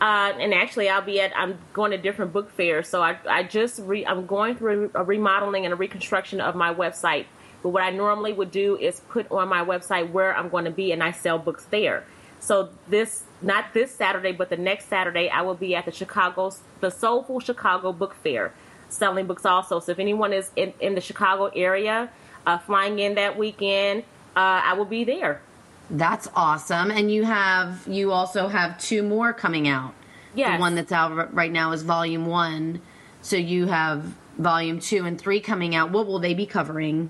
Uh, 0.01 0.33
and 0.37 0.53
actually, 0.53 0.89
I'll 0.89 1.01
be 1.01 1.21
at 1.21 1.31
I'm 1.33 1.57
going 1.71 1.91
to 1.91 1.97
different 1.97 2.33
book 2.33 2.51
fairs, 2.51 2.89
so 2.89 3.01
I 3.01 3.17
I 3.29 3.43
just 3.43 3.79
re, 3.79 4.05
I'm 4.05 4.25
going 4.25 4.57
through 4.57 4.91
a 4.93 5.03
remodeling 5.05 5.63
and 5.63 5.73
a 5.73 5.77
reconstruction 5.77 6.41
of 6.41 6.55
my 6.55 6.73
website. 6.73 7.25
But 7.63 7.69
what 7.69 7.83
I 7.83 7.91
normally 7.91 8.33
would 8.33 8.51
do 8.51 8.77
is 8.77 8.99
put 8.99 9.31
on 9.31 9.47
my 9.47 9.63
website 9.63 10.11
where 10.11 10.35
I'm 10.35 10.49
going 10.49 10.65
to 10.65 10.71
be, 10.71 10.91
and 10.91 11.01
I 11.01 11.11
sell 11.11 11.39
books 11.39 11.65
there. 11.71 12.03
So 12.39 12.69
this 12.87 13.23
not 13.41 13.73
this 13.73 13.91
Saturday, 13.91 14.31
but 14.31 14.49
the 14.49 14.57
next 14.57 14.89
Saturday, 14.89 15.29
I 15.29 15.41
will 15.41 15.55
be 15.55 15.75
at 15.75 15.85
the 15.85 15.91
Chicago 15.91 16.51
the 16.79 16.89
Soulful 16.89 17.39
Chicago 17.39 17.91
Book 17.93 18.15
Fair, 18.23 18.53
selling 18.89 19.27
books 19.27 19.45
also. 19.45 19.79
So 19.79 19.91
if 19.91 19.99
anyone 19.99 20.33
is 20.33 20.51
in, 20.55 20.73
in 20.79 20.95
the 20.95 21.01
Chicago 21.01 21.51
area, 21.55 22.09
uh, 22.45 22.57
flying 22.57 22.99
in 22.99 23.15
that 23.15 23.37
weekend, 23.37 24.03
uh, 24.35 24.61
I 24.63 24.73
will 24.73 24.85
be 24.85 25.03
there. 25.03 25.41
That's 25.89 26.29
awesome. 26.35 26.91
And 26.91 27.11
you 27.11 27.23
have 27.23 27.85
you 27.87 28.11
also 28.11 28.47
have 28.47 28.77
two 28.79 29.03
more 29.03 29.33
coming 29.33 29.67
out. 29.67 29.93
Yes. 30.35 30.57
The 30.57 30.61
one 30.61 30.75
that's 30.75 30.91
out 30.91 31.33
right 31.33 31.51
now 31.51 31.71
is 31.71 31.83
Volume 31.83 32.25
One. 32.25 32.81
So 33.21 33.35
you 33.35 33.67
have 33.67 34.13
Volume 34.37 34.79
Two 34.79 35.05
and 35.05 35.19
Three 35.19 35.39
coming 35.39 35.75
out. 35.75 35.91
What 35.91 36.07
will 36.07 36.19
they 36.19 36.33
be 36.33 36.45
covering? 36.45 37.09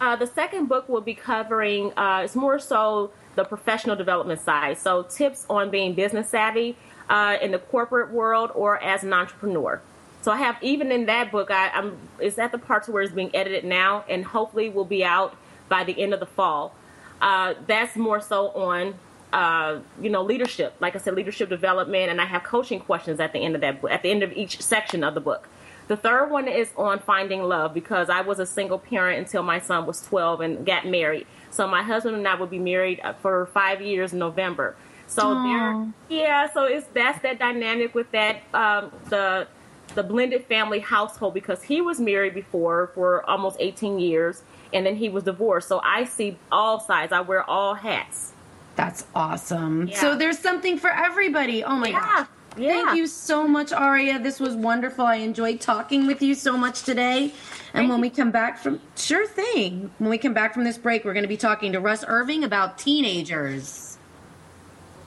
Uh, 0.00 0.16
the 0.16 0.26
second 0.26 0.66
book 0.66 0.88
will 0.88 1.00
be 1.00 1.14
covering, 1.14 1.92
uh, 1.98 2.22
it's 2.24 2.36
more 2.36 2.58
so 2.60 3.10
the 3.38 3.44
professional 3.44 3.96
development 3.96 4.40
side. 4.40 4.78
So, 4.78 5.04
tips 5.04 5.46
on 5.48 5.70
being 5.70 5.94
business 5.94 6.28
savvy 6.28 6.76
uh, 7.08 7.38
in 7.40 7.52
the 7.52 7.58
corporate 7.58 8.10
world 8.12 8.50
or 8.54 8.82
as 8.82 9.02
an 9.02 9.12
entrepreneur. 9.12 9.80
So, 10.22 10.32
I 10.32 10.36
have, 10.36 10.56
even 10.62 10.92
in 10.92 11.06
that 11.06 11.30
book, 11.32 11.50
I, 11.50 11.68
I'm, 11.70 11.96
it's 12.18 12.38
at 12.38 12.52
the 12.52 12.58
parts 12.58 12.88
where 12.88 13.02
it's 13.02 13.12
being 13.12 13.34
edited 13.34 13.64
now 13.64 14.04
and 14.08 14.24
hopefully 14.24 14.68
will 14.68 14.84
be 14.84 15.04
out 15.04 15.36
by 15.68 15.84
the 15.84 15.98
end 16.00 16.12
of 16.12 16.20
the 16.20 16.26
fall. 16.26 16.74
Uh, 17.20 17.54
that's 17.66 17.96
more 17.96 18.20
so 18.20 18.48
on, 18.50 18.94
uh, 19.32 19.80
you 20.00 20.10
know, 20.10 20.22
leadership. 20.22 20.74
Like 20.80 20.94
I 20.94 20.98
said, 20.98 21.14
leadership 21.14 21.48
development, 21.48 22.10
and 22.10 22.20
I 22.20 22.26
have 22.26 22.44
coaching 22.44 22.80
questions 22.80 23.20
at 23.20 23.32
the 23.32 23.38
end 23.38 23.54
of 23.54 23.60
that, 23.60 23.84
at 23.90 24.02
the 24.02 24.10
end 24.10 24.22
of 24.22 24.32
each 24.32 24.60
section 24.60 25.02
of 25.02 25.14
the 25.14 25.20
book. 25.20 25.48
The 25.88 25.96
third 25.96 26.30
one 26.30 26.48
is 26.48 26.70
on 26.76 26.98
finding 26.98 27.42
love 27.42 27.72
because 27.72 28.10
I 28.10 28.20
was 28.20 28.38
a 28.38 28.46
single 28.46 28.78
parent 28.78 29.18
until 29.18 29.42
my 29.42 29.58
son 29.58 29.86
was 29.86 30.02
12 30.02 30.42
and 30.42 30.66
got 30.66 30.86
married. 30.86 31.26
So 31.58 31.66
my 31.66 31.82
husband 31.82 32.14
and 32.14 32.28
I 32.28 32.36
will 32.36 32.46
be 32.46 32.60
married 32.60 33.00
uh, 33.02 33.14
for 33.14 33.46
five 33.46 33.82
years 33.82 34.12
in 34.12 34.20
November. 34.20 34.76
So 35.08 35.42
there, 35.42 35.88
yeah. 36.08 36.48
So 36.52 36.66
it's 36.66 36.86
that's 36.94 37.20
that 37.22 37.40
dynamic 37.40 37.96
with 37.96 38.08
that 38.12 38.42
um, 38.54 38.92
the 39.08 39.48
the 39.96 40.04
blended 40.04 40.44
family 40.44 40.78
household 40.78 41.34
because 41.34 41.60
he 41.60 41.80
was 41.80 41.98
married 41.98 42.32
before 42.32 42.92
for 42.94 43.28
almost 43.28 43.56
18 43.58 43.98
years 43.98 44.42
and 44.72 44.86
then 44.86 44.94
he 44.94 45.08
was 45.08 45.24
divorced. 45.24 45.66
So 45.66 45.80
I 45.82 46.04
see 46.04 46.38
all 46.52 46.78
sides. 46.78 47.12
I 47.12 47.22
wear 47.22 47.42
all 47.50 47.74
hats. 47.74 48.34
That's 48.76 49.04
awesome. 49.12 49.88
Yeah. 49.88 50.00
So 50.00 50.16
there's 50.16 50.38
something 50.38 50.78
for 50.78 50.90
everybody. 50.90 51.64
Oh 51.64 51.74
my 51.74 51.88
Yeah, 51.88 52.00
gosh. 52.00 52.28
Yeah. 52.58 52.84
Thank 52.84 52.96
you 52.96 53.06
so 53.06 53.46
much, 53.46 53.72
Aria. 53.72 54.18
This 54.18 54.40
was 54.40 54.54
wonderful. 54.54 55.06
I 55.06 55.16
enjoyed 55.16 55.60
talking 55.60 56.06
with 56.06 56.22
you 56.22 56.34
so 56.34 56.56
much 56.56 56.82
today. 56.82 57.24
And 57.24 57.32
Thank 57.72 57.90
when 57.90 57.98
you. 57.98 58.02
we 58.02 58.10
come 58.10 58.30
back 58.30 58.58
from 58.58 58.80
sure 58.96 59.26
thing. 59.26 59.90
When 59.98 60.10
we 60.10 60.18
come 60.18 60.34
back 60.34 60.54
from 60.54 60.64
this 60.64 60.78
break, 60.78 61.04
we're 61.04 61.12
going 61.12 61.24
to 61.24 61.28
be 61.28 61.36
talking 61.36 61.72
to 61.72 61.80
Russ 61.80 62.04
Irving 62.06 62.44
about 62.44 62.78
teenagers. 62.78 63.98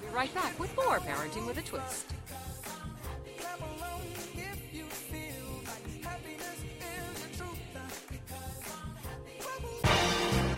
We'll 0.02 0.12
be 0.12 0.16
right 0.16 0.34
back 0.34 0.60
with 0.60 0.76
more 0.76 0.99
Parenting 0.99 1.47
with 1.47 1.58
a 1.58 1.62
Twist. 1.62 2.14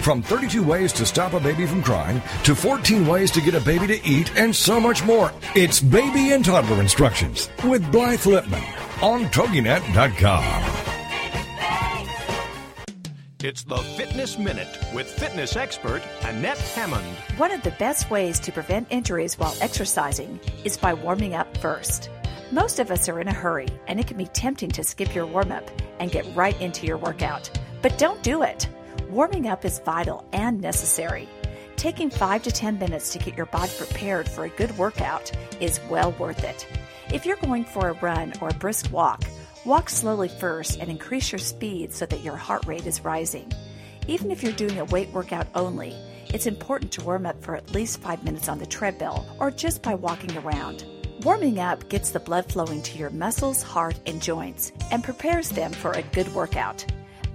From 0.00 0.22
32 0.22 0.62
ways 0.62 0.92
to 0.94 1.06
stop 1.06 1.32
a 1.32 1.40
baby 1.40 1.66
from 1.66 1.82
crying 1.82 2.22
to 2.44 2.54
14 2.54 3.06
ways 3.06 3.30
to 3.32 3.40
get 3.40 3.54
a 3.54 3.60
baby 3.60 3.86
to 3.88 4.06
eat 4.06 4.36
and 4.36 4.54
so 4.54 4.80
much 4.80 5.04
more. 5.04 5.32
It's 5.54 5.80
Baby 5.80 6.32
and 6.32 6.44
Toddler 6.44 6.80
Instructions 6.80 7.48
with 7.64 7.90
Blythe 7.90 8.20
Lipman 8.20 9.02
on 9.02 9.24
TogiNet.com. 9.26 10.76
It's 13.42 13.64
the 13.64 13.76
Fitness 13.76 14.38
Minute 14.38 14.78
with 14.94 15.08
fitness 15.08 15.56
expert 15.56 16.02
Annette 16.22 16.58
Hammond. 16.58 17.06
One 17.36 17.52
of 17.52 17.62
the 17.62 17.70
best 17.72 18.10
ways 18.10 18.40
to 18.40 18.50
prevent 18.50 18.88
injuries 18.90 19.38
while 19.38 19.54
exercising 19.60 20.40
is 20.64 20.76
by 20.76 20.94
warming 20.94 21.34
up 21.34 21.56
first. 21.58 22.10
Most 22.50 22.78
of 22.78 22.90
us 22.90 23.08
are 23.08 23.20
in 23.20 23.28
a 23.28 23.32
hurry, 23.34 23.68
and 23.88 24.00
it 24.00 24.06
can 24.06 24.16
be 24.16 24.26
tempting 24.26 24.70
to 24.70 24.82
skip 24.82 25.14
your 25.14 25.26
warm 25.26 25.52
up 25.52 25.70
and 26.00 26.10
get 26.10 26.26
right 26.34 26.60
into 26.60 26.86
your 26.86 26.96
workout. 26.96 27.50
But 27.82 27.98
don't 27.98 28.22
do 28.22 28.42
it. 28.42 28.68
Warming 29.10 29.46
up 29.46 29.64
is 29.64 29.78
vital 29.78 30.26
and 30.32 30.60
necessary. 30.60 31.28
Taking 31.76 32.10
5 32.10 32.42
to 32.42 32.50
10 32.50 32.78
minutes 32.80 33.12
to 33.12 33.20
get 33.20 33.36
your 33.36 33.46
body 33.46 33.70
prepared 33.78 34.28
for 34.28 34.44
a 34.44 34.48
good 34.48 34.76
workout 34.76 35.30
is 35.60 35.78
well 35.88 36.10
worth 36.12 36.42
it. 36.42 36.66
If 37.12 37.24
you're 37.24 37.36
going 37.36 37.64
for 37.64 37.88
a 37.88 38.00
run 38.00 38.32
or 38.40 38.48
a 38.48 38.54
brisk 38.54 38.90
walk, 38.90 39.22
walk 39.64 39.90
slowly 39.90 40.28
first 40.28 40.80
and 40.80 40.90
increase 40.90 41.30
your 41.30 41.38
speed 41.38 41.92
so 41.92 42.04
that 42.06 42.24
your 42.24 42.34
heart 42.34 42.66
rate 42.66 42.86
is 42.86 43.04
rising. 43.04 43.52
Even 44.08 44.32
if 44.32 44.42
you're 44.42 44.52
doing 44.52 44.80
a 44.80 44.84
weight 44.86 45.10
workout 45.10 45.46
only, 45.54 45.94
it's 46.34 46.48
important 46.48 46.90
to 46.92 47.04
warm 47.04 47.26
up 47.26 47.40
for 47.40 47.54
at 47.54 47.72
least 47.72 48.00
5 48.00 48.24
minutes 48.24 48.48
on 48.48 48.58
the 48.58 48.66
treadmill 48.66 49.24
or 49.38 49.52
just 49.52 49.82
by 49.82 49.94
walking 49.94 50.36
around. 50.38 50.84
Warming 51.22 51.60
up 51.60 51.88
gets 51.88 52.10
the 52.10 52.18
blood 52.18 52.50
flowing 52.50 52.82
to 52.82 52.98
your 52.98 53.10
muscles, 53.10 53.62
heart, 53.62 54.00
and 54.06 54.20
joints 54.20 54.72
and 54.90 55.04
prepares 55.04 55.50
them 55.50 55.72
for 55.72 55.92
a 55.92 56.02
good 56.02 56.34
workout. 56.34 56.84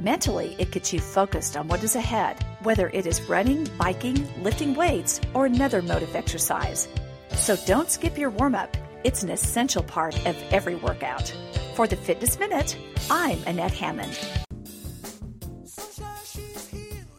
Mentally, 0.02 0.56
it 0.58 0.72
gets 0.72 0.91
you 0.91 0.99
focused 0.99 1.56
on 1.56 1.68
what 1.68 1.84
is 1.84 1.95
ahead, 1.95 2.43
whether 2.64 2.89
it 2.89 3.06
is 3.06 3.22
running, 3.30 3.68
biking, 3.78 4.28
lifting 4.41 4.74
weights, 4.74 5.22
or 5.36 5.45
another 5.45 5.84
mode 5.84 6.02
of 6.02 6.16
exercise. 6.16 6.88
So 7.36 7.56
don't 7.68 7.88
skip 7.88 8.18
your 8.18 8.32
warm 8.32 8.56
up. 8.56 8.76
It's 9.04 9.22
an 9.22 9.30
essential 9.30 9.84
part 9.84 10.16
of 10.26 10.36
every 10.52 10.74
workout. 10.74 11.32
For 11.76 11.86
the 11.86 11.95
Fitness 11.95 12.39
Minute, 12.39 12.76
I'm 13.12 13.43
Annette 13.45 13.74
Hammond. 13.74 14.18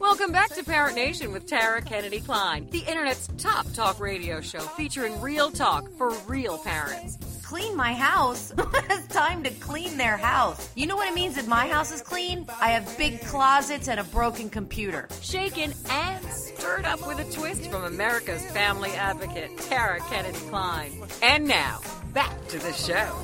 Welcome 0.01 0.33
back 0.33 0.53
to 0.55 0.65
Parent 0.65 0.97
Nation 0.97 1.31
with 1.31 1.47
Tara 1.47 1.83
Kennedy 1.83 2.19
Kline, 2.19 2.69
the 2.71 2.81
internet's 2.81 3.29
top 3.39 3.73
talk 3.75 4.01
radio 4.01 4.41
show 4.41 4.59
featuring 4.59 5.21
real 5.21 5.53
talk 5.53 5.89
for 5.97 6.11
real 6.27 6.59
parents. 6.59 7.17
Clean 7.53 7.77
my 7.77 7.93
house? 7.93 8.51
it's 8.89 9.07
time 9.09 9.43
to 9.43 9.51
clean 9.51 9.99
their 9.99 10.17
house. 10.17 10.71
You 10.75 10.87
know 10.87 10.97
what 10.97 11.11
it 11.11 11.15
means 11.15 11.37
if 11.37 11.47
my 11.47 11.69
house 11.69 11.93
is 11.93 12.01
clean? 12.01 12.47
I 12.63 12.71
have 12.71 12.97
big 12.97 13.21
closets 13.27 13.89
and 13.89 14.01
a 14.01 14.05
broken 14.05 14.49
computer. 14.49 15.07
Shaken 15.21 15.75
and 15.91 16.25
stirred 16.33 16.87
up 16.87 17.07
with 17.07 17.19
a 17.19 17.31
twist 17.31 17.71
from 17.71 17.85
America's 17.85 18.43
family 18.53 18.93
advocate, 18.93 19.59
Tara 19.59 20.01
Kennedy 20.09 20.39
Kline. 20.49 20.93
And 21.23 21.47
now, 21.47 21.81
back 22.15 22.49
to 22.49 22.59
the 22.59 22.73
show. 22.73 23.19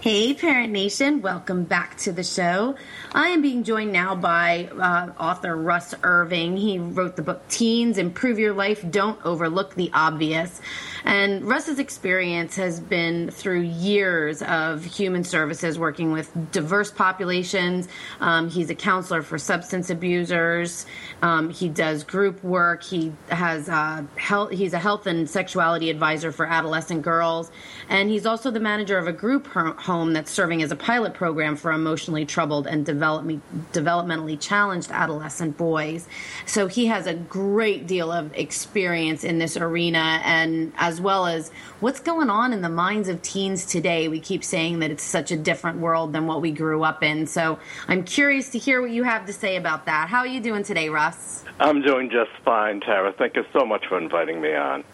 Hey, 0.00 0.32
Parent 0.32 0.72
Nation, 0.72 1.22
welcome 1.22 1.64
back 1.64 1.98
to 1.98 2.12
the 2.12 2.22
show. 2.22 2.76
I 3.12 3.28
am 3.28 3.42
being 3.42 3.64
joined 3.64 3.92
now 3.92 4.14
by 4.14 4.70
uh, 4.72 5.10
author 5.20 5.56
Russ 5.56 5.92
Irving. 6.04 6.56
He 6.56 6.78
wrote 6.78 7.16
the 7.16 7.22
book 7.22 7.46
Teens 7.48 7.98
Improve 7.98 8.38
Your 8.38 8.54
Life, 8.54 8.88
Don't 8.88 9.18
Overlook 9.26 9.74
the 9.74 9.90
Obvious. 9.92 10.60
And 11.08 11.42
Russ's 11.42 11.78
experience 11.78 12.54
has 12.56 12.80
been 12.80 13.30
through 13.30 13.62
years 13.62 14.42
of 14.42 14.84
human 14.84 15.24
services 15.24 15.78
working 15.78 16.12
with 16.12 16.30
diverse 16.52 16.90
populations. 16.90 17.88
Um, 18.20 18.50
he's 18.50 18.68
a 18.68 18.74
counselor 18.74 19.22
for 19.22 19.38
substance 19.38 19.88
abusers. 19.88 20.84
Um, 21.22 21.48
he 21.48 21.70
does 21.70 22.04
group 22.04 22.44
work. 22.44 22.82
He 22.82 23.14
has 23.30 23.70
uh, 23.70 24.04
health, 24.16 24.50
he's 24.50 24.74
a 24.74 24.78
health 24.78 25.06
and 25.06 25.28
sexuality 25.28 25.88
advisor 25.88 26.30
for 26.30 26.44
adolescent 26.44 27.00
girls. 27.00 27.50
And 27.88 28.10
he's 28.10 28.26
also 28.26 28.50
the 28.50 28.60
manager 28.60 28.98
of 28.98 29.06
a 29.06 29.12
group 29.12 29.46
home 29.46 30.12
that's 30.12 30.30
serving 30.30 30.62
as 30.62 30.70
a 30.72 30.76
pilot 30.76 31.14
program 31.14 31.56
for 31.56 31.72
emotionally 31.72 32.26
troubled 32.26 32.66
and 32.66 32.84
developmentally 32.84 34.38
challenged 34.38 34.90
adolescent 34.90 35.56
boys. 35.56 36.06
So 36.44 36.66
he 36.66 36.84
has 36.88 37.06
a 37.06 37.14
great 37.14 37.86
deal 37.86 38.12
of 38.12 38.30
experience 38.36 39.24
in 39.24 39.38
this 39.38 39.56
arena 39.56 40.20
and 40.22 40.74
as 40.76 40.97
well 41.00 41.26
as 41.26 41.50
what's 41.80 42.00
going 42.00 42.30
on 42.30 42.52
in 42.52 42.62
the 42.62 42.68
minds 42.68 43.08
of 43.08 43.22
teens 43.22 43.66
today. 43.66 44.08
We 44.08 44.20
keep 44.20 44.44
saying 44.44 44.80
that 44.80 44.90
it's 44.90 45.02
such 45.02 45.30
a 45.30 45.36
different 45.36 45.78
world 45.78 46.12
than 46.12 46.26
what 46.26 46.40
we 46.40 46.52
grew 46.52 46.82
up 46.82 47.02
in. 47.02 47.26
So 47.26 47.58
I'm 47.86 48.04
curious 48.04 48.50
to 48.50 48.58
hear 48.58 48.80
what 48.80 48.90
you 48.90 49.04
have 49.04 49.26
to 49.26 49.32
say 49.32 49.56
about 49.56 49.86
that. 49.86 50.08
How 50.08 50.20
are 50.20 50.26
you 50.26 50.40
doing 50.40 50.62
today, 50.62 50.88
Russ? 50.88 51.44
I'm 51.60 51.82
doing 51.82 52.10
just 52.10 52.30
fine, 52.44 52.80
Tara. 52.80 53.12
Thank 53.12 53.36
you 53.36 53.44
so 53.52 53.64
much 53.64 53.86
for 53.86 53.98
inviting 53.98 54.40
me 54.40 54.54
on. 54.54 54.84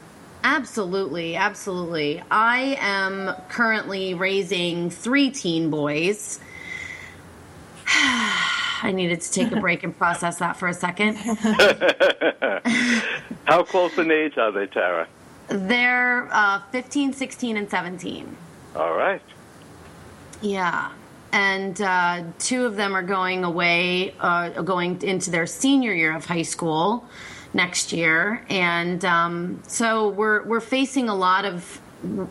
Absolutely, 0.45 1.37
absolutely. 1.37 2.23
I 2.31 2.77
am 2.79 3.35
currently 3.49 4.13
raising 4.13 4.91
three 4.91 5.31
teen 5.31 5.71
boys. 5.71 6.39
I 7.87 8.93
needed 8.93 9.23
to 9.23 9.33
take 9.33 9.53
a 9.53 9.61
break 9.61 9.83
and 9.83 9.97
process 9.97 10.37
that 10.39 10.59
for 10.59 10.69
a 10.69 10.75
second. 10.75 11.15
How 13.47 13.63
close 13.63 13.97
in 13.97 14.11
age 14.11 14.37
are 14.37 14.53
they, 14.53 14.67
Tara? 14.67 15.09
They're 15.49 16.29
uh, 16.33 16.63
15, 16.71 17.13
16, 17.13 17.57
and 17.57 17.71
17. 17.71 18.37
All 18.77 18.95
right. 18.95 19.23
Yeah. 20.41 20.93
And 21.33 21.81
uh, 21.81 22.25
two 22.39 22.65
of 22.65 22.77
them 22.77 22.95
are 22.95 23.03
going 23.03 23.45
away, 23.45 24.15
uh, 24.21 24.63
going 24.63 25.03
into 25.03 25.31
their 25.31 25.47
senior 25.47 25.93
year 25.93 26.15
of 26.15 26.25
high 26.25 26.43
school 26.43 27.05
next 27.53 27.93
year. 27.93 28.45
And 28.49 29.05
um, 29.05 29.63
so 29.67 30.09
we're, 30.09 30.45
we're 30.45 30.61
facing 30.61 31.09
a 31.09 31.15
lot 31.15 31.45
of 31.45 31.81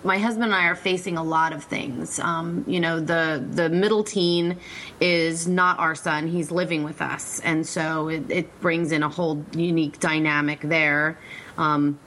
my 0.03 0.18
husband 0.18 0.45
and 0.45 0.55
I 0.55 0.66
are 0.68 0.76
facing 0.76 1.18
a 1.18 1.24
lot 1.24 1.53
of 1.53 1.64
things. 1.64 2.20
Um, 2.20 2.64
you 2.68 2.80
know, 2.80 2.99
the 2.99 3.43
the 3.51 3.70
middle 3.70 4.03
teen 4.03 4.57
is 4.99 5.47
not 5.47 5.80
our 5.80 5.95
son; 5.95 6.28
he's 6.28 6.51
living 6.51 6.84
with 6.84 7.01
us, 7.01 7.39
and 7.39 7.66
so 7.66 8.07
it, 8.07 8.30
it 8.30 8.61
brings 8.61 8.91
in 8.91 9.03
a 9.03 9.09
whole 9.09 9.43
unique 9.53 9.99
dynamic 9.99 10.61
there. 10.61 11.18
Um, 11.57 11.99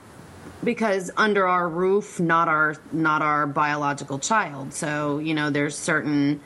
because 0.63 1.11
under 1.17 1.47
our 1.47 1.67
roof, 1.69 2.19
not 2.19 2.47
our 2.47 2.75
not 2.91 3.21
our 3.21 3.47
biological 3.47 4.19
child. 4.19 4.73
So 4.73 5.19
you 5.19 5.33
know, 5.33 5.49
there's 5.49 5.77
certain 5.77 6.41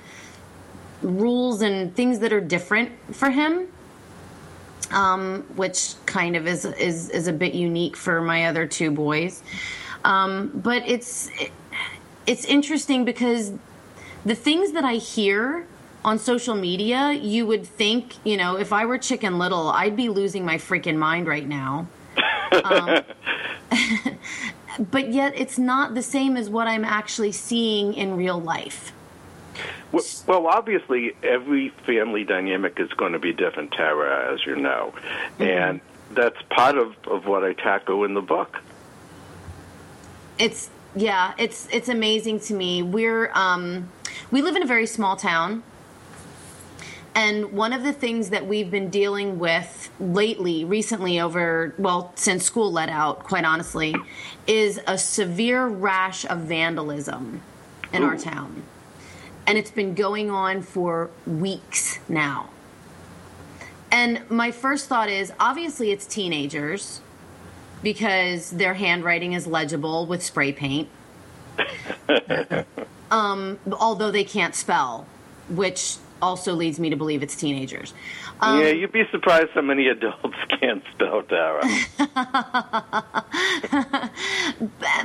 rules 1.01 1.62
and 1.62 1.95
things 1.95 2.20
that 2.20 2.32
are 2.34 2.41
different 2.41 2.91
for 3.14 3.30
him. 3.30 3.68
Um, 4.91 5.43
which 5.55 5.93
kind 6.05 6.36
of 6.36 6.47
is 6.47 6.66
is 6.66 7.09
is 7.09 7.28
a 7.28 7.34
bit 7.34 7.53
unique 7.53 7.95
for 7.95 8.22
my 8.22 8.47
other 8.47 8.68
two 8.68 8.91
boys. 8.91 9.41
Um, 10.03 10.51
but 10.53 10.84
it's 10.86 11.30
it's 12.28 12.45
interesting 12.45 13.05
because 13.05 13.53
the 14.26 14.36
things 14.36 14.74
that 14.74 14.84
I 14.84 14.95
hear 14.95 15.66
on 16.03 16.18
social 16.18 16.55
media, 16.55 17.12
you 17.12 17.45
would 17.45 17.66
think, 17.66 18.16
you 18.26 18.38
know, 18.38 18.57
if 18.57 18.74
I 18.74 18.86
were 18.86 18.97
Chicken 18.97 19.38
Little, 19.38 19.70
I'd 19.70 19.95
be 19.95 20.09
losing 20.09 20.45
my 20.45 20.57
freaking 20.57 20.97
mind 20.97 21.28
right 21.28 21.47
now. 21.47 21.88
Um, 22.64 23.04
but 24.92 25.12
yet, 25.12 25.34
it's 25.36 25.58
not 25.58 25.96
the 25.96 26.02
same 26.02 26.38
as 26.38 26.50
what 26.50 26.68
I'm 26.68 26.86
actually 26.86 27.32
seeing 27.32 27.94
in 27.94 28.16
real 28.16 28.40
life. 28.40 28.94
Well, 29.92 30.48
obviously, 30.48 31.16
every 31.22 31.70
family 31.86 32.24
dynamic 32.24 32.80
is 32.80 32.92
going 32.94 33.14
to 33.14 33.20
be 33.20 33.34
different, 33.34 33.74
Tara, 33.74 34.34
as 34.34 34.46
you 34.46 34.56
know. 34.56 34.94
Mm-hmm. 34.94 35.44
And 35.44 35.82
that's 36.12 36.42
part 36.50 36.78
of, 36.78 36.96
of 37.08 37.26
what 37.26 37.44
I 37.44 37.54
tackle 37.54 38.06
in 38.06 38.14
the 38.14 38.22
book 38.22 38.62
it's 40.42 40.70
yeah, 40.96 41.34
it's 41.38 41.68
it's 41.72 41.88
amazing 41.88 42.40
to 42.42 42.54
me. 42.54 42.82
We're 42.82 43.32
um, 43.34 43.90
we 44.32 44.42
live 44.42 44.56
in 44.56 44.64
a 44.64 44.68
very 44.68 44.88
small 44.88 45.16
town. 45.16 45.64
And 47.14 47.51
one 47.51 47.74
of 47.74 47.84
the 47.84 47.91
things 47.91 48.30
that 48.30 48.47
we've 48.47 48.72
been 48.72 48.89
dealing 48.89 49.38
with 49.38 49.89
lately, 49.99 50.64
recently, 50.64 51.20
over, 51.20 51.76
well, 51.78 52.14
since 52.16 52.45
school 52.45 52.72
let 52.72 52.88
out, 52.88 53.24
quite 53.24 53.43
honestly, 53.43 53.93
is 54.47 54.80
a 54.88 54.97
severe 54.97 55.68
rash 55.68 56.26
of 56.26 56.39
vandalism 56.39 57.41
in 57.91 58.03
Ooh. 58.03 58.07
our 58.07 58.18
town. 58.18 58.64
And 59.45 59.57
it's 59.57 59.72
been 59.72 59.93
going 59.93 60.32
on 60.32 60.62
for 60.62 61.09
weeks 61.28 61.99
now. 62.07 62.49
And 63.91 64.30
my 64.30 64.51
first 64.51 64.88
thought 64.88 65.09
is 65.09 65.34
obviously 65.38 65.91
it's 65.91 66.05
teenagers 66.05 67.01
because 67.84 68.51
their 68.51 68.76
handwriting 68.76 69.34
is 69.34 69.45
legible 69.45 70.05
with 70.05 70.24
spray 70.24 70.53
paint. 70.53 70.88
um, 73.12 73.59
although 73.74 74.12
they 74.12 74.24
can't 74.24 74.55
spell, 74.55 75.05
which 75.49 75.97
also 76.22 76.54
leads 76.54 76.80
me 76.80 76.90
to 76.90 76.96
believe 76.96 77.24
it's 77.24 77.36
teenagers. 77.36 77.94
Um, 78.40 78.60
yeah, 78.60 78.70
you'd 78.70 78.92
be 78.92 79.04
surprised 79.12 79.50
how 79.54 79.62
many 79.62 79.88
adults 79.88 80.38
can't 80.60 80.84
spell, 80.94 81.24
Tara. 81.24 81.64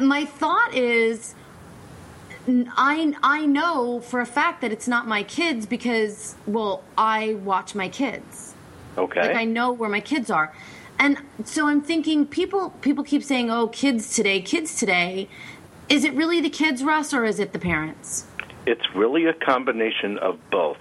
My 0.01 0.25
thought 0.25 0.75
is. 0.75 1.35
I 2.49 3.12
I 3.25 3.45
know 3.45 4.01
for 4.01 4.21
a 4.21 4.27
fact 4.27 4.61
that 4.61 4.71
it's 4.71 4.87
not 4.87 5.09
my 5.09 5.25
kids 5.25 5.67
because 5.67 6.37
well 6.47 6.85
I 6.97 7.35
watch 7.35 7.75
my 7.75 7.89
kids. 7.89 8.55
Okay. 8.97 9.21
Like 9.21 9.37
I 9.37 9.45
know 9.45 9.73
where 9.73 9.89
my 9.89 9.99
kids 9.99 10.31
are. 10.31 10.55
And 10.99 11.19
so 11.45 11.67
I'm 11.67 11.83
thinking 11.83 12.27
people 12.27 12.71
people 12.81 13.05
keep 13.05 13.23
saying, 13.23 13.51
"Oh, 13.51 13.69
kids 13.69 14.14
today, 14.14 14.41
kids 14.41 14.79
today." 14.79 15.29
Is 15.89 16.05
it 16.05 16.14
really 16.14 16.41
the 16.41 16.51
kids, 16.51 16.83
Russ, 16.83 17.14
or 17.14 17.25
is 17.25 17.39
it 17.39 17.53
the 17.53 17.59
parents? 17.59 18.27
It's 18.67 18.83
really 18.95 19.27
a 19.27 19.33
combination 19.33 20.19
of 20.19 20.39
both. 20.51 20.79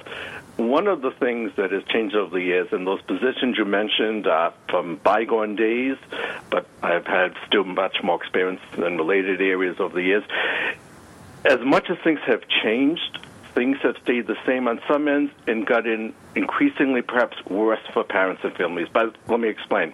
One 0.58 0.88
of 0.88 1.02
the 1.02 1.12
things 1.12 1.52
that 1.58 1.72
has 1.72 1.84
changed 1.84 2.16
over 2.16 2.32
the 2.32 2.44
years, 2.44 2.70
and 2.72 2.88
those 2.88 3.02
positions 3.04 3.58
you 3.58 3.66
mentioned 3.66 4.26
are 4.26 4.54
from 4.70 4.96
bygone 4.98 5.56
days, 5.56 5.98
but 6.50 6.66
I've 6.82 7.06
had 7.06 7.36
still 7.46 7.64
much 7.64 7.98
more 8.04 8.16
experience 8.16 8.62
in 8.78 8.98
related 8.98 9.42
areas 9.42 9.80
over 9.80 9.94
the 9.94 10.02
years. 10.02 10.24
As 11.44 11.60
much 11.60 11.90
as 11.90 11.98
things 12.04 12.22
have 12.26 12.42
changed, 12.64 13.20
things 13.54 13.78
have 13.84 13.96
stayed 14.02 14.28
the 14.28 14.38
same 14.46 14.68
on 14.68 14.82
some 14.88 15.08
ends 15.08 15.32
and 15.46 15.66
gotten 15.66 16.14
increasingly 16.36 17.02
perhaps 17.02 17.38
worse 17.46 17.80
for 17.94 18.04
parents 18.04 18.42
and 18.44 18.56
families. 18.56 18.88
But 18.92 19.16
let 19.28 19.40
me 19.40 19.50
explain. 19.50 19.94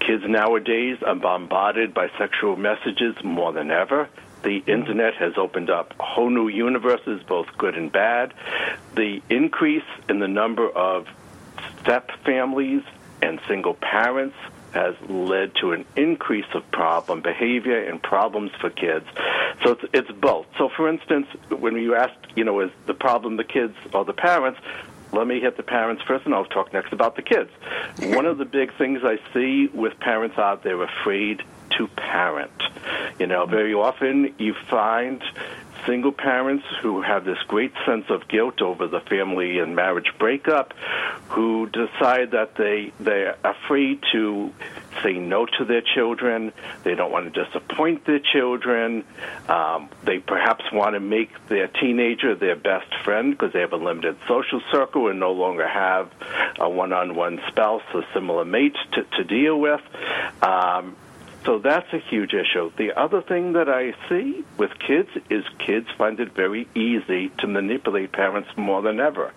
Kids 0.00 0.24
nowadays 0.26 0.98
are 1.06 1.14
bombarded 1.14 1.94
by 1.94 2.10
sexual 2.18 2.56
messages 2.56 3.14
more 3.22 3.52
than 3.52 3.70
ever. 3.70 4.08
The 4.44 4.62
internet 4.66 5.14
has 5.14 5.32
opened 5.38 5.70
up 5.70 5.94
whole 5.98 6.28
new 6.28 6.48
universes, 6.48 7.22
both 7.22 7.46
good 7.56 7.76
and 7.76 7.90
bad. 7.90 8.34
The 8.94 9.22
increase 9.30 9.82
in 10.08 10.18
the 10.18 10.28
number 10.28 10.68
of 10.68 11.08
step 11.80 12.10
families 12.24 12.82
and 13.22 13.40
single 13.48 13.72
parents 13.72 14.36
has 14.74 14.94
led 15.08 15.54
to 15.60 15.72
an 15.72 15.86
increase 15.96 16.46
of 16.52 16.70
problem 16.72 17.22
behavior 17.22 17.82
and 17.84 18.02
problems 18.02 18.50
for 18.60 18.68
kids. 18.68 19.06
So 19.62 19.72
it's, 19.72 19.84
it's 19.94 20.12
both. 20.12 20.46
So, 20.58 20.68
for 20.68 20.88
instance, 20.88 21.26
when 21.48 21.76
you 21.76 21.94
ask, 21.94 22.12
you 22.34 22.44
know, 22.44 22.60
is 22.60 22.70
the 22.86 22.94
problem 22.94 23.36
the 23.36 23.44
kids 23.44 23.74
or 23.94 24.04
the 24.04 24.12
parents? 24.12 24.60
Let 25.12 25.26
me 25.28 25.40
hit 25.40 25.56
the 25.56 25.62
parents 25.62 26.02
first, 26.02 26.26
and 26.26 26.34
I'll 26.34 26.44
talk 26.44 26.72
next 26.72 26.92
about 26.92 27.14
the 27.14 27.22
kids. 27.22 27.50
One 27.98 28.26
of 28.26 28.36
the 28.36 28.44
big 28.44 28.76
things 28.76 29.00
I 29.04 29.18
see 29.32 29.68
with 29.72 29.98
parents 30.00 30.36
out 30.36 30.64
there 30.64 30.82
afraid 30.82 31.44
to 31.78 31.86
parent. 31.88 32.62
You 33.18 33.26
know, 33.26 33.46
very 33.46 33.74
often 33.74 34.34
you 34.38 34.54
find 34.68 35.22
single 35.86 36.12
parents 36.12 36.64
who 36.82 37.02
have 37.02 37.24
this 37.24 37.38
great 37.46 37.72
sense 37.86 38.06
of 38.08 38.26
guilt 38.28 38.62
over 38.62 38.86
the 38.86 39.00
family 39.00 39.58
and 39.58 39.76
marriage 39.76 40.10
breakup 40.18 40.72
who 41.28 41.68
decide 41.68 42.30
that 42.30 42.54
they 42.56 42.92
they're 43.00 43.36
afraid 43.44 44.00
to 44.12 44.52
say 45.02 45.14
no 45.14 45.46
to 45.46 45.64
their 45.64 45.82
children. 45.82 46.52
They 46.84 46.94
don't 46.94 47.10
want 47.10 47.32
to 47.32 47.44
disappoint 47.44 48.04
their 48.04 48.20
children. 48.20 49.04
Um, 49.48 49.88
they 50.04 50.18
perhaps 50.18 50.64
want 50.72 50.94
to 50.94 51.00
make 51.00 51.30
their 51.48 51.66
teenager 51.66 52.34
their 52.34 52.56
best 52.56 52.92
friend 53.04 53.32
because 53.32 53.52
they 53.52 53.60
have 53.60 53.72
a 53.72 53.76
limited 53.76 54.16
social 54.28 54.60
circle 54.70 55.08
and 55.08 55.18
no 55.18 55.32
longer 55.32 55.66
have 55.66 56.10
a 56.58 56.68
one-on-one 56.68 57.40
spouse 57.48 57.82
or 57.92 58.04
similar 58.14 58.44
mate 58.44 58.76
to, 58.92 59.02
to 59.02 59.24
deal 59.24 59.58
with. 59.58 59.80
Um, 60.42 60.96
so 61.44 61.58
that's 61.58 61.92
a 61.92 61.98
huge 61.98 62.32
issue. 62.32 62.72
The 62.76 62.98
other 62.98 63.20
thing 63.20 63.52
that 63.52 63.68
I 63.68 63.94
see 64.08 64.44
with 64.56 64.70
kids 64.78 65.10
is 65.28 65.44
kids 65.58 65.86
find 65.98 66.18
it 66.18 66.32
very 66.34 66.66
easy 66.74 67.30
to 67.38 67.46
manipulate 67.46 68.12
parents 68.12 68.48
more 68.56 68.80
than 68.82 68.98
ever. 68.98 69.32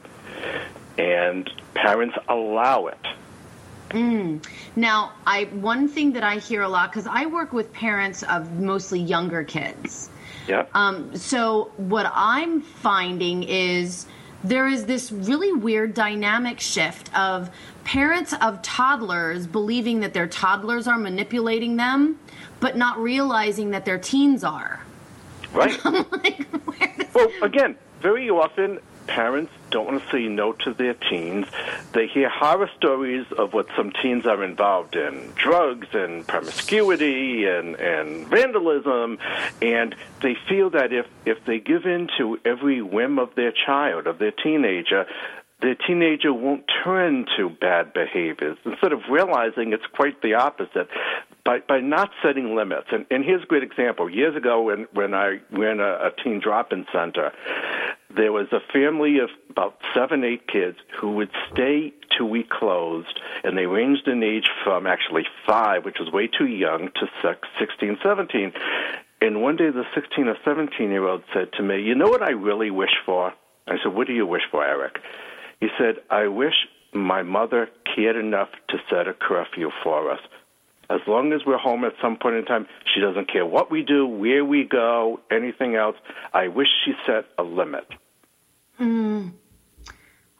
And 0.98 1.50
parents 1.74 2.16
allow 2.28 2.88
it. 2.88 3.08
Mm. 3.90 4.46
Now, 4.76 5.14
I 5.26 5.46
one 5.46 5.88
thing 5.88 6.14
that 6.14 6.24
I 6.24 6.38
hear 6.38 6.62
a 6.62 6.70
lot 6.70 6.92
because 6.92 7.08
I 7.08 7.26
work 7.26 7.54
with 7.54 7.72
parents 7.72 8.24
of 8.24 8.60
mostly 8.60 9.00
younger 9.00 9.44
kids. 9.44 10.10
Yeah. 10.48 10.66
Um, 10.74 11.16
so 11.16 11.72
what 11.78 12.10
I'm 12.14 12.62
finding 12.62 13.44
is 13.44 14.08
there 14.44 14.68
is 14.68 14.86
this 14.86 15.12
really 15.12 15.52
weird 15.52 15.94
dynamic 15.94 16.60
shift 16.60 17.16
of 17.18 17.50
parents 17.84 18.34
of 18.42 18.62
toddlers 18.62 19.48
believing 19.48 20.02
that 20.02 20.14
their 20.14 20.28
toddlers 20.28 20.88
are 20.88 20.98
manipulating 20.98 21.78
them, 21.78 22.20
but 22.60 22.76
not 22.78 23.00
realizing 23.00 23.72
that 23.72 23.86
their 23.86 23.98
teens 23.98 24.44
are. 24.44 24.86
Right. 25.54 25.84
like, 25.86 26.48
well, 27.14 27.32
again, 27.42 27.76
very 28.02 28.30
often 28.30 28.80
parents 29.08 29.52
don't 29.72 29.88
want 29.88 30.04
to 30.04 30.10
say 30.12 30.28
no 30.28 30.54
to 30.54 30.74
their 30.74 30.94
teens. 30.94 31.48
They 31.94 32.08
hear 32.08 32.30
horror 32.30 32.70
stories 32.78 33.26
of 33.38 33.54
what 33.54 33.68
some 33.76 33.92
teens 33.92 34.26
are 34.26 34.44
involved 34.44 34.96
in. 34.96 35.32
Drugs 35.36 35.88
and 35.94 36.26
promiscuity 36.28 37.46
and, 37.46 37.76
and 37.76 38.28
vandalism, 38.28 39.18
and 39.62 39.96
they 40.22 40.36
feel 40.48 40.70
that 40.72 40.94
if, 40.94 41.08
if 41.26 41.44
they 41.46 41.60
give 41.60 41.86
in 41.86 42.10
to 42.18 42.40
every 42.46 42.82
whim 42.82 43.20
of 43.20 43.34
their 43.36 43.52
child, 43.52 44.08
of 44.08 44.20
their 44.20 44.32
teenager, 44.32 45.06
the 45.62 45.76
teenager 45.88 46.32
won't 46.32 46.66
turn 46.84 47.26
to 47.36 47.50
bad 47.50 47.92
behaviors. 47.94 48.58
Instead 48.64 48.94
of 48.94 49.02
realizing 49.10 49.74
it's 49.74 49.86
quite 49.94 50.22
the 50.22 50.36
opposite 50.36 50.88
by 51.48 51.60
by 51.60 51.80
not 51.80 52.12
setting 52.22 52.56
limits. 52.56 52.88
And 52.92 53.06
and 53.10 53.24
here's 53.24 53.44
a 53.44 53.46
great 53.48 53.64
example. 53.64 54.10
Years 54.10 54.36
ago 54.36 54.62
when 54.62 54.86
when 54.94 55.14
i 55.14 55.40
ran 55.52 55.80
a, 55.80 56.08
a 56.08 56.12
teen 56.22 56.40
drop-in 56.40 56.86
center 56.94 57.32
there 58.16 58.32
was 58.32 58.48
a 58.52 58.60
family 58.74 59.20
of 59.20 59.30
about 59.50 59.78
seven 59.94 60.24
eight 60.24 60.48
kids 60.48 60.78
who 61.00 61.12
would 61.14 61.30
stay 61.52 61.94
till 62.16 62.28
we 62.28 62.44
closed 62.44 63.20
and 63.44 63.58
they 63.58 63.66
ranged 63.66 64.08
in 64.08 64.24
age 64.24 64.50
from 64.64 64.88
actually 64.88 65.24
five 65.46 65.86
which 65.86 65.98
was 66.00 66.12
way 66.12 66.28
too 66.28 66.48
young 66.48 66.90
to 66.96 67.08
six, 67.22 67.48
16 67.60 67.98
17 68.04 68.54
and 69.22 69.42
one 69.42 69.56
day 69.56 69.70
the 69.70 69.84
16 69.94 70.28
or 70.28 70.38
17 70.44 70.90
year 70.90 71.06
old 71.06 71.24
said 71.34 71.52
to 71.54 71.64
me 71.64 71.82
you 71.82 71.96
know 71.96 72.10
what 72.10 72.24
i 72.24 72.32
really 72.32 72.72
wish 72.72 72.98
for? 73.06 73.34
I 73.68 73.76
said 73.84 73.94
what 73.94 74.08
do 74.08 74.14
you 74.14 74.26
wish 74.26 74.44
for 74.52 74.66
eric? 74.66 75.00
He 75.60 75.68
said, 75.78 75.96
I 76.10 76.28
wish 76.28 76.54
my 76.94 77.24
mother 77.24 77.70
cared 77.96 78.16
enough 78.16 78.50
to 78.70 78.78
set 78.90 79.08
a 79.08 79.14
curfew 79.14 79.72
for 79.84 80.12
us. 80.12 80.20
As 80.90 81.02
long 81.06 81.34
as 81.34 81.42
we're 81.46 81.58
home 81.58 81.84
at 81.84 81.94
some 82.02 82.16
point 82.18 82.36
in 82.36 82.46
time, 82.46 82.66
she 82.94 83.02
doesn't 83.02 83.32
care 83.32 83.46
what 83.46 83.70
we 83.70 83.84
do, 83.84 84.08
where 84.08 84.46
we 84.46 84.64
go, 84.64 85.20
anything 85.30 85.76
else. 85.76 85.98
I 86.34 86.48
wish 86.48 86.68
she 86.86 86.94
set 87.06 87.26
a 87.38 87.44
limit. 87.44 87.88
Mm. 88.80 89.34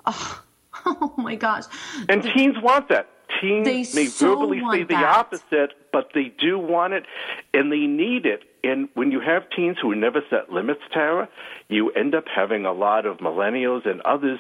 Oh, 0.06 0.44
oh 0.86 1.14
my 1.18 1.36
gosh. 1.36 1.66
And 2.08 2.24
teens 2.24 2.56
want 2.62 2.88
that. 2.90 3.10
Teens 3.42 3.66
they 3.66 3.80
may 3.80 4.08
so 4.08 4.36
verbally 4.36 4.62
say 4.72 4.84
the 4.84 4.96
that. 4.96 5.04
opposite, 5.04 5.74
but 5.92 6.12
they 6.14 6.34
do 6.40 6.58
want 6.58 6.94
it 6.94 7.06
and 7.54 7.72
they 7.72 7.86
need 7.86 8.26
it. 8.26 8.44
And 8.64 8.88
when 8.94 9.12
you 9.12 9.20
have 9.20 9.44
teens 9.56 9.78
who 9.82 9.96
never 9.96 10.22
set 10.30 10.52
limits, 10.52 10.82
Tara, 10.94 11.28
you 11.68 11.92
end 11.92 12.16
up 12.16 12.24
having 12.34 12.66
a 12.66 12.72
lot 12.72 13.06
of 13.06 13.18
millennials 13.18 13.86
and 13.86 14.02
others 14.02 14.40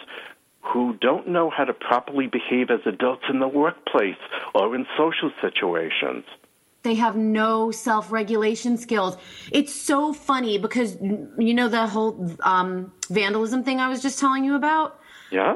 who 0.61 0.95
don't 0.99 1.27
know 1.27 1.49
how 1.49 1.63
to 1.63 1.73
properly 1.73 2.27
behave 2.27 2.69
as 2.69 2.79
adults 2.85 3.23
in 3.29 3.39
the 3.39 3.47
workplace 3.47 4.17
or 4.53 4.75
in 4.75 4.85
social 4.97 5.31
situations. 5.41 6.25
They 6.83 6.95
have 6.95 7.15
no 7.15 7.71
self 7.71 8.11
regulation 8.11 8.77
skills. 8.77 9.17
It's 9.51 9.73
so 9.73 10.13
funny 10.13 10.57
because, 10.57 10.97
you 11.37 11.53
know, 11.53 11.67
the 11.67 11.87
whole 11.87 12.33
um, 12.41 12.93
vandalism 13.09 13.63
thing 13.63 13.79
I 13.79 13.89
was 13.89 14.01
just 14.01 14.19
telling 14.19 14.45
you 14.45 14.55
about? 14.55 14.99
Yeah? 15.31 15.55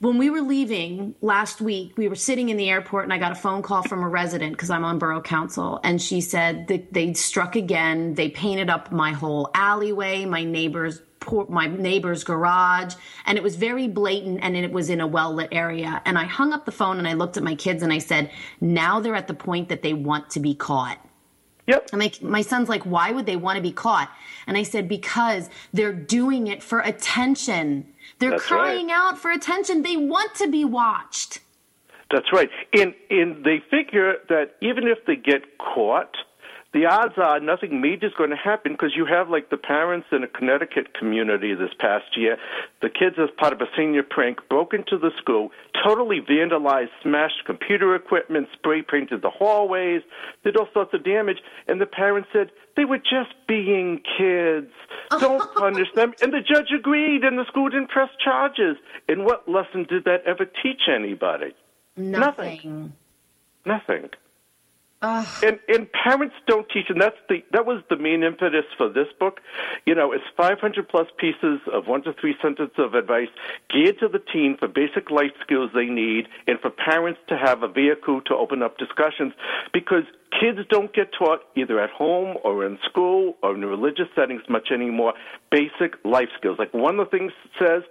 When 0.00 0.16
we 0.16 0.30
were 0.30 0.40
leaving 0.40 1.16
last 1.22 1.60
week, 1.60 1.94
we 1.96 2.06
were 2.06 2.14
sitting 2.14 2.50
in 2.50 2.56
the 2.56 2.70
airport 2.70 3.04
and 3.04 3.12
I 3.12 3.18
got 3.18 3.32
a 3.32 3.34
phone 3.34 3.62
call 3.62 3.82
from 3.82 4.02
a 4.04 4.08
resident 4.08 4.52
because 4.52 4.70
I'm 4.70 4.84
on 4.84 4.98
borough 4.98 5.20
council. 5.20 5.80
And 5.82 6.00
she 6.00 6.20
said 6.20 6.68
that 6.68 6.92
they 6.92 7.12
struck 7.14 7.56
again. 7.56 8.14
They 8.14 8.28
painted 8.28 8.70
up 8.70 8.92
my 8.92 9.10
whole 9.12 9.50
alleyway, 9.54 10.24
my 10.24 10.44
neighbor's 10.44 11.02
my 11.48 11.66
neighbor's 11.66 12.24
garage 12.24 12.94
and 13.26 13.36
it 13.36 13.42
was 13.44 13.56
very 13.56 13.86
blatant 13.86 14.38
and 14.40 14.56
it 14.56 14.72
was 14.72 14.88
in 14.88 14.98
a 14.98 15.06
well 15.06 15.34
lit 15.34 15.48
area 15.52 16.00
and 16.06 16.16
i 16.16 16.24
hung 16.24 16.54
up 16.54 16.64
the 16.64 16.72
phone 16.72 16.96
and 16.96 17.06
i 17.06 17.12
looked 17.12 17.36
at 17.36 17.42
my 17.42 17.54
kids 17.54 17.82
and 17.82 17.92
i 17.92 17.98
said 17.98 18.30
now 18.62 18.98
they're 18.98 19.16
at 19.16 19.26
the 19.26 19.34
point 19.34 19.68
that 19.68 19.82
they 19.82 19.92
want 19.92 20.30
to 20.30 20.40
be 20.40 20.54
caught 20.54 20.98
Yep. 21.68 21.90
And 21.92 21.98
my, 21.98 22.10
my 22.22 22.40
son's 22.40 22.70
like, 22.70 22.82
why 22.84 23.12
would 23.12 23.26
they 23.26 23.36
want 23.36 23.56
to 23.56 23.62
be 23.62 23.72
caught? 23.72 24.10
And 24.46 24.56
I 24.56 24.62
said, 24.62 24.88
because 24.88 25.50
they're 25.74 25.92
doing 25.92 26.46
it 26.46 26.62
for 26.62 26.80
attention. 26.80 27.86
They're 28.18 28.30
That's 28.30 28.46
crying 28.46 28.88
right. 28.88 28.96
out 28.96 29.18
for 29.18 29.30
attention. 29.30 29.82
They 29.82 29.96
want 29.96 30.34
to 30.36 30.48
be 30.48 30.64
watched. 30.64 31.40
That's 32.10 32.32
right. 32.32 32.48
And, 32.72 32.94
and 33.10 33.44
they 33.44 33.62
figure 33.70 34.14
that 34.28 34.56
even 34.60 34.88
if 34.88 35.04
they 35.06 35.16
get 35.16 35.58
caught, 35.58 36.16
the 36.74 36.84
odds 36.84 37.14
are 37.16 37.40
nothing 37.40 37.80
major 37.80 38.06
is 38.06 38.12
going 38.18 38.28
to 38.28 38.36
happen 38.36 38.72
because 38.72 38.92
you 38.94 39.06
have 39.06 39.30
like 39.30 39.48
the 39.48 39.56
parents 39.56 40.08
in 40.12 40.22
a 40.22 40.26
Connecticut 40.26 40.92
community 40.92 41.54
this 41.54 41.72
past 41.78 42.14
year. 42.14 42.36
The 42.82 42.90
kids, 42.90 43.16
as 43.18 43.30
part 43.38 43.54
of 43.54 43.60
a 43.62 43.66
senior 43.74 44.02
prank, 44.02 44.46
broke 44.50 44.74
into 44.74 44.98
the 44.98 45.10
school, 45.16 45.50
totally 45.82 46.20
vandalized, 46.20 46.90
smashed 47.02 47.46
computer 47.46 47.94
equipment, 47.94 48.48
spray 48.52 48.82
painted 48.82 49.22
the 49.22 49.30
hallways, 49.30 50.02
did 50.44 50.58
all 50.58 50.68
sorts 50.74 50.92
of 50.92 51.04
damage. 51.04 51.38
And 51.68 51.80
the 51.80 51.86
parents 51.86 52.28
said 52.34 52.50
they 52.76 52.84
were 52.84 52.98
just 52.98 53.32
being 53.46 54.02
kids. 54.18 54.70
Don't 55.20 55.54
punish 55.54 55.88
them. 55.94 56.12
And 56.20 56.34
the 56.34 56.42
judge 56.42 56.68
agreed, 56.78 57.24
and 57.24 57.38
the 57.38 57.46
school 57.46 57.70
didn't 57.70 57.88
press 57.88 58.10
charges. 58.22 58.76
And 59.08 59.24
what 59.24 59.48
lesson 59.48 59.86
did 59.88 60.04
that 60.04 60.22
ever 60.26 60.44
teach 60.44 60.82
anybody? 60.86 61.54
Nothing. 61.96 62.92
Nothing. 63.64 64.10
And 65.44 65.60
and 65.68 65.86
parents 65.92 66.34
don't 66.48 66.68
teach, 66.68 66.86
and 66.88 67.00
that's 67.00 67.16
the 67.28 67.44
that 67.52 67.66
was 67.66 67.82
the 67.88 67.96
main 67.96 68.24
impetus 68.24 68.64
for 68.76 68.88
this 68.88 69.06
book. 69.20 69.40
You 69.86 69.94
know, 69.94 70.10
it's 70.12 70.24
500 70.36 70.88
plus 70.88 71.06
pieces 71.18 71.60
of 71.72 71.86
one 71.86 72.02
to 72.02 72.12
three 72.20 72.34
sentences 72.42 72.74
of 72.78 72.94
advice 72.94 73.28
geared 73.70 74.00
to 74.00 74.08
the 74.08 74.18
teen 74.18 74.56
for 74.58 74.66
basic 74.66 75.10
life 75.10 75.30
skills 75.40 75.70
they 75.72 75.86
need, 75.86 76.26
and 76.48 76.58
for 76.58 76.70
parents 76.70 77.20
to 77.28 77.36
have 77.38 77.62
a 77.62 77.68
vehicle 77.68 78.22
to 78.22 78.34
open 78.34 78.60
up 78.60 78.76
discussions 78.78 79.34
because 79.72 80.02
kids 80.40 80.58
don't 80.68 80.92
get 80.92 81.12
taught 81.16 81.42
either 81.54 81.78
at 81.80 81.90
home 81.90 82.36
or 82.42 82.66
in 82.66 82.78
school 82.88 83.36
or 83.42 83.54
in 83.54 83.64
religious 83.64 84.08
settings 84.16 84.42
much 84.48 84.70
anymore 84.72 85.14
basic 85.50 85.94
life 86.04 86.28
skills. 86.36 86.58
Like 86.58 86.74
one 86.74 86.98
of 86.98 87.10
the 87.10 87.18
things 87.18 87.32
says, 87.58 87.82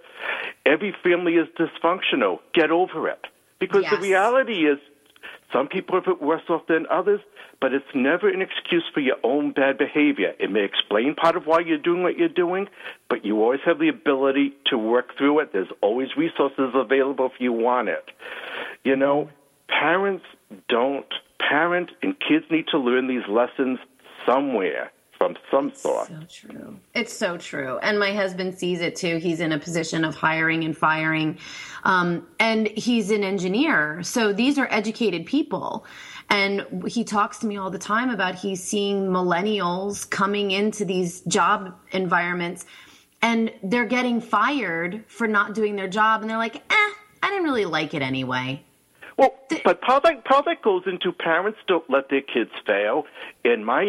every 0.66 0.94
family 1.02 1.34
is 1.34 1.48
dysfunctional. 1.58 2.40
Get 2.54 2.70
over 2.70 3.08
it. 3.08 3.24
Because 3.58 3.84
the 3.90 3.98
reality 3.98 4.66
is 4.66 4.78
some 5.52 5.68
people 5.68 5.94
have 5.94 6.08
it 6.08 6.20
worse 6.22 6.42
off 6.48 6.66
than 6.68 6.86
others, 6.90 7.20
but 7.60 7.72
it's 7.72 7.86
never 7.94 8.28
an 8.28 8.42
excuse 8.42 8.84
for 8.92 9.00
your 9.00 9.16
own 9.22 9.52
bad 9.52 9.78
behavior. 9.78 10.34
It 10.38 10.50
may 10.50 10.64
explain 10.64 11.14
part 11.14 11.36
of 11.36 11.46
why 11.46 11.60
you're 11.60 11.78
doing 11.78 12.02
what 12.02 12.18
you're 12.18 12.28
doing, 12.28 12.68
but 13.08 13.24
you 13.24 13.42
always 13.42 13.60
have 13.64 13.78
the 13.78 13.88
ability 13.88 14.54
to 14.66 14.76
work 14.76 15.16
through 15.16 15.40
it. 15.40 15.52
There's 15.52 15.72
always 15.80 16.08
resources 16.16 16.72
available 16.74 17.26
if 17.26 17.40
you 17.40 17.52
want 17.52 17.88
it. 17.88 18.04
You 18.84 18.96
know, 18.96 19.30
parents 19.68 20.24
don't 20.68 21.06
parent, 21.38 21.90
and 22.02 22.14
kids 22.18 22.44
need 22.50 22.66
to 22.68 22.78
learn 22.78 23.06
these 23.08 23.26
lessons 23.28 23.78
somewhere 24.26 24.90
from 25.18 25.36
some 25.50 25.74
source. 25.74 26.08
So 26.08 26.20
true. 26.30 26.78
It's 26.94 27.12
so 27.12 27.36
true. 27.36 27.78
And 27.78 27.98
my 27.98 28.12
husband 28.12 28.56
sees 28.56 28.80
it 28.80 28.96
too. 28.96 29.16
He's 29.18 29.40
in 29.40 29.52
a 29.52 29.58
position 29.58 30.04
of 30.04 30.14
hiring 30.14 30.64
and 30.64 30.76
firing. 30.76 31.38
Um, 31.84 32.26
and 32.38 32.68
he's 32.68 33.10
an 33.10 33.24
engineer. 33.24 34.02
So 34.04 34.32
these 34.32 34.58
are 34.58 34.68
educated 34.70 35.26
people. 35.26 35.84
And 36.30 36.64
he 36.86 37.04
talks 37.04 37.38
to 37.38 37.46
me 37.46 37.56
all 37.56 37.70
the 37.70 37.78
time 37.78 38.10
about 38.10 38.36
he's 38.36 38.62
seeing 38.62 39.08
millennials 39.08 40.08
coming 40.08 40.52
into 40.52 40.84
these 40.84 41.22
job 41.22 41.74
environments 41.90 42.64
and 43.20 43.50
they're 43.62 43.86
getting 43.86 44.20
fired 44.20 45.04
for 45.08 45.26
not 45.26 45.54
doing 45.54 45.74
their 45.74 45.88
job. 45.88 46.20
And 46.20 46.30
they're 46.30 46.38
like, 46.38 46.56
eh, 46.56 46.90
I 47.22 47.30
didn't 47.30 47.44
really 47.44 47.64
like 47.64 47.94
it 47.94 48.02
anyway. 48.02 48.62
Well, 49.16 49.34
but 49.64 49.80
part 49.80 49.96
of, 49.96 50.02
that, 50.04 50.24
part 50.24 50.40
of 50.40 50.44
that 50.44 50.62
goes 50.62 50.84
into 50.86 51.10
parents 51.10 51.58
don't 51.66 51.88
let 51.90 52.08
their 52.08 52.20
kids 52.20 52.52
fail. 52.64 53.04
And 53.44 53.66
my 53.66 53.82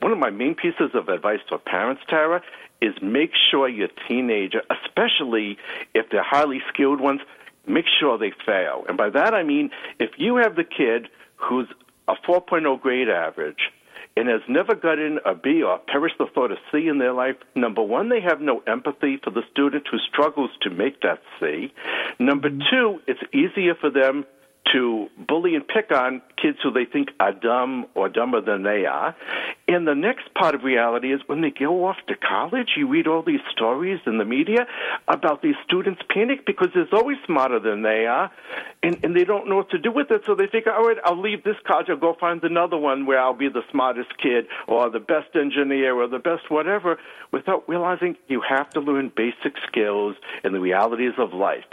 one 0.00 0.12
of 0.12 0.18
my 0.18 0.30
main 0.30 0.54
pieces 0.54 0.90
of 0.94 1.08
advice 1.08 1.40
to 1.48 1.58
parents, 1.58 2.02
Tara, 2.08 2.42
is 2.80 2.94
make 3.02 3.32
sure 3.50 3.68
your 3.68 3.88
teenager, 4.06 4.62
especially 4.70 5.58
if 5.94 6.10
they're 6.10 6.22
highly 6.22 6.60
skilled 6.72 7.00
ones, 7.00 7.20
make 7.66 7.86
sure 8.00 8.16
they 8.18 8.32
fail. 8.46 8.84
And 8.88 8.96
by 8.96 9.10
that 9.10 9.34
I 9.34 9.42
mean 9.42 9.70
if 9.98 10.10
you 10.16 10.36
have 10.36 10.56
the 10.56 10.64
kid 10.64 11.08
who's 11.36 11.68
a 12.06 12.14
4.0 12.26 12.80
grade 12.80 13.08
average 13.08 13.70
and 14.16 14.28
has 14.28 14.40
never 14.48 14.74
gotten 14.74 15.18
a 15.24 15.34
B 15.34 15.62
or 15.62 15.78
perished 15.78 16.18
the 16.18 16.26
thought 16.26 16.50
of 16.50 16.58
C 16.72 16.88
in 16.88 16.98
their 16.98 17.12
life, 17.12 17.36
number 17.54 17.82
one, 17.82 18.08
they 18.08 18.20
have 18.20 18.40
no 18.40 18.62
empathy 18.66 19.18
for 19.22 19.30
the 19.30 19.42
student 19.50 19.86
who 19.90 19.98
struggles 19.98 20.50
to 20.62 20.70
make 20.70 21.02
that 21.02 21.20
C. 21.38 21.72
Number 22.18 22.50
mm-hmm. 22.50 22.62
two, 22.70 23.00
it's 23.06 23.20
easier 23.32 23.74
for 23.74 23.90
them 23.90 24.24
to 24.72 25.08
bully 25.26 25.54
and 25.54 25.66
pick 25.66 25.90
on 25.90 26.20
kids 26.40 26.58
who 26.62 26.70
they 26.70 26.84
think 26.84 27.08
are 27.20 27.32
dumb 27.32 27.86
or 27.94 28.08
dumber 28.08 28.40
than 28.40 28.62
they 28.62 28.86
are. 28.86 29.14
And 29.66 29.86
the 29.86 29.94
next 29.94 30.32
part 30.34 30.54
of 30.54 30.62
reality 30.62 31.12
is 31.12 31.20
when 31.26 31.40
they 31.40 31.50
go 31.50 31.86
off 31.86 31.96
to 32.08 32.14
college, 32.16 32.70
you 32.76 32.88
read 32.88 33.06
all 33.06 33.22
these 33.22 33.40
stories 33.50 34.00
in 34.06 34.18
the 34.18 34.24
media 34.24 34.66
about 35.06 35.42
these 35.42 35.54
students 35.64 36.02
panic 36.08 36.46
because 36.46 36.68
they're 36.74 36.86
always 36.92 37.18
smarter 37.26 37.58
than 37.58 37.82
they 37.82 38.06
are, 38.06 38.30
and, 38.82 38.98
and 39.02 39.16
they 39.16 39.24
don't 39.24 39.48
know 39.48 39.56
what 39.56 39.70
to 39.70 39.78
do 39.78 39.92
with 39.92 40.10
it. 40.10 40.22
So 40.26 40.34
they 40.34 40.46
think, 40.46 40.66
all 40.66 40.86
right, 40.86 40.98
I'll 41.04 41.20
leave 41.20 41.44
this 41.44 41.56
college, 41.66 41.86
I'll 41.88 41.96
go 41.96 42.16
find 42.18 42.42
another 42.42 42.76
one 42.76 43.06
where 43.06 43.20
I'll 43.20 43.34
be 43.34 43.48
the 43.48 43.62
smartest 43.70 44.16
kid 44.22 44.46
or 44.66 44.88
the 44.90 45.00
best 45.00 45.34
engineer 45.34 45.94
or 45.94 46.08
the 46.08 46.18
best 46.18 46.50
whatever, 46.50 46.98
without 47.32 47.68
realizing 47.68 48.16
you 48.28 48.42
have 48.48 48.70
to 48.70 48.80
learn 48.80 49.12
basic 49.14 49.54
skills 49.66 50.16
and 50.44 50.54
the 50.54 50.60
realities 50.60 51.12
of 51.18 51.32
life. 51.32 51.64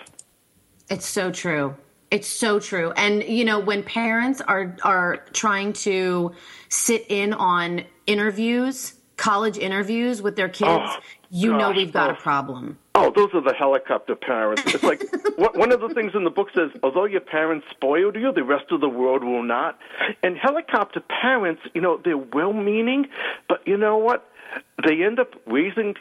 It's 0.89 1.07
so 1.07 1.31
true. 1.31 1.75
It's 2.11 2.27
so 2.27 2.59
true. 2.59 2.91
And 2.91 3.23
you 3.23 3.45
know, 3.45 3.59
when 3.59 3.83
parents 3.83 4.41
are 4.41 4.75
are 4.83 5.17
trying 5.33 5.73
to 5.73 6.33
sit 6.69 7.05
in 7.09 7.33
on 7.33 7.83
interviews, 8.07 8.93
college 9.17 9.57
interviews 9.57 10.21
with 10.21 10.35
their 10.35 10.49
kids, 10.49 10.67
Oh, 10.69 10.97
you 11.29 11.51
know 11.51 11.69
gosh, 11.69 11.75
we've 11.77 11.93
got 11.93 12.09
oh. 12.11 12.13
a 12.13 12.15
problem. 12.17 12.77
Oh, 12.93 13.11
those 13.13 13.29
are 13.33 13.41
the 13.41 13.53
helicopter 13.53 14.15
parents. 14.15 14.63
It's 14.67 14.83
like 14.83 15.03
one 15.37 15.59
one 15.59 15.71
of 15.71 15.81
the 15.81 15.89
things 15.89 16.13
in 16.15 16.23
the 16.23 16.29
book 16.29 16.49
says, 16.55 16.69
although 16.83 17.05
your 17.05 17.21
parents 17.21 17.65
spoiled 17.71 18.15
you, 18.15 18.31
the 18.31 18.43
rest 18.43 18.71
of 18.71 18.81
the 18.81 18.89
world 18.89 19.23
will 19.23 19.43
not. 19.43 19.77
And 20.23 20.37
helicopter 20.37 21.01
parents, 21.01 21.61
you 21.73 21.81
know, 21.81 21.99
they're 22.03 22.17
well-meaning, 22.17 23.07
but 23.49 23.67
you 23.67 23.77
know 23.77 23.97
what? 23.97 24.29
They 24.87 25.03
end 25.03 25.19
up 25.19 25.33
raising 25.45 25.95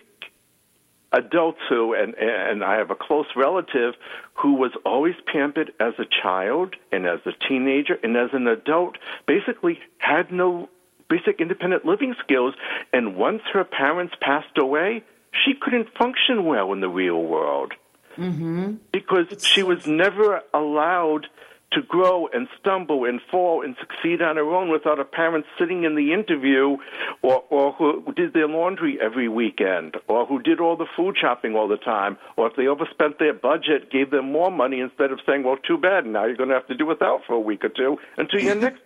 adults 1.17 1.61
who, 1.69 1.95
and 1.95 2.15
and 2.15 2.63
I 2.65 2.77
have 2.77 2.91
a 2.91 2.95
close 2.95 3.27
relative 3.37 3.95
who 4.35 4.55
was 4.55 4.73
always 4.85 5.15
pampered 5.33 5.73
as 5.81 5.95
a 5.99 6.05
child 6.23 6.77
and 6.93 7.07
as 7.07 7.21
a 7.25 7.33
teenager 7.49 7.99
and 8.03 8.17
as 8.17 8.31
an 8.33 8.47
adult, 8.47 8.99
basically 9.27 9.79
had 9.99 10.31
no 10.33 10.69
basic 11.09 11.41
independent 11.41 11.85
living 11.85 12.15
skills. 12.23 12.55
And 12.93 13.17
once 13.17 13.43
her 13.53 13.65
parents 13.65 14.15
passed 14.21 14.59
away, 14.59 15.03
she 15.45 15.55
couldn't 15.55 15.89
function 15.97 16.45
well 16.45 16.73
in 16.73 16.81
the 16.81 16.89
real 16.89 17.23
world 17.23 17.73
Mm-hmm. 18.17 18.75
because 18.93 19.27
she 19.45 19.65
was 19.65 19.89
never 19.89 20.41
allowed 20.53 21.27
to 21.75 21.83
grow 21.83 22.29
and 22.33 22.49
stumble 22.59 23.05
and 23.05 23.21
fall 23.31 23.63
and 23.63 23.77
succeed 23.79 24.23
on 24.23 24.37
her 24.37 24.55
own 24.55 24.71
without 24.71 24.99
a 24.99 25.05
parent 25.05 25.45
sitting 25.59 25.85
in 25.85 25.95
the 25.95 26.13
interview 26.13 26.77
or, 27.23 27.45
or 27.51 27.73
who 27.73 28.13
did 28.15 28.33
their 28.33 28.49
laundry 28.49 28.99
every 29.01 29.29
weekend 29.29 29.97
or 30.09 30.27
who 30.27 30.41
did 30.41 30.61
all 30.61 30.77
the 30.77 30.87
food 30.97 31.17
shopping 31.21 31.55
all 31.55 31.69
the 31.69 31.77
time 31.77 32.17
or 32.37 32.47
if 32.47 32.57
they 32.57 32.67
overspent 32.67 33.19
their 33.19 33.35
budget 33.35 33.91
gave 33.91 34.11
them 34.11 34.33
more 34.33 34.51
money 34.51 34.81
instead 34.81 35.11
of 35.11 35.19
saying 35.27 35.43
well 35.43 35.57
too 35.57 35.79
bad. 35.79 36.07
Now 36.07 36.25
you're 36.25 36.37
going 36.37 36.49
to 36.49 36.55
have 36.55 36.67
to 36.69 36.77
do 36.77 36.87
without 36.87 37.21
for 37.27 37.35
a 37.35 37.41
week 37.41 37.65
or 37.65 37.71
two 37.71 37.99
until 38.17 38.41
your 38.41 38.55
next 38.67 38.83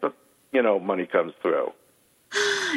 you 0.52 0.62
know 0.62 0.78
money 0.78 1.06
comes 1.06 1.32
through 1.42 1.72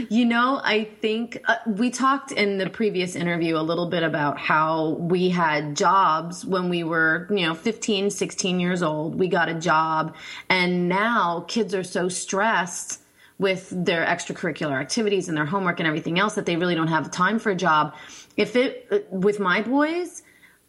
You 0.09 0.25
know, 0.25 0.61
I 0.63 0.85
think 1.01 1.41
uh, 1.47 1.57
we 1.67 1.89
talked 1.89 2.31
in 2.31 2.57
the 2.57 2.69
previous 2.69 3.15
interview 3.15 3.57
a 3.57 3.61
little 3.61 3.87
bit 3.87 4.03
about 4.03 4.37
how 4.37 4.91
we 4.91 5.29
had 5.29 5.75
jobs 5.75 6.45
when 6.45 6.69
we 6.69 6.83
were, 6.83 7.27
you 7.29 7.45
know, 7.45 7.53
15, 7.53 8.09
16 8.09 8.59
years 8.59 8.81
old. 8.81 9.15
We 9.15 9.27
got 9.27 9.49
a 9.49 9.53
job, 9.53 10.15
and 10.49 10.87
now 10.87 11.45
kids 11.47 11.75
are 11.75 11.83
so 11.83 12.07
stressed 12.07 13.01
with 13.37 13.69
their 13.71 14.05
extracurricular 14.05 14.79
activities 14.79 15.27
and 15.27 15.35
their 15.35 15.45
homework 15.45 15.79
and 15.79 15.87
everything 15.87 16.19
else 16.19 16.35
that 16.35 16.45
they 16.45 16.55
really 16.55 16.75
don't 16.75 16.87
have 16.87 17.11
time 17.11 17.39
for 17.39 17.49
a 17.49 17.55
job. 17.55 17.95
If 18.37 18.55
it, 18.55 18.87
uh, 18.91 18.99
with 19.09 19.39
my 19.39 19.61
boys, 19.61 20.23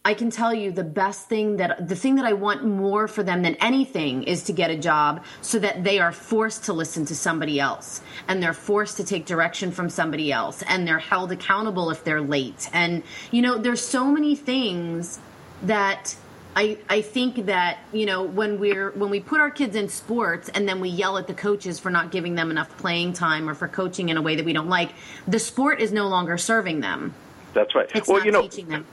I 0.04 0.14
can 0.14 0.30
tell 0.30 0.52
you 0.52 0.72
the 0.72 0.82
best 0.82 1.28
thing 1.28 1.58
that 1.58 1.88
the 1.88 1.94
thing 1.94 2.16
that 2.16 2.24
I 2.24 2.32
want 2.32 2.64
more 2.64 3.06
for 3.06 3.22
them 3.22 3.42
than 3.42 3.54
anything 3.56 4.24
is 4.24 4.42
to 4.44 4.52
get 4.52 4.68
a 4.70 4.76
job 4.76 5.24
so 5.42 5.60
that 5.60 5.84
they 5.84 6.00
are 6.00 6.10
forced 6.10 6.64
to 6.64 6.72
listen 6.72 7.04
to 7.06 7.14
somebody 7.14 7.60
else 7.60 8.02
and 8.26 8.42
they're 8.42 8.52
forced 8.52 8.96
to 8.96 9.04
take 9.04 9.26
direction 9.26 9.70
from 9.70 9.88
somebody 9.88 10.32
else 10.32 10.62
and 10.62 10.88
they're 10.88 10.98
held 10.98 11.30
accountable 11.30 11.88
if 11.90 12.02
they're 12.02 12.20
late. 12.20 12.68
And 12.72 13.04
you 13.30 13.42
know, 13.42 13.58
there's 13.58 13.80
so 13.80 14.10
many 14.10 14.34
things 14.34 15.20
that 15.62 16.16
I, 16.56 16.78
I 16.90 17.00
think 17.00 17.46
that 17.46 17.78
you 17.92 18.04
know 18.04 18.24
when 18.24 18.58
we're 18.58 18.90
when 18.90 19.08
we 19.08 19.20
put 19.20 19.40
our 19.40 19.52
kids 19.52 19.76
in 19.76 19.88
sports 19.88 20.48
and 20.48 20.68
then 20.68 20.80
we 20.80 20.88
yell 20.88 21.16
at 21.16 21.28
the 21.28 21.34
coaches 21.34 21.78
for 21.78 21.90
not 21.90 22.10
giving 22.10 22.34
them 22.34 22.50
enough 22.50 22.76
playing 22.76 23.12
time 23.12 23.48
or 23.48 23.54
for 23.54 23.68
coaching 23.68 24.08
in 24.08 24.16
a 24.16 24.22
way 24.22 24.34
that 24.34 24.44
we 24.44 24.52
don't 24.52 24.68
like, 24.68 24.90
the 25.28 25.38
sport 25.38 25.80
is 25.80 25.92
no 25.92 26.08
longer 26.08 26.36
serving 26.36 26.80
them. 26.80 27.14
that's 27.54 27.72
right 27.76 27.88
It's 27.94 28.08
well 28.08 28.16
not 28.18 28.26
you 28.26 28.32
know 28.32 28.42
teaching 28.42 28.66
them. 28.66 28.84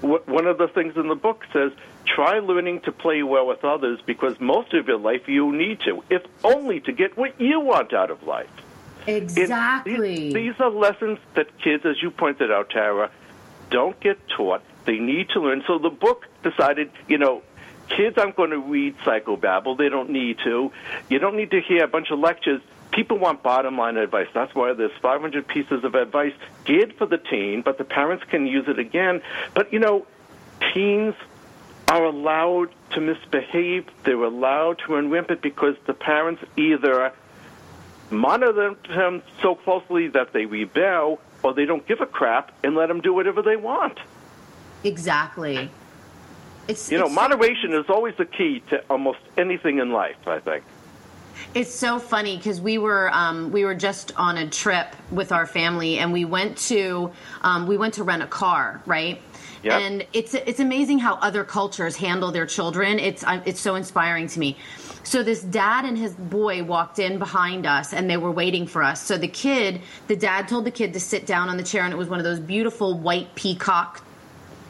One 0.00 0.46
of 0.46 0.58
the 0.58 0.68
things 0.68 0.96
in 0.96 1.08
the 1.08 1.16
book 1.16 1.44
says 1.52 1.72
try 2.06 2.38
learning 2.38 2.80
to 2.82 2.92
play 2.92 3.22
well 3.22 3.46
with 3.46 3.64
others 3.64 4.00
because 4.06 4.38
most 4.40 4.72
of 4.72 4.86
your 4.86 4.98
life 4.98 5.28
you 5.28 5.52
need 5.52 5.80
to, 5.80 6.02
if 6.08 6.22
only 6.44 6.80
to 6.80 6.92
get 6.92 7.16
what 7.16 7.40
you 7.40 7.60
want 7.60 7.92
out 7.92 8.10
of 8.10 8.22
life. 8.22 8.48
Exactly. 9.06 10.32
These, 10.32 10.34
these 10.34 10.54
are 10.60 10.70
lessons 10.70 11.18
that 11.34 11.46
kids, 11.58 11.84
as 11.86 12.00
you 12.02 12.10
pointed 12.10 12.52
out, 12.52 12.70
Tara, 12.70 13.10
don't 13.70 13.98
get 14.00 14.18
taught. 14.28 14.62
They 14.84 14.98
need 14.98 15.30
to 15.30 15.40
learn. 15.40 15.62
So 15.66 15.78
the 15.78 15.90
book 15.90 16.26
decided, 16.42 16.90
you 17.08 17.18
know, 17.18 17.42
kids 17.88 18.18
aren't 18.18 18.36
going 18.36 18.50
to 18.50 18.58
read 18.58 18.96
psychobabble. 18.98 19.76
They 19.76 19.88
don't 19.88 20.10
need 20.10 20.38
to. 20.44 20.72
You 21.08 21.18
don't 21.18 21.36
need 21.36 21.50
to 21.50 21.60
hear 21.60 21.84
a 21.84 21.88
bunch 21.88 22.10
of 22.10 22.18
lectures. 22.18 22.60
People 22.98 23.18
want 23.18 23.44
bottom 23.44 23.78
line 23.78 23.96
advice. 23.96 24.26
That's 24.34 24.52
why 24.56 24.72
there's 24.72 24.90
500 25.00 25.46
pieces 25.46 25.84
of 25.84 25.94
advice 25.94 26.32
geared 26.64 26.96
for 26.96 27.06
the 27.06 27.16
teen, 27.16 27.62
but 27.62 27.78
the 27.78 27.84
parents 27.84 28.24
can 28.28 28.44
use 28.44 28.66
it 28.66 28.80
again. 28.80 29.22
But, 29.54 29.72
you 29.72 29.78
know, 29.78 30.04
teens 30.74 31.14
are 31.86 32.02
allowed 32.02 32.70
to 32.94 33.00
misbehave. 33.00 33.86
They're 34.02 34.20
allowed 34.20 34.80
to 34.80 34.94
run 34.94 35.10
rampant 35.10 35.42
because 35.42 35.76
the 35.86 35.94
parents 35.94 36.42
either 36.56 37.12
monitor 38.10 38.74
them 38.88 39.22
so 39.42 39.54
closely 39.54 40.08
that 40.08 40.32
they 40.32 40.46
rebel 40.46 41.20
or 41.44 41.54
they 41.54 41.66
don't 41.66 41.86
give 41.86 42.00
a 42.00 42.06
crap 42.06 42.50
and 42.64 42.74
let 42.74 42.88
them 42.88 43.00
do 43.00 43.14
whatever 43.14 43.42
they 43.42 43.54
want. 43.54 44.00
Exactly. 44.82 45.70
It's 46.66 46.90
You 46.90 46.98
know, 46.98 47.06
it's 47.06 47.14
moderation 47.14 47.74
is 47.74 47.88
always 47.88 48.16
the 48.16 48.26
key 48.26 48.58
to 48.70 48.82
almost 48.90 49.20
anything 49.36 49.78
in 49.78 49.92
life, 49.92 50.26
I 50.26 50.40
think. 50.40 50.64
It's 51.54 51.74
so 51.74 51.98
funny 51.98 52.36
because 52.36 52.60
we 52.60 52.78
were 52.78 53.10
um, 53.12 53.50
we 53.52 53.64
were 53.64 53.74
just 53.74 54.12
on 54.16 54.38
a 54.38 54.48
trip 54.48 54.94
with 55.10 55.32
our 55.32 55.46
family 55.46 55.98
and 55.98 56.12
we 56.12 56.24
went 56.24 56.58
to 56.68 57.12
um, 57.42 57.66
we 57.66 57.76
went 57.76 57.94
to 57.94 58.04
rent 58.04 58.22
a 58.22 58.26
car, 58.26 58.82
right? 58.86 59.20
Yep. 59.62 59.80
And 59.80 60.06
it's 60.12 60.34
it's 60.34 60.60
amazing 60.60 60.98
how 60.98 61.14
other 61.14 61.44
cultures 61.44 61.96
handle 61.96 62.30
their 62.30 62.46
children. 62.46 62.98
It's 62.98 63.24
it's 63.26 63.60
so 63.60 63.74
inspiring 63.74 64.28
to 64.28 64.38
me. 64.38 64.56
So 65.04 65.22
this 65.22 65.42
dad 65.42 65.86
and 65.86 65.96
his 65.96 66.12
boy 66.12 66.62
walked 66.64 66.98
in 66.98 67.18
behind 67.18 67.64
us 67.64 67.94
and 67.94 68.10
they 68.10 68.18
were 68.18 68.30
waiting 68.30 68.66
for 68.66 68.82
us. 68.82 69.02
So 69.02 69.16
the 69.16 69.28
kid, 69.28 69.80
the 70.06 70.16
dad 70.16 70.48
told 70.48 70.66
the 70.66 70.70
kid 70.70 70.92
to 70.92 71.00
sit 71.00 71.24
down 71.24 71.48
on 71.48 71.56
the 71.56 71.62
chair 71.62 71.84
and 71.84 71.94
it 71.94 71.96
was 71.96 72.08
one 72.08 72.20
of 72.20 72.24
those 72.24 72.40
beautiful 72.40 72.98
white 72.98 73.34
peacock 73.34 74.04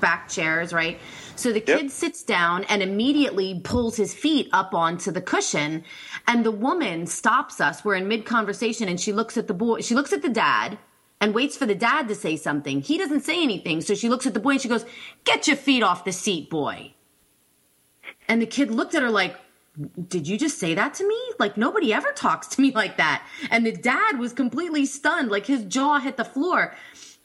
back 0.01 0.29
chairs, 0.29 0.73
right? 0.73 1.01
So 1.39 1.53
the 1.53 1.61
kid 1.61 1.93
sits 1.93 2.25
down 2.25 2.65
and 2.65 2.83
immediately 2.83 3.61
pulls 3.63 3.97
his 3.97 4.13
feet 4.13 4.49
up 4.53 4.75
onto 4.75 5.13
the 5.13 5.21
cushion. 5.21 5.85
And 6.27 6.45
the 6.45 6.51
woman 6.51 7.07
stops 7.07 7.61
us. 7.61 7.85
We're 7.85 7.95
in 7.95 8.09
mid 8.09 8.27
conversation 8.27 8.89
and 8.89 9.01
she 9.01 9.13
looks 9.13 9.37
at 9.37 9.47
the 9.47 9.55
boy, 9.55 9.81
she 9.81 9.95
looks 9.95 10.13
at 10.13 10.23
the 10.23 10.29
dad 10.29 10.79
and 11.21 11.33
waits 11.35 11.57
for 11.57 11.65
the 11.65 11.77
dad 11.77 12.09
to 12.09 12.17
say 12.17 12.37
something. 12.37 12.81
He 12.81 12.99
doesn't 12.99 13.21
say 13.21 13.41
anything. 13.41 13.81
So 13.83 13.95
she 13.95 14.09
looks 14.09 14.27
at 14.27 14.35
the 14.35 14.41
boy 14.41 14.53
and 14.53 14.61
she 14.61 14.69
goes, 14.69 14.85
Get 15.25 15.47
your 15.47 15.57
feet 15.57 15.85
off 15.85 16.05
the 16.05 16.13
seat, 16.13 16.51
boy. 16.51 16.93
And 18.27 18.43
the 18.43 18.47
kid 18.47 18.73
looked 18.73 18.97
at 18.97 19.03
her 19.03 19.11
like, 19.11 19.37
did 20.09 20.27
you 20.27 20.37
just 20.37 20.59
say 20.59 20.75
that 20.75 20.95
to 20.95 21.07
me? 21.07 21.19
Like 21.39 21.57
nobody 21.57 21.93
ever 21.93 22.11
talks 22.13 22.49
to 22.49 22.61
me 22.61 22.73
like 22.73 22.97
that. 22.97 23.25
And 23.51 23.65
the 23.65 23.73
dad 23.73 24.19
was 24.19 24.33
completely 24.33 24.87
stunned, 24.87 25.31
like 25.31 25.47
his 25.47 25.65
jaw 25.65 26.01
hit 26.01 26.17
the 26.17 26.25
floor. 26.25 26.75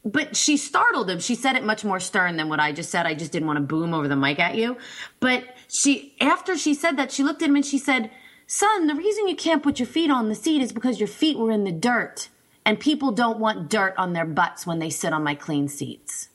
But 0.05 0.35
she 0.35 0.57
startled 0.57 1.09
him. 1.09 1.19
She 1.19 1.35
said 1.35 1.55
it 1.55 1.63
much 1.63 1.85
more 1.85 1.99
stern 1.99 2.35
than 2.35 2.49
what 2.49 2.59
I 2.59 2.73
just 2.73 2.89
said. 2.89 3.05
I 3.05 3.13
just 3.13 3.31
didn't 3.31 3.47
want 3.47 3.57
to 3.57 3.63
boom 3.63 3.93
over 3.93 4.07
the 4.07 4.17
mic 4.17 4.39
at 4.39 4.55
you. 4.55 4.77
But 5.19 5.45
she, 5.69 6.15
after 6.19 6.57
she 6.57 6.73
said 6.73 6.97
that, 6.97 7.11
she 7.11 7.23
looked 7.23 7.41
at 7.41 7.49
him 7.49 7.55
and 7.55 7.65
she 7.65 7.77
said, 7.77 8.11
son, 8.45 8.87
the 8.87 8.95
reason 8.95 9.27
you 9.27 9.35
can't 9.35 9.63
put 9.63 9.79
your 9.79 9.87
feet 9.87 10.11
on 10.11 10.27
the 10.27 10.35
seat 10.35 10.61
is 10.61 10.73
because 10.73 10.99
your 10.99 11.07
feet 11.07 11.37
were 11.37 11.51
in 11.51 11.63
the 11.63 11.71
dirt. 11.71 12.29
And 12.65 12.79
people 12.79 13.11
don't 13.11 13.39
want 13.39 13.69
dirt 13.69 13.93
on 13.97 14.13
their 14.13 14.25
butts 14.25 14.65
when 14.65 14.79
they 14.79 14.89
sit 14.89 15.13
on 15.13 15.23
my 15.23 15.35
clean 15.35 15.67
seats. 15.67 16.29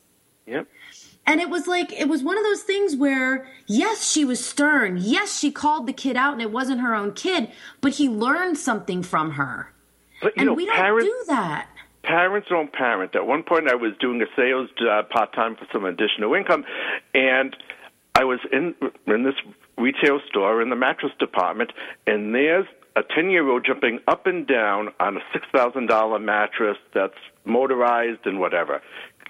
Yep. 0.47 0.67
And 1.27 1.41
it 1.43 1.51
was 1.51 1.67
like, 1.67 1.93
it 1.93 2.09
was 2.09 2.23
one 2.23 2.39
of 2.39 2.45
those 2.45 2.63
things 2.63 2.97
where, 2.97 3.47
yes, 3.67 4.11
she 4.11 4.25
was 4.25 4.43
stern. 4.43 4.97
Yes, 4.99 5.39
she 5.39 5.51
called 5.51 5.87
the 5.87 5.93
kid 5.93 6.17
out 6.17 6.33
and 6.33 6.41
it 6.41 6.51
wasn't 6.51 6.81
her 6.81 6.95
own 6.95 7.13
kid, 7.13 7.51
but 7.83 7.93
he 7.93 8.09
learned 8.09 8.57
something 8.57 9.03
from 9.03 9.33
her. 9.33 9.71
But 10.23 10.37
you 10.37 10.41
and 10.41 10.47
know, 10.47 10.55
we 10.55 10.65
don't 10.65 10.75
parents, 10.75 11.05
do 11.05 11.25
that. 11.29 11.69
Parents 12.09 12.49
don't 12.49 12.73
parent. 12.73 13.15
At 13.15 13.27
one 13.27 13.43
point, 13.43 13.69
I 13.69 13.75
was 13.75 13.93
doing 14.01 14.21
a 14.23 14.27
sales 14.35 14.71
uh, 14.81 14.85
job 14.85 15.11
part 15.11 15.33
time 15.35 15.55
for 15.57 15.67
some 15.71 15.85
additional 15.85 16.35
income, 16.35 16.65
and 17.15 17.55
I 18.15 18.25
was 18.25 18.41
in 18.51 18.75
in 19.07 19.23
this 19.23 19.35
retail 19.77 20.19
store 20.29 20.61
in 20.63 20.71
the 20.71 20.77
mattress 20.77 21.13
department, 21.19 21.73
and 22.07 22.35
there's 22.35 22.67
a 22.97 23.03
ten 23.15 23.31
year 23.31 23.47
old 23.49 23.65
jumping 23.65 24.01
up 24.09 24.27
and 24.27 24.47
down 24.47 24.89
on 24.99 25.19
a 25.19 25.21
six 25.33 25.47
thousand 25.53 25.87
dollar 25.87 26.19
mattress 26.19 26.79
that's 26.95 27.21
motorized 27.45 28.27
and 28.27 28.41
whatever. 28.41 28.81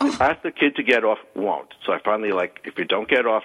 Oh. 0.01 0.17
Ask 0.21 0.43
the 0.43 0.53
kid 0.53 0.77
to 0.77 0.85
get 0.85 1.05
off, 1.05 1.19
won't. 1.35 1.75
So 1.85 1.93
I 1.93 1.99
finally 1.99 2.31
like, 2.31 2.61
if 2.65 2.79
you 2.79 2.85
don't 2.85 3.09
get 3.09 3.27
off, 3.27 3.43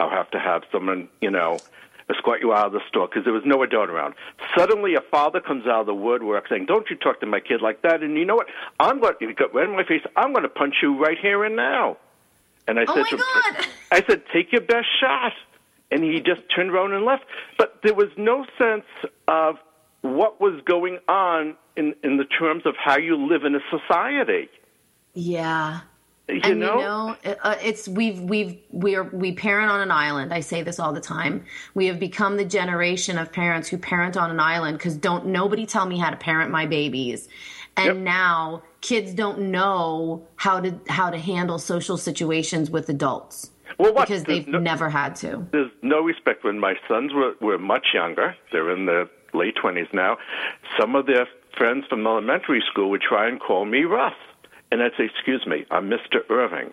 I'll 0.00 0.08
have 0.08 0.30
to 0.30 0.38
have 0.38 0.62
someone, 0.72 1.08
you 1.20 1.30
know, 1.30 1.58
escort 2.10 2.40
you 2.40 2.52
out 2.52 2.66
of 2.66 2.72
the 2.72 2.80
store 2.88 3.08
because 3.08 3.24
there 3.24 3.32
was 3.32 3.44
no 3.44 3.62
adult 3.62 3.90
around. 3.90 4.14
Suddenly, 4.56 4.94
a 4.94 5.00
father 5.00 5.40
comes 5.40 5.66
out 5.66 5.80
of 5.80 5.86
the 5.86 5.94
woodwork 5.94 6.48
saying, 6.48 6.66
"Don't 6.66 6.88
you 6.90 6.96
talk 6.96 7.20
to 7.20 7.26
my 7.26 7.40
kid 7.40 7.62
like 7.62 7.82
that?" 7.82 8.02
And 8.02 8.16
you 8.16 8.24
know 8.24 8.36
what? 8.36 8.48
I'm 8.80 9.00
going. 9.00 9.14
to 9.20 9.34
got 9.34 9.54
red 9.54 9.68
in 9.68 9.76
my 9.76 9.84
face. 9.84 10.02
I'm 10.16 10.32
going 10.32 10.44
to 10.44 10.48
punch 10.48 10.76
you 10.82 10.98
right 10.98 11.18
here 11.20 11.44
and 11.44 11.56
now. 11.56 11.96
And 12.66 12.78
I 12.78 12.84
Oh 12.86 12.94
said, 12.94 13.18
my 13.18 13.52
God. 13.54 13.66
I 13.90 14.04
said, 14.06 14.22
take 14.32 14.52
your 14.52 14.60
best 14.60 14.86
shot. 15.00 15.32
And 15.90 16.02
he 16.02 16.20
just 16.20 16.40
turned 16.54 16.70
around 16.70 16.94
and 16.94 17.04
left. 17.04 17.24
But 17.58 17.80
there 17.82 17.94
was 17.94 18.08
no 18.16 18.46
sense 18.58 18.86
of 19.28 19.56
what 20.00 20.40
was 20.40 20.60
going 20.64 20.98
on 21.06 21.54
in 21.76 21.94
in 22.02 22.16
the 22.16 22.24
terms 22.24 22.64
of 22.64 22.74
how 22.82 22.98
you 22.98 23.16
live 23.16 23.44
in 23.44 23.54
a 23.54 23.60
society. 23.70 24.48
Yeah. 25.14 25.80
You 26.28 26.40
and 26.44 26.60
know? 26.60 26.76
you 26.76 26.80
know, 26.82 27.16
uh, 27.42 27.56
it's 27.62 27.88
we've 27.88 28.20
we've 28.20 28.56
we're 28.70 29.02
we 29.02 29.32
parent 29.32 29.70
on 29.70 29.80
an 29.80 29.90
island. 29.90 30.32
I 30.32 30.40
say 30.40 30.62
this 30.62 30.78
all 30.78 30.92
the 30.92 31.00
time. 31.00 31.44
We 31.74 31.86
have 31.86 31.98
become 31.98 32.36
the 32.36 32.44
generation 32.44 33.18
of 33.18 33.32
parents 33.32 33.68
who 33.68 33.76
parent 33.76 34.16
on 34.16 34.30
an 34.30 34.38
island 34.40 34.78
because 34.78 34.96
don't 34.96 35.26
nobody 35.26 35.66
tell 35.66 35.84
me 35.84 35.98
how 35.98 36.10
to 36.10 36.16
parent 36.16 36.50
my 36.50 36.64
babies. 36.66 37.28
And 37.76 37.86
Yep. 37.86 37.96
now 37.96 38.62
kids 38.82 39.14
don't 39.14 39.50
know 39.50 40.26
how 40.36 40.60
to 40.60 40.78
how 40.88 41.10
to 41.10 41.18
handle 41.18 41.58
social 41.58 41.96
situations 41.96 42.70
with 42.70 42.88
adults 42.88 43.50
Well, 43.78 43.92
what? 43.92 44.06
because 44.06 44.22
There's 44.24 44.44
they've 44.44 44.48
no- 44.48 44.58
never 44.60 44.88
had 44.90 45.16
to. 45.16 45.44
There's 45.50 45.70
no 45.82 46.00
respect 46.02 46.44
when 46.44 46.58
my 46.60 46.74
sons 46.88 47.12
were, 47.12 47.34
were 47.40 47.58
much 47.58 47.88
younger. 47.94 48.36
They're 48.52 48.70
in 48.70 48.86
their 48.86 49.08
late 49.34 49.56
20s 49.56 49.92
now. 49.92 50.18
Some 50.78 50.94
of 50.94 51.06
their 51.06 51.26
friends 51.58 51.84
from 51.88 52.06
elementary 52.06 52.62
school 52.70 52.90
would 52.90 53.02
try 53.02 53.26
and 53.28 53.40
call 53.40 53.64
me 53.64 53.84
Russ. 53.84 54.14
And 54.72 54.82
I'd 54.82 54.92
say, 54.96 55.04
Excuse 55.04 55.46
me, 55.46 55.66
I'm 55.70 55.90
Mr. 55.90 56.28
Irving. 56.30 56.72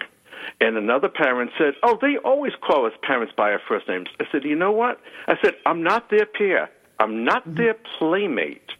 And 0.61 0.77
another 0.77 1.09
parent 1.09 1.51
said, 1.57 1.73
Oh, 1.83 1.99
they 2.01 2.15
always 2.17 2.53
call 2.65 2.85
us 2.85 2.93
parents 3.03 3.33
by 3.35 3.51
our 3.51 3.61
first 3.67 3.89
names. 3.89 4.07
I 4.21 4.25
said, 4.31 4.45
You 4.45 4.55
know 4.55 4.71
what? 4.71 5.01
I 5.27 5.35
said, 5.43 5.55
I'm 5.65 5.83
not 5.83 6.09
their 6.09 6.25
peer. 6.25 6.69
I'm 6.97 7.25
not 7.25 7.43
mm-hmm. 7.43 7.55
their 7.55 7.75
playmate. 7.97 8.71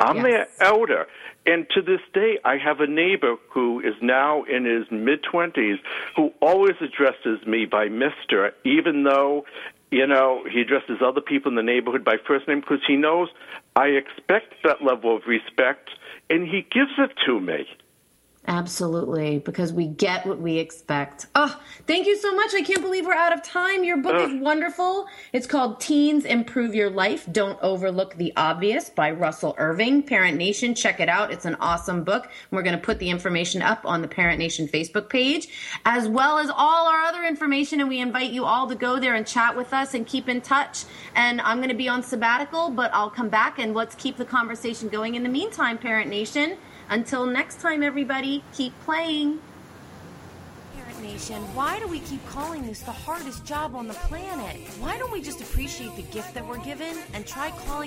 I'm 0.00 0.22
their 0.22 0.48
elder. 0.60 1.06
And 1.46 1.66
to 1.74 1.82
this 1.82 2.00
day, 2.12 2.38
I 2.44 2.56
have 2.56 2.80
a 2.80 2.86
neighbor 2.86 3.36
who 3.50 3.80
is 3.80 3.94
now 4.02 4.42
in 4.44 4.64
his 4.64 4.90
mid 4.90 5.22
20s 5.22 5.76
who 6.16 6.32
always 6.40 6.74
addresses 6.80 7.46
me 7.46 7.66
by 7.66 7.88
Mr., 7.88 8.50
even 8.64 9.04
though, 9.04 9.44
you 9.90 10.06
know, 10.06 10.42
he 10.50 10.62
addresses 10.62 10.98
other 11.04 11.20
people 11.20 11.50
in 11.50 11.56
the 11.56 11.62
neighborhood 11.62 12.02
by 12.04 12.16
first 12.26 12.48
name 12.48 12.60
because 12.60 12.80
he 12.86 12.96
knows 12.96 13.28
I 13.76 13.88
expect 13.88 14.54
that 14.64 14.82
level 14.82 15.14
of 15.14 15.22
respect 15.26 15.90
and 16.30 16.48
he 16.48 16.62
gives 16.62 16.92
it 16.98 17.12
to 17.26 17.38
me. 17.38 17.68
Absolutely, 18.46 19.38
because 19.38 19.72
we 19.72 19.86
get 19.86 20.26
what 20.26 20.38
we 20.38 20.58
expect. 20.58 21.28
Oh, 21.34 21.58
thank 21.86 22.06
you 22.06 22.18
so 22.18 22.34
much. 22.34 22.52
I 22.52 22.60
can't 22.60 22.82
believe 22.82 23.06
we're 23.06 23.14
out 23.14 23.32
of 23.32 23.42
time. 23.42 23.84
Your 23.84 23.96
book 23.96 24.16
is 24.16 24.38
wonderful. 24.38 25.06
It's 25.32 25.46
called 25.46 25.80
Teens 25.80 26.26
Improve 26.26 26.74
Your 26.74 26.90
Life 26.90 27.26
Don't 27.32 27.58
Overlook 27.62 28.16
the 28.16 28.34
Obvious 28.36 28.90
by 28.90 29.12
Russell 29.12 29.54
Irving. 29.56 30.02
Parent 30.02 30.36
Nation, 30.36 30.74
check 30.74 31.00
it 31.00 31.08
out. 31.08 31.32
It's 31.32 31.46
an 31.46 31.54
awesome 31.54 32.04
book. 32.04 32.30
We're 32.50 32.62
going 32.62 32.76
to 32.76 32.84
put 32.84 32.98
the 32.98 33.08
information 33.08 33.62
up 33.62 33.86
on 33.86 34.02
the 34.02 34.08
Parent 34.08 34.38
Nation 34.38 34.68
Facebook 34.68 35.08
page, 35.08 35.48
as 35.86 36.06
well 36.06 36.36
as 36.36 36.50
all 36.50 36.86
our 36.86 37.00
other 37.00 37.24
information. 37.24 37.80
And 37.80 37.88
we 37.88 37.98
invite 37.98 38.30
you 38.30 38.44
all 38.44 38.68
to 38.68 38.74
go 38.74 38.98
there 38.98 39.14
and 39.14 39.26
chat 39.26 39.56
with 39.56 39.72
us 39.72 39.94
and 39.94 40.06
keep 40.06 40.28
in 40.28 40.42
touch. 40.42 40.84
And 41.14 41.40
I'm 41.40 41.58
going 41.58 41.70
to 41.70 41.74
be 41.74 41.88
on 41.88 42.02
sabbatical, 42.02 42.68
but 42.68 42.92
I'll 42.92 43.08
come 43.08 43.30
back 43.30 43.58
and 43.58 43.72
let's 43.72 43.94
keep 43.94 44.18
the 44.18 44.26
conversation 44.26 44.90
going 44.90 45.14
in 45.14 45.22
the 45.22 45.30
meantime, 45.30 45.78
Parent 45.78 46.10
Nation. 46.10 46.58
Until 46.90 47.26
next 47.26 47.60
time, 47.60 47.82
everybody, 47.82 48.44
keep 48.52 48.78
playing. 48.80 49.40
Parent 50.76 51.02
Nation, 51.02 51.42
why 51.54 51.78
do 51.78 51.88
we 51.88 52.00
keep 52.00 52.24
calling 52.26 52.66
this 52.66 52.80
the 52.80 52.92
hardest 52.92 53.44
job 53.44 53.74
on 53.74 53.88
the 53.88 53.94
planet? 53.94 54.56
Why 54.78 54.98
don't 54.98 55.12
we 55.12 55.22
just 55.22 55.40
appreciate 55.40 55.96
the 55.96 56.02
gift 56.02 56.34
that 56.34 56.46
we're 56.46 56.58
given 56.58 56.96
and 57.14 57.26
try 57.26 57.50
calling 57.50 57.74